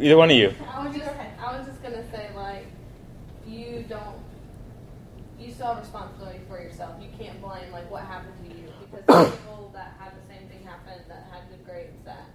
either 0.00 0.16
one 0.16 0.30
of 0.30 0.36
you. 0.36 0.54
I 0.72 0.86
was 0.86 0.96
just, 0.96 1.10
I 1.40 1.58
was 1.58 1.66
just 1.66 1.82
gonna 1.82 2.08
say 2.10 2.30
like, 2.36 2.66
you 3.46 3.84
don't, 3.88 4.16
you 5.40 5.50
still 5.52 5.66
have 5.68 5.78
responsibility 5.80 6.40
for 6.48 6.60
yourself. 6.60 6.96
You 7.00 7.08
can't 7.18 7.40
blame 7.40 7.72
like 7.72 7.90
what 7.90 8.02
happened 8.04 8.34
to 8.44 8.54
you 8.56 8.68
because 8.80 9.04
the 9.30 9.36
people 9.36 9.70
that 9.74 9.94
had 9.98 10.12
the 10.12 10.24
same 10.32 10.48
thing 10.48 10.64
happen 10.66 11.00
that 11.08 11.26
had 11.32 11.48
good 11.50 11.64
grades 11.66 11.96
that 12.04 12.26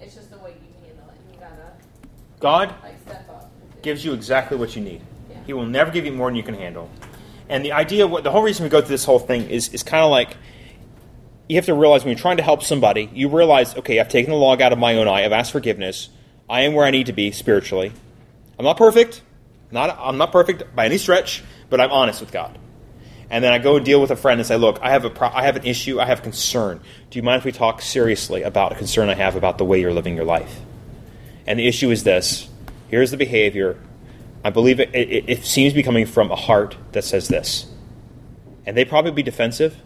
it's 0.00 0.14
just 0.14 0.30
the 0.30 0.38
way 0.38 0.54
you 0.60 0.86
handle 0.86 1.08
it. 1.08 1.16
You 1.32 1.40
gotta 1.40 1.72
God 2.42 2.74
like 2.82 3.00
step 3.00 3.28
up. 3.30 3.50
and 3.52 3.70
do 3.72 3.78
it. 3.78 3.82
gives 3.82 4.04
you 4.04 4.12
exactly 4.12 4.56
what 4.56 4.76
you 4.76 4.82
need. 4.82 5.00
He 5.46 5.52
will 5.52 5.66
never 5.66 5.90
give 5.90 6.04
you 6.04 6.12
more 6.12 6.28
than 6.28 6.36
you 6.36 6.42
can 6.42 6.54
handle. 6.54 6.90
And 7.48 7.64
the 7.64 7.72
idea, 7.72 8.06
what 8.06 8.24
the 8.24 8.30
whole 8.30 8.42
reason 8.42 8.64
we 8.64 8.70
go 8.70 8.80
through 8.80 8.88
this 8.88 9.04
whole 9.04 9.18
thing 9.18 9.48
is, 9.50 9.68
is 9.70 9.82
kind 9.82 10.04
of 10.04 10.10
like 10.10 10.36
you 11.48 11.56
have 11.56 11.66
to 11.66 11.74
realize 11.74 12.04
when 12.04 12.12
you're 12.12 12.20
trying 12.20 12.38
to 12.38 12.42
help 12.42 12.62
somebody, 12.62 13.10
you 13.12 13.28
realize, 13.28 13.76
okay, 13.76 14.00
I've 14.00 14.08
taken 14.08 14.30
the 14.30 14.36
log 14.36 14.62
out 14.62 14.72
of 14.72 14.78
my 14.78 14.94
own 14.96 15.08
eye. 15.08 15.24
I've 15.24 15.32
asked 15.32 15.52
forgiveness. 15.52 16.08
I 16.48 16.62
am 16.62 16.72
where 16.74 16.86
I 16.86 16.90
need 16.90 17.06
to 17.06 17.12
be 17.12 17.30
spiritually. 17.32 17.92
I'm 18.58 18.64
not 18.64 18.76
perfect. 18.76 19.22
Not, 19.70 19.96
I'm 20.00 20.18
not 20.18 20.32
perfect 20.32 20.74
by 20.74 20.86
any 20.86 20.98
stretch, 20.98 21.42
but 21.68 21.80
I'm 21.80 21.90
honest 21.90 22.20
with 22.20 22.32
God. 22.32 22.58
And 23.30 23.42
then 23.42 23.52
I 23.52 23.58
go 23.58 23.76
and 23.76 23.84
deal 23.84 24.00
with 24.00 24.10
a 24.10 24.16
friend 24.16 24.38
and 24.38 24.46
say, 24.46 24.56
look, 24.56 24.78
I 24.82 24.90
have 24.90 25.04
a 25.04 25.10
pro- 25.10 25.30
I 25.30 25.44
have 25.44 25.56
an 25.56 25.64
issue. 25.64 25.98
I 25.98 26.04
have 26.04 26.18
a 26.18 26.22
concern. 26.22 26.80
Do 27.10 27.18
you 27.18 27.22
mind 27.22 27.38
if 27.38 27.44
we 27.44 27.52
talk 27.52 27.80
seriously 27.80 28.42
about 28.42 28.72
a 28.72 28.74
concern 28.74 29.08
I 29.08 29.14
have 29.14 29.36
about 29.36 29.56
the 29.56 29.64
way 29.64 29.80
you're 29.80 29.94
living 29.94 30.14
your 30.14 30.26
life? 30.26 30.60
And 31.46 31.58
the 31.58 31.66
issue 31.66 31.90
is 31.90 32.04
this. 32.04 32.48
Here's 32.88 33.10
the 33.10 33.16
behavior. 33.16 33.78
I 34.44 34.50
believe 34.50 34.80
it, 34.80 34.94
it, 34.94 35.28
it 35.28 35.44
seems 35.44 35.72
to 35.72 35.76
be 35.76 35.82
coming 35.82 36.06
from 36.06 36.30
a 36.30 36.36
heart 36.36 36.76
that 36.92 37.04
says 37.04 37.28
this. 37.28 37.66
And 38.66 38.76
they 38.76 38.84
probably 38.84 39.10
be 39.10 39.22
defensive, 39.22 39.76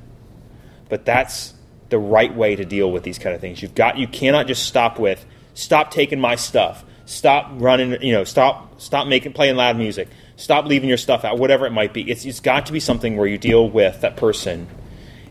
but 0.89 1.05
that's 1.05 1.55
the 1.89 1.99
right 1.99 2.35
way 2.35 2.57
to 2.57 2.65
deal 2.65 2.91
with 2.91 3.03
these 3.03 3.19
kind 3.19 3.35
of 3.35 3.41
things. 3.41 3.63
You've 3.63 3.75
got 3.75 3.97
you 3.97 4.09
cannot 4.09 4.47
just 4.47 4.65
stop 4.65 4.99
with 4.99 5.25
stop 5.55 5.91
taking 5.91 6.21
my 6.21 6.37
stuff. 6.37 6.85
Stop 7.07 7.51
running, 7.55 8.03
you 8.03 8.13
know, 8.13 8.25
stop 8.25 8.81
stop 8.81 9.07
making 9.07 9.33
playing 9.33 9.57
loud 9.57 9.77
music. 9.77 10.09
Stop 10.37 10.67
leaving 10.67 10.89
your 10.89 10.99
stuff 10.99 11.25
out, 11.25 11.39
whatever 11.39 11.67
it 11.67 11.71
might 11.71 11.95
be. 11.95 12.09
It's, 12.11 12.25
it's 12.25 12.41
got 12.41 12.67
to 12.67 12.73
be 12.73 12.81
something 12.81 13.17
where 13.17 13.27
you 13.27 13.39
deal 13.39 13.69
with 13.69 14.03
that 14.03 14.17
person 14.17 14.69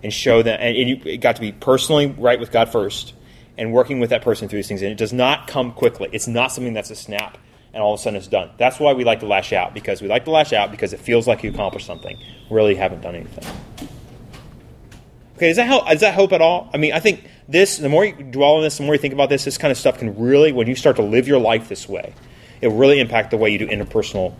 and 0.02 0.12
show 0.12 0.42
them, 0.42 0.58
and, 0.60 0.76
and 0.76 0.90
you 0.90 1.02
it 1.06 1.18
got 1.18 1.36
to 1.36 1.42
be 1.42 1.52
personally 1.52 2.08
right 2.08 2.40
with 2.40 2.52
God 2.52 2.70
first, 2.70 3.14
and 3.58 3.72
working 3.72 4.00
with 4.00 4.10
that 4.10 4.22
person 4.22 4.48
through 4.48 4.60
these 4.60 4.68
things. 4.68 4.82
And 4.82 4.92
it 4.92 4.98
does 4.98 5.14
not 5.14 5.48
come 5.48 5.72
quickly. 5.72 6.10
It's 6.12 6.28
not 6.28 6.52
something 6.52 6.74
that's 6.74 6.90
a 6.90 6.96
snap 6.96 7.38
and 7.74 7.84
all 7.84 7.94
of 7.94 8.00
a 8.00 8.04
sudden 8.04 8.18
it's 8.18 8.28
done. 8.28 8.52
That's 8.58 8.80
why 8.80 8.94
we 8.94 9.04
like 9.04 9.20
to 9.20 9.26
lash 9.26 9.52
out 9.54 9.74
because 9.74 10.02
we 10.02 10.08
like 10.08 10.26
to 10.26 10.32
lash 10.32 10.54
out 10.54 10.72
because 10.72 10.94
it 10.94 11.00
feels 11.00 11.28
like 11.28 11.44
you 11.44 11.52
accomplished 11.52 11.86
something. 11.86 12.18
Really 12.50 12.76
haven't 12.76 13.02
done 13.02 13.16
anything. 13.16 13.46
Okay, 15.36 15.48
does 15.48 15.58
that 15.58 15.68
help? 15.68 15.88
Does 15.88 16.00
that 16.00 16.14
help 16.14 16.32
at 16.32 16.42
all? 16.42 16.70
I 16.74 16.78
mean, 16.78 16.94
I 16.94 17.02
think 17.02 17.30
this. 17.50 17.78
The 17.78 17.90
more 17.90 18.06
you 18.06 18.14
dwell 18.14 18.56
on 18.56 18.64
this, 18.64 18.78
the 18.78 18.84
more 18.84 18.96
you 18.96 19.02
think 19.02 19.14
about 19.14 19.28
this, 19.28 19.44
this 19.44 19.58
kind 19.58 19.72
of 19.72 19.78
stuff 19.78 20.00
can 20.00 20.18
really, 20.18 20.54
when 20.54 20.68
you 20.68 20.76
start 20.76 20.96
to 20.96 21.04
live 21.04 21.28
your 21.28 21.40
life 21.40 21.68
this 21.68 21.90
way, 21.90 22.14
it 22.62 22.70
will 22.70 22.78
really 22.78 23.02
impact 23.02 23.32
the 23.32 23.38
way 23.38 23.50
you 23.50 23.58
do 23.58 23.68
interpersonal 23.68 24.34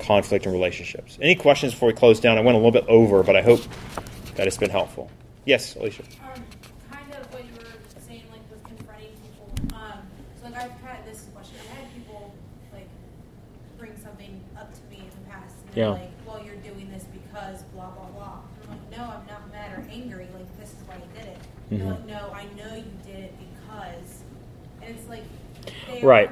conflict 0.00 0.44
and 0.44 0.52
relationships. 0.52 1.16
Any 1.22 1.36
questions 1.36 1.72
before 1.72 1.86
we 1.86 1.94
close 1.94 2.18
down? 2.18 2.38
I 2.38 2.40
went 2.40 2.56
a 2.56 2.58
little 2.58 2.72
bit 2.72 2.86
over, 2.88 3.22
but 3.22 3.36
I 3.36 3.42
hope 3.42 3.60
that 4.34 4.48
it's 4.48 4.56
been 4.56 4.70
helpful. 4.70 5.08
Yes, 5.44 5.76
Alicia. 5.76 6.02
Um, 6.02 6.42
kind 6.90 7.12
of 7.14 7.32
what 7.32 7.44
you 7.44 7.52
were 7.58 8.00
saying, 8.04 8.24
like 8.32 8.40
with 8.50 8.64
confronting 8.64 9.14
people. 9.22 9.48
Um, 9.76 10.00
so 10.40 10.46
like 10.46 10.56
I've 10.56 10.80
had 10.80 11.06
this 11.06 11.26
question. 11.32 11.54
I've 11.60 11.76
had 11.76 11.94
people 11.94 12.34
like 12.72 12.88
bring 13.78 13.96
something 14.02 14.42
up 14.58 14.74
to 14.74 14.80
me 14.90 15.04
in 15.04 15.22
the 15.22 15.30
past, 15.30 15.54
and 15.60 15.61
they're 15.61 15.61
Yeah. 15.74 15.88
like, 15.90 16.10
"Well, 16.26 16.42
you're 16.44 16.56
doing 16.56 16.90
this 16.92 17.04
because 17.04 17.62
blah 17.74 17.90
blah 17.90 18.06
blah." 18.06 18.38
I'm 18.64 18.70
like, 18.70 18.90
"No, 18.98 19.04
I'm 19.04 19.26
not 19.26 19.50
mad 19.52 19.72
or 19.78 19.84
angry. 19.90 20.28
Like 20.34 20.58
this 20.58 20.70
is 20.70 20.76
why 20.86 20.96
you 20.96 21.18
did 21.18 21.28
it." 21.28 21.38
Mhm. 21.70 21.78
They're 21.78 21.88
like, 21.90 22.06
"No, 22.06 22.32
I 22.34 22.44
know 22.56 22.76
you 22.76 22.92
did 23.06 23.24
it 23.24 23.34
because," 23.38 24.22
and 24.82 24.94
it's 24.96 25.08
like, 25.08 25.24
Right. 26.02 26.30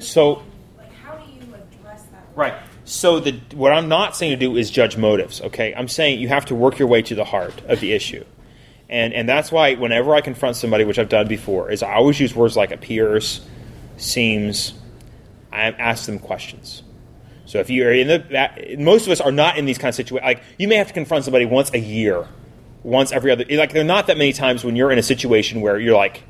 So- 0.00 0.42
like, 0.76 0.92
how 0.92 1.14
do 1.14 1.30
you 1.30 1.40
address 1.54 2.02
that? 2.12 2.24
Right. 2.34 2.54
So 2.84 3.20
the 3.20 3.38
what 3.54 3.72
I'm 3.72 3.88
not 3.88 4.16
saying 4.16 4.32
to 4.32 4.36
do 4.36 4.56
is 4.56 4.70
judge 4.70 4.96
motives. 4.96 5.40
Okay, 5.40 5.72
I'm 5.74 5.88
saying 5.88 6.20
you 6.20 6.28
have 6.28 6.44
to 6.46 6.54
work 6.54 6.78
your 6.78 6.88
way 6.88 7.00
to 7.02 7.14
the 7.14 7.24
heart 7.24 7.54
of 7.68 7.80
the 7.80 7.92
issue, 7.92 8.24
and 8.90 9.14
and 9.14 9.28
that's 9.28 9.50
why 9.52 9.74
whenever 9.74 10.14
I 10.14 10.20
confront 10.20 10.56
somebody, 10.56 10.84
which 10.84 10.98
I've 10.98 11.08
done 11.08 11.28
before, 11.28 11.70
is 11.70 11.82
I 11.82 11.94
always 11.94 12.18
use 12.20 12.34
words 12.34 12.56
like 12.56 12.72
appears, 12.72 13.40
seems. 13.96 14.74
I 15.52 15.66
ask 15.70 16.06
them 16.06 16.18
questions. 16.18 16.82
So 17.46 17.58
if 17.58 17.68
you're 17.70 17.92
in 17.92 18.08
the 18.08 18.76
most 18.78 19.06
of 19.06 19.12
us 19.12 19.20
are 19.20 19.32
not 19.32 19.58
in 19.58 19.66
these 19.66 19.78
kind 19.78 19.90
of 19.90 19.94
situations. 19.94 20.24
Like 20.24 20.42
you 20.58 20.68
may 20.68 20.76
have 20.76 20.88
to 20.88 20.94
confront 20.94 21.24
somebody 21.24 21.44
once 21.44 21.72
a 21.74 21.78
year, 21.78 22.26
once 22.82 23.12
every 23.12 23.30
other. 23.30 23.44
Like 23.50 23.72
there 23.72 23.82
are 23.82 23.86
not 23.86 24.06
that 24.06 24.16
many 24.16 24.32
times 24.32 24.64
when 24.64 24.76
you're 24.76 24.90
in 24.90 24.98
a 24.98 25.02
situation 25.02 25.60
where 25.60 25.78
you're 25.78 25.96
like, 25.96 26.22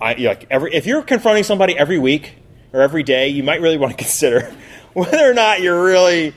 I 0.00 0.14
you're 0.14 0.30
like 0.30 0.46
every 0.50 0.74
if 0.74 0.86
you're 0.86 1.02
confronting 1.02 1.44
somebody 1.44 1.76
every 1.76 1.98
week 1.98 2.36
or 2.72 2.80
every 2.80 3.02
day, 3.02 3.28
you 3.28 3.42
might 3.42 3.60
really 3.60 3.76
want 3.78 3.92
to 3.92 3.96
consider 3.96 4.52
whether 4.94 5.30
or 5.30 5.34
not 5.34 5.60
you're 5.60 5.82
really 5.84 6.34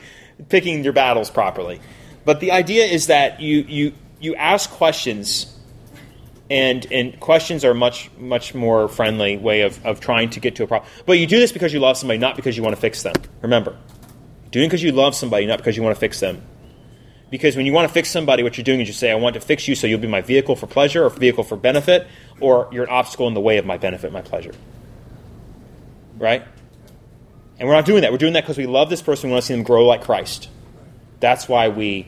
picking 0.48 0.84
your 0.84 0.92
battles 0.92 1.30
properly. 1.30 1.80
But 2.24 2.40
the 2.40 2.52
idea 2.52 2.84
is 2.84 3.06
that 3.06 3.40
you 3.40 3.58
you 3.60 3.92
you 4.20 4.34
ask 4.34 4.70
questions 4.70 5.54
and 6.50 6.86
and 6.92 7.18
questions 7.20 7.64
are 7.64 7.70
a 7.70 7.74
much 7.74 8.10
much 8.18 8.54
more 8.54 8.88
friendly 8.88 9.36
way 9.36 9.62
of, 9.62 9.84
of 9.84 10.00
trying 10.00 10.30
to 10.30 10.40
get 10.40 10.56
to 10.56 10.64
a 10.64 10.66
problem. 10.66 10.90
But 11.06 11.18
you 11.18 11.26
do 11.26 11.38
this 11.38 11.52
because 11.52 11.72
you 11.72 11.80
love 11.80 11.96
somebody, 11.96 12.18
not 12.18 12.36
because 12.36 12.56
you 12.56 12.62
want 12.62 12.74
to 12.74 12.80
fix 12.80 13.02
them. 13.02 13.14
Remember, 13.42 13.76
doing 14.54 14.68
because 14.68 14.82
you 14.82 14.92
love 14.92 15.14
somebody, 15.14 15.46
not 15.46 15.58
because 15.58 15.76
you 15.76 15.82
want 15.82 15.94
to 15.94 16.00
fix 16.00 16.20
them. 16.20 16.40
Because 17.30 17.56
when 17.56 17.66
you 17.66 17.72
want 17.72 17.88
to 17.88 17.92
fix 17.92 18.10
somebody, 18.10 18.42
what 18.42 18.56
you're 18.56 18.64
doing 18.64 18.80
is 18.80 18.88
you 18.88 18.94
say, 18.94 19.10
"I 19.10 19.16
want 19.16 19.34
to 19.34 19.40
fix 19.40 19.66
you, 19.68 19.74
so 19.74 19.86
you'll 19.86 20.00
be 20.00 20.08
my 20.08 20.20
vehicle 20.22 20.56
for 20.56 20.66
pleasure, 20.66 21.04
or 21.04 21.10
vehicle 21.10 21.44
for 21.44 21.56
benefit, 21.56 22.06
or 22.40 22.68
you're 22.72 22.84
an 22.84 22.90
obstacle 22.90 23.28
in 23.28 23.34
the 23.34 23.40
way 23.40 23.58
of 23.58 23.66
my 23.66 23.76
benefit, 23.76 24.12
my 24.12 24.22
pleasure." 24.22 24.52
Right? 26.16 26.44
And 27.58 27.68
we're 27.68 27.74
not 27.74 27.84
doing 27.84 28.02
that. 28.02 28.12
We're 28.12 28.18
doing 28.18 28.32
that 28.34 28.42
because 28.42 28.58
we 28.58 28.66
love 28.66 28.90
this 28.90 29.02
person. 29.02 29.28
We 29.30 29.32
want 29.32 29.42
to 29.42 29.46
see 29.46 29.54
them 29.54 29.62
grow 29.62 29.86
like 29.86 30.02
Christ. 30.02 30.48
That's 31.20 31.48
why 31.48 31.68
we 31.68 32.06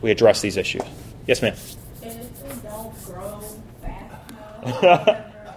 we 0.00 0.10
address 0.10 0.40
these 0.40 0.56
issues. 0.56 0.82
Yes, 1.26 1.42
ma'am. 1.42 1.54
And 2.02 2.20
if 2.20 2.42
they 2.42 2.68
don't 2.68 3.04
grow 3.04 3.40
fast 3.80 4.30
enough, 4.30 4.64
or 4.64 4.72
whatever, 4.72 5.54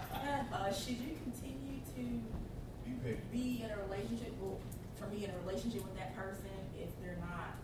uh, 0.54 0.72
should 0.72 0.98
you 0.98 1.18
continue 1.24 1.82
to 1.96 3.18
be 3.32 3.64
in 3.64 3.72
a 3.72 3.78
relationship, 3.88 4.32
well, 4.40 4.60
for 5.00 5.08
me, 5.08 5.26
in 5.26 5.32
a 5.32 5.38
relationship 5.46 5.84
with 5.84 5.96
that 5.98 6.16
person 6.16 6.52
if 6.80 6.90
they're 7.02 7.18
not, 7.20 7.58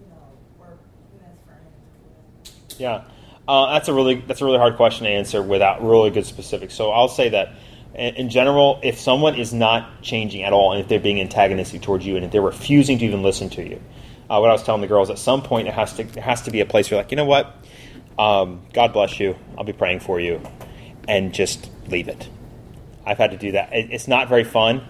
you 0.00 0.06
know, 0.10 0.36
working 0.58 1.22
as 1.22 1.38
friends? 1.46 2.73
Yeah, 2.84 3.04
uh, 3.48 3.72
that's 3.72 3.88
a 3.88 3.94
really 3.94 4.16
that's 4.16 4.42
a 4.42 4.44
really 4.44 4.58
hard 4.58 4.76
question 4.76 5.04
to 5.04 5.10
answer 5.10 5.42
without 5.42 5.82
really 5.82 6.10
good 6.10 6.26
specifics. 6.26 6.74
So 6.74 6.90
I'll 6.90 7.08
say 7.08 7.30
that 7.30 7.54
in, 7.94 8.28
general, 8.28 8.78
if 8.82 8.98
someone 9.00 9.36
is 9.36 9.54
not 9.54 10.02
changing 10.02 10.42
at 10.42 10.52
all, 10.52 10.72
and 10.72 10.80
if 10.82 10.88
they're 10.88 11.00
being 11.00 11.18
antagonistic 11.20 11.80
towards 11.80 12.04
you, 12.04 12.16
and 12.16 12.24
if 12.26 12.30
they're 12.30 12.42
refusing 12.42 12.98
to 12.98 13.04
even 13.06 13.22
listen 13.22 13.48
to 13.50 13.66
you, 13.66 13.80
uh, 14.28 14.38
what 14.38 14.50
I 14.50 14.52
was 14.52 14.62
telling 14.64 14.82
the 14.82 14.86
girls, 14.86 15.08
at 15.08 15.18
some 15.18 15.42
point 15.42 15.66
it 15.66 15.72
has 15.72 15.94
to 15.94 16.04
there 16.04 16.22
has 16.22 16.42
to 16.42 16.50
be 16.50 16.60
a 16.60 16.66
place 16.66 16.90
where 16.90 16.98
you're 16.98 17.04
like, 17.04 17.10
you 17.10 17.16
know 17.16 17.24
what, 17.24 17.54
um, 18.18 18.60
God 18.74 18.92
bless 18.92 19.18
you, 19.18 19.34
I'll 19.56 19.64
be 19.64 19.72
praying 19.72 20.00
for 20.00 20.20
you, 20.20 20.42
and 21.08 21.32
just 21.32 21.70
leave 21.88 22.08
it. 22.08 22.28
I've 23.06 23.16
had 23.18 23.30
to 23.30 23.38
do 23.38 23.52
that. 23.52 23.72
It, 23.72 23.92
it's 23.92 24.08
not 24.08 24.28
very 24.28 24.44
fun. 24.44 24.82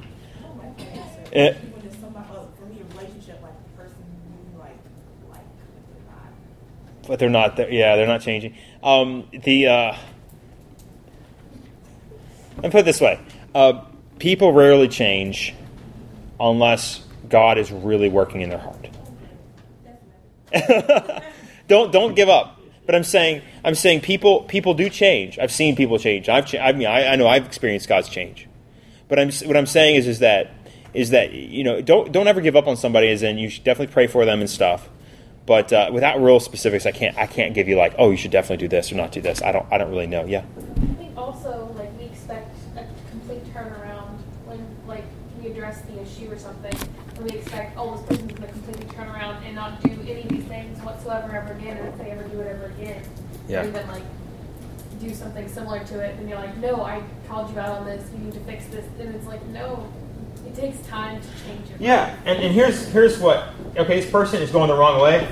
It- 1.31 1.57
when 1.57 1.85
it's 1.87 1.99
somebody, 2.01 2.27
uh, 2.31 2.47
for 2.59 2.67
me, 2.67 2.81
a 2.81 2.85
relationship 2.97 3.41
like 3.43 3.55
the 3.63 3.83
person 3.83 3.99
you 4.53 4.59
like, 4.59 4.79
like, 5.31 5.47
but 5.75 5.85
they're 5.93 6.07
not. 6.11 6.33
But 7.07 7.19
they're 7.19 7.31
not. 7.31 7.59
Yeah, 7.73 7.97
they're 7.97 8.07
not 8.07 8.21
changing. 8.21 8.57
Um, 8.83 9.29
the 9.33 9.67
uh, 9.67 9.97
me 12.63 12.71
put 12.71 12.81
it 12.81 12.85
this 12.85 13.01
way: 13.01 13.21
uh, 13.55 13.85
people 14.19 14.53
rarely 14.53 14.89
change 14.89 15.55
unless 16.41 17.05
God 17.29 17.59
is 17.59 17.71
really 17.71 18.09
working 18.09 18.41
in 18.41 18.51
their 18.51 18.59
heart. 18.59 18.89
don't 21.69 21.93
don't 21.93 22.15
give 22.15 22.29
up. 22.29 22.61
But 22.87 22.95
I'm 22.95 23.05
saying 23.05 23.43
I'm 23.65 23.75
saying 23.75 24.01
people 24.01 24.43
people 24.43 24.75
do 24.75 24.89
change. 24.89 25.39
I've 25.39 25.53
seen 25.53 25.77
people 25.77 25.99
change. 25.99 26.29
I've 26.29 26.47
cha- 26.47 26.59
I 26.59 26.73
mean 26.73 26.87
I, 26.87 27.13
I 27.13 27.17
know 27.17 27.27
I've 27.27 27.47
experienced 27.47 27.89
God's 27.89 28.09
change. 28.09 28.49
But 29.09 29.19
I'm 29.19 29.31
what 29.47 29.57
I'm 29.57 29.67
saying 29.67 29.97
is 29.97 30.07
is 30.07 30.19
that 30.19 30.51
is 30.93 31.11
that 31.11 31.33
you 31.33 31.65
know 31.65 31.81
don't 31.81 32.13
don't 32.13 32.29
ever 32.29 32.41
give 32.41 32.57
up 32.57 32.67
on 32.67 32.77
somebody. 32.77 33.09
As 33.09 33.23
in 33.23 33.39
you 33.39 33.49
should 33.49 33.65
definitely 33.65 33.93
pray 33.93 34.07
for 34.07 34.25
them 34.25 34.41
and 34.41 34.51
stuff. 34.51 34.89
But 35.47 35.73
uh, 35.73 35.91
without 35.93 36.21
real 36.23 36.41
specifics, 36.41 36.87
I 36.87 36.93
can't 36.93 37.17
I 37.19 37.27
can't 37.27 37.55
give 37.55 37.69
you 37.69 37.77
like 37.77 37.95
oh 37.99 38.11
you 38.11 38.17
should 38.17 38.31
definitely 38.31 38.65
do 38.65 38.69
this 38.69 38.91
or 38.91 38.95
not 38.97 39.13
do 39.13 39.21
this. 39.21 39.43
I 39.43 39.53
don't 39.53 39.67
I 39.71 39.79
don't 39.79 39.91
really 39.91 40.07
know. 40.07 40.25
Yeah. 40.25 40.43
I 40.57 40.95
think 40.95 41.17
also 41.17 41.75
like 41.77 41.91
we 41.99 42.05
expect 42.07 42.57
a 42.77 42.87
complete 43.11 43.45
turnaround 43.53 44.19
when 44.47 44.65
like 44.87 45.05
we 45.43 45.51
address 45.51 45.83
the 45.83 46.01
issue 46.01 46.31
or 46.33 46.39
something, 46.39 46.75
and 47.17 47.25
we 47.31 47.37
expect 47.39 47.77
oh 47.77 47.97
this 47.97 48.07
person's 48.07 48.33
gonna 48.33 48.53
completely 48.53 48.87
turn 48.87 49.07
turn 49.07 49.15
around 49.15 49.45
and 49.45 49.55
not 49.55 49.83
do 49.83 49.91
any 49.91 50.23
of 50.23 50.29
these 50.29 50.45
things 50.45 50.79
whatsoever 50.83 51.37
ever 51.37 51.53
again, 51.53 51.77
and 51.77 51.89
if 51.89 51.99
they 51.99 52.11
ever 52.11 52.23
do 52.29 52.41
it 52.41 52.47
ever 52.47 52.67
again, 52.79 53.03
Yeah. 53.49 53.63
or 53.63 53.69
even 53.69 53.87
like 53.89 54.03
do 55.01 55.13
something 55.13 55.49
similar 55.49 55.85
to 55.85 56.01
it, 56.01 56.17
and 56.19 56.29
you're 56.29 56.39
like, 56.39 56.57
no, 56.57 56.83
I 56.83 57.03
called 57.29 57.51
you 57.51 57.59
out 57.59 57.81
on 57.81 57.85
this. 57.87 58.09
You 58.13 58.19
need 58.21 58.33
to 58.35 58.41
fix 58.41 58.65
this. 58.67 58.87
And 58.99 59.15
it's 59.15 59.27
like, 59.27 59.45
no, 59.47 59.87
it 60.47 60.55
takes 60.55 60.79
time 60.87 61.21
to 61.21 61.29
change 61.47 61.71
it. 61.71 61.81
Yeah, 61.81 62.17
and, 62.25 62.43
and 62.43 62.55
here's 62.55 62.89
here's 62.89 63.19
what. 63.19 63.49
Okay, 63.77 64.01
this 64.01 64.11
person 64.11 64.43
is 64.43 64.51
going 64.51 64.69
the 64.69 64.77
wrong 64.77 65.01
way. 65.01 65.29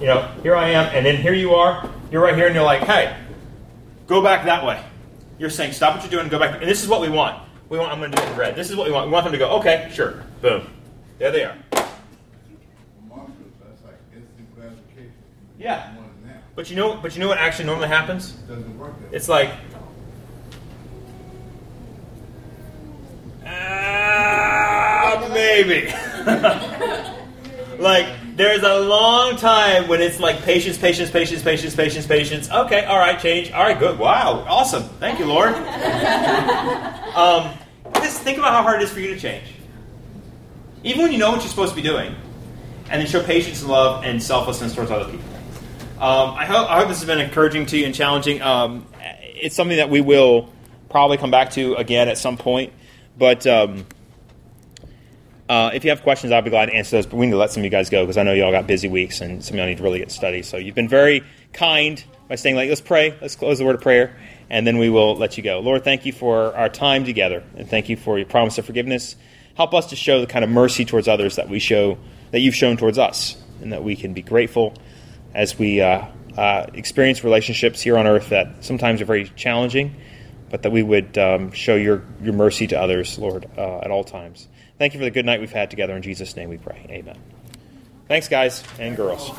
You 0.00 0.06
know, 0.06 0.30
here 0.42 0.54
I 0.54 0.70
am, 0.70 0.94
and 0.94 1.04
then 1.04 1.16
here 1.16 1.34
you 1.34 1.54
are. 1.54 1.88
You're 2.10 2.22
right 2.22 2.34
here, 2.34 2.46
and 2.46 2.54
you're 2.54 2.64
like, 2.64 2.82
hey, 2.82 3.16
go 4.06 4.22
back 4.22 4.44
that 4.44 4.64
way. 4.64 4.82
You're 5.38 5.50
saying, 5.50 5.72
stop 5.72 5.94
what 5.94 6.02
you're 6.02 6.10
doing, 6.10 6.22
and 6.22 6.30
go 6.30 6.38
back. 6.38 6.60
And 6.60 6.68
this 6.68 6.82
is 6.82 6.88
what 6.88 7.00
we 7.00 7.08
want. 7.08 7.42
We 7.68 7.78
want. 7.78 7.92
I'm 7.92 7.98
going 7.98 8.10
to 8.10 8.16
do 8.16 8.22
it 8.22 8.30
in 8.30 8.36
red. 8.36 8.56
This 8.56 8.68
is 8.68 8.76
what 8.76 8.86
we 8.86 8.92
want. 8.92 9.06
We 9.06 9.12
want 9.12 9.24
them 9.24 9.32
to 9.32 9.38
go. 9.38 9.50
Okay, 9.58 9.90
sure. 9.92 10.24
Boom. 10.42 10.68
There 11.18 11.30
they 11.30 11.44
are. 11.44 11.56
That's 11.70 11.92
like 13.84 13.94
instant 14.14 14.54
gratification. 14.54 15.12
Yeah. 15.58 15.92
More 15.94 16.04
than 16.04 16.32
that. 16.32 16.42
But 16.54 16.68
you 16.68 16.76
know, 16.76 16.96
but 16.96 17.14
you 17.14 17.20
know 17.20 17.28
what 17.28 17.38
actually 17.38 17.66
normally 17.66 17.88
happens? 17.88 18.32
Doesn't 18.32 18.78
work 18.78 18.94
It's 19.12 19.28
like, 19.28 19.50
maybe. 25.64 25.86
like 27.78 28.06
there's 28.36 28.62
a 28.62 28.80
long 28.80 29.36
time 29.36 29.88
when 29.88 30.00
it's 30.00 30.20
like 30.20 30.42
patience, 30.42 30.78
patience, 30.78 31.10
patience, 31.10 31.42
patience, 31.42 31.74
patience, 31.74 32.06
patience. 32.06 32.50
Okay, 32.50 32.84
all 32.84 32.98
right, 32.98 33.18
change. 33.18 33.50
All 33.52 33.62
right, 33.62 33.78
good. 33.78 33.98
Wow, 33.98 34.44
awesome. 34.48 34.82
Thank 34.82 35.18
you, 35.18 35.26
Lord. 35.26 35.54
um, 37.14 37.54
just 37.96 38.22
think 38.22 38.38
about 38.38 38.52
how 38.52 38.62
hard 38.62 38.80
it 38.80 38.84
is 38.84 38.90
for 38.90 39.00
you 39.00 39.14
to 39.14 39.20
change. 39.20 39.44
Even 40.82 41.02
when 41.02 41.12
you 41.12 41.18
know 41.18 41.30
what 41.30 41.40
you're 41.40 41.48
supposed 41.48 41.70
to 41.70 41.76
be 41.76 41.82
doing, 41.86 42.14
and 42.90 43.00
then 43.00 43.06
show 43.06 43.22
patience 43.22 43.60
and 43.60 43.70
love 43.70 44.04
and 44.04 44.22
selflessness 44.22 44.74
towards 44.74 44.90
other 44.90 45.10
people. 45.10 45.28
Um, 45.98 46.30
I, 46.30 46.46
hope, 46.46 46.70
I 46.70 46.78
hope 46.78 46.88
this 46.88 46.98
has 46.98 47.06
been 47.06 47.20
encouraging 47.20 47.66
to 47.66 47.76
you 47.76 47.84
and 47.84 47.94
challenging. 47.94 48.40
Um, 48.40 48.86
it's 49.34 49.54
something 49.54 49.76
that 49.76 49.90
we 49.90 50.00
will 50.00 50.50
probably 50.88 51.18
come 51.18 51.30
back 51.30 51.50
to 51.52 51.74
again 51.74 52.08
at 52.08 52.16
some 52.16 52.38
point. 52.38 52.72
But 53.18 53.46
um, 53.46 53.84
uh, 55.50 55.72
if 55.74 55.82
you 55.82 55.90
have 55.90 56.04
questions, 56.04 56.32
I'll 56.32 56.42
be 56.42 56.50
glad 56.50 56.66
to 56.66 56.74
answer 56.74 56.96
those. 56.96 57.06
But 57.06 57.16
we 57.16 57.26
need 57.26 57.32
to 57.32 57.38
let 57.38 57.50
some 57.50 57.62
of 57.62 57.64
you 57.64 57.70
guys 57.70 57.90
go 57.90 58.04
because 58.04 58.16
I 58.16 58.22
know 58.22 58.32
you 58.32 58.44
all 58.44 58.52
got 58.52 58.68
busy 58.68 58.86
weeks 58.86 59.20
and 59.20 59.44
some 59.44 59.54
of 59.54 59.58
y'all 59.58 59.66
need 59.66 59.78
to 59.78 59.82
really 59.82 59.98
get 59.98 60.12
study. 60.12 60.42
So 60.42 60.58
you've 60.58 60.76
been 60.76 60.88
very 60.88 61.24
kind 61.52 62.02
by 62.28 62.36
saying, 62.36 62.54
like, 62.54 62.68
let's 62.68 62.80
pray. 62.80 63.18
Let's 63.20 63.34
close 63.34 63.58
the 63.58 63.64
word 63.64 63.74
of 63.74 63.80
prayer, 63.80 64.16
and 64.48 64.64
then 64.64 64.78
we 64.78 64.88
will 64.88 65.16
let 65.16 65.36
you 65.36 65.42
go. 65.42 65.58
Lord, 65.58 65.82
thank 65.82 66.06
you 66.06 66.12
for 66.12 66.56
our 66.56 66.68
time 66.68 67.04
together, 67.04 67.42
and 67.56 67.68
thank 67.68 67.88
you 67.88 67.96
for 67.96 68.16
your 68.16 68.28
promise 68.28 68.58
of 68.58 68.64
forgiveness. 68.64 69.16
Help 69.56 69.74
us 69.74 69.86
to 69.86 69.96
show 69.96 70.20
the 70.20 70.28
kind 70.28 70.44
of 70.44 70.50
mercy 70.50 70.84
towards 70.84 71.08
others 71.08 71.34
that 71.34 71.48
we 71.48 71.58
show 71.58 71.98
that 72.30 72.38
you've 72.38 72.54
shown 72.54 72.76
towards 72.76 72.96
us, 72.96 73.36
and 73.60 73.72
that 73.72 73.82
we 73.82 73.96
can 73.96 74.14
be 74.14 74.22
grateful 74.22 74.74
as 75.34 75.58
we 75.58 75.80
uh, 75.80 76.06
uh, 76.38 76.66
experience 76.74 77.24
relationships 77.24 77.80
here 77.80 77.98
on 77.98 78.06
earth 78.06 78.28
that 78.28 78.64
sometimes 78.64 79.02
are 79.02 79.06
very 79.06 79.24
challenging, 79.34 79.96
but 80.48 80.62
that 80.62 80.70
we 80.70 80.84
would 80.84 81.18
um, 81.18 81.50
show 81.50 81.74
your, 81.74 82.04
your 82.22 82.34
mercy 82.34 82.68
to 82.68 82.80
others, 82.80 83.18
Lord, 83.18 83.50
uh, 83.58 83.78
at 83.78 83.90
all 83.90 84.04
times. 84.04 84.46
Thank 84.80 84.94
you 84.94 84.98
for 84.98 85.04
the 85.04 85.10
good 85.10 85.26
night 85.26 85.40
we've 85.40 85.52
had 85.52 85.68
together. 85.68 85.94
In 85.94 86.00
Jesus' 86.00 86.34
name 86.36 86.48
we 86.48 86.56
pray. 86.56 86.86
Amen. 86.88 87.18
Thanks, 88.08 88.28
guys 88.28 88.64
and 88.78 88.96
girls. 88.96 89.30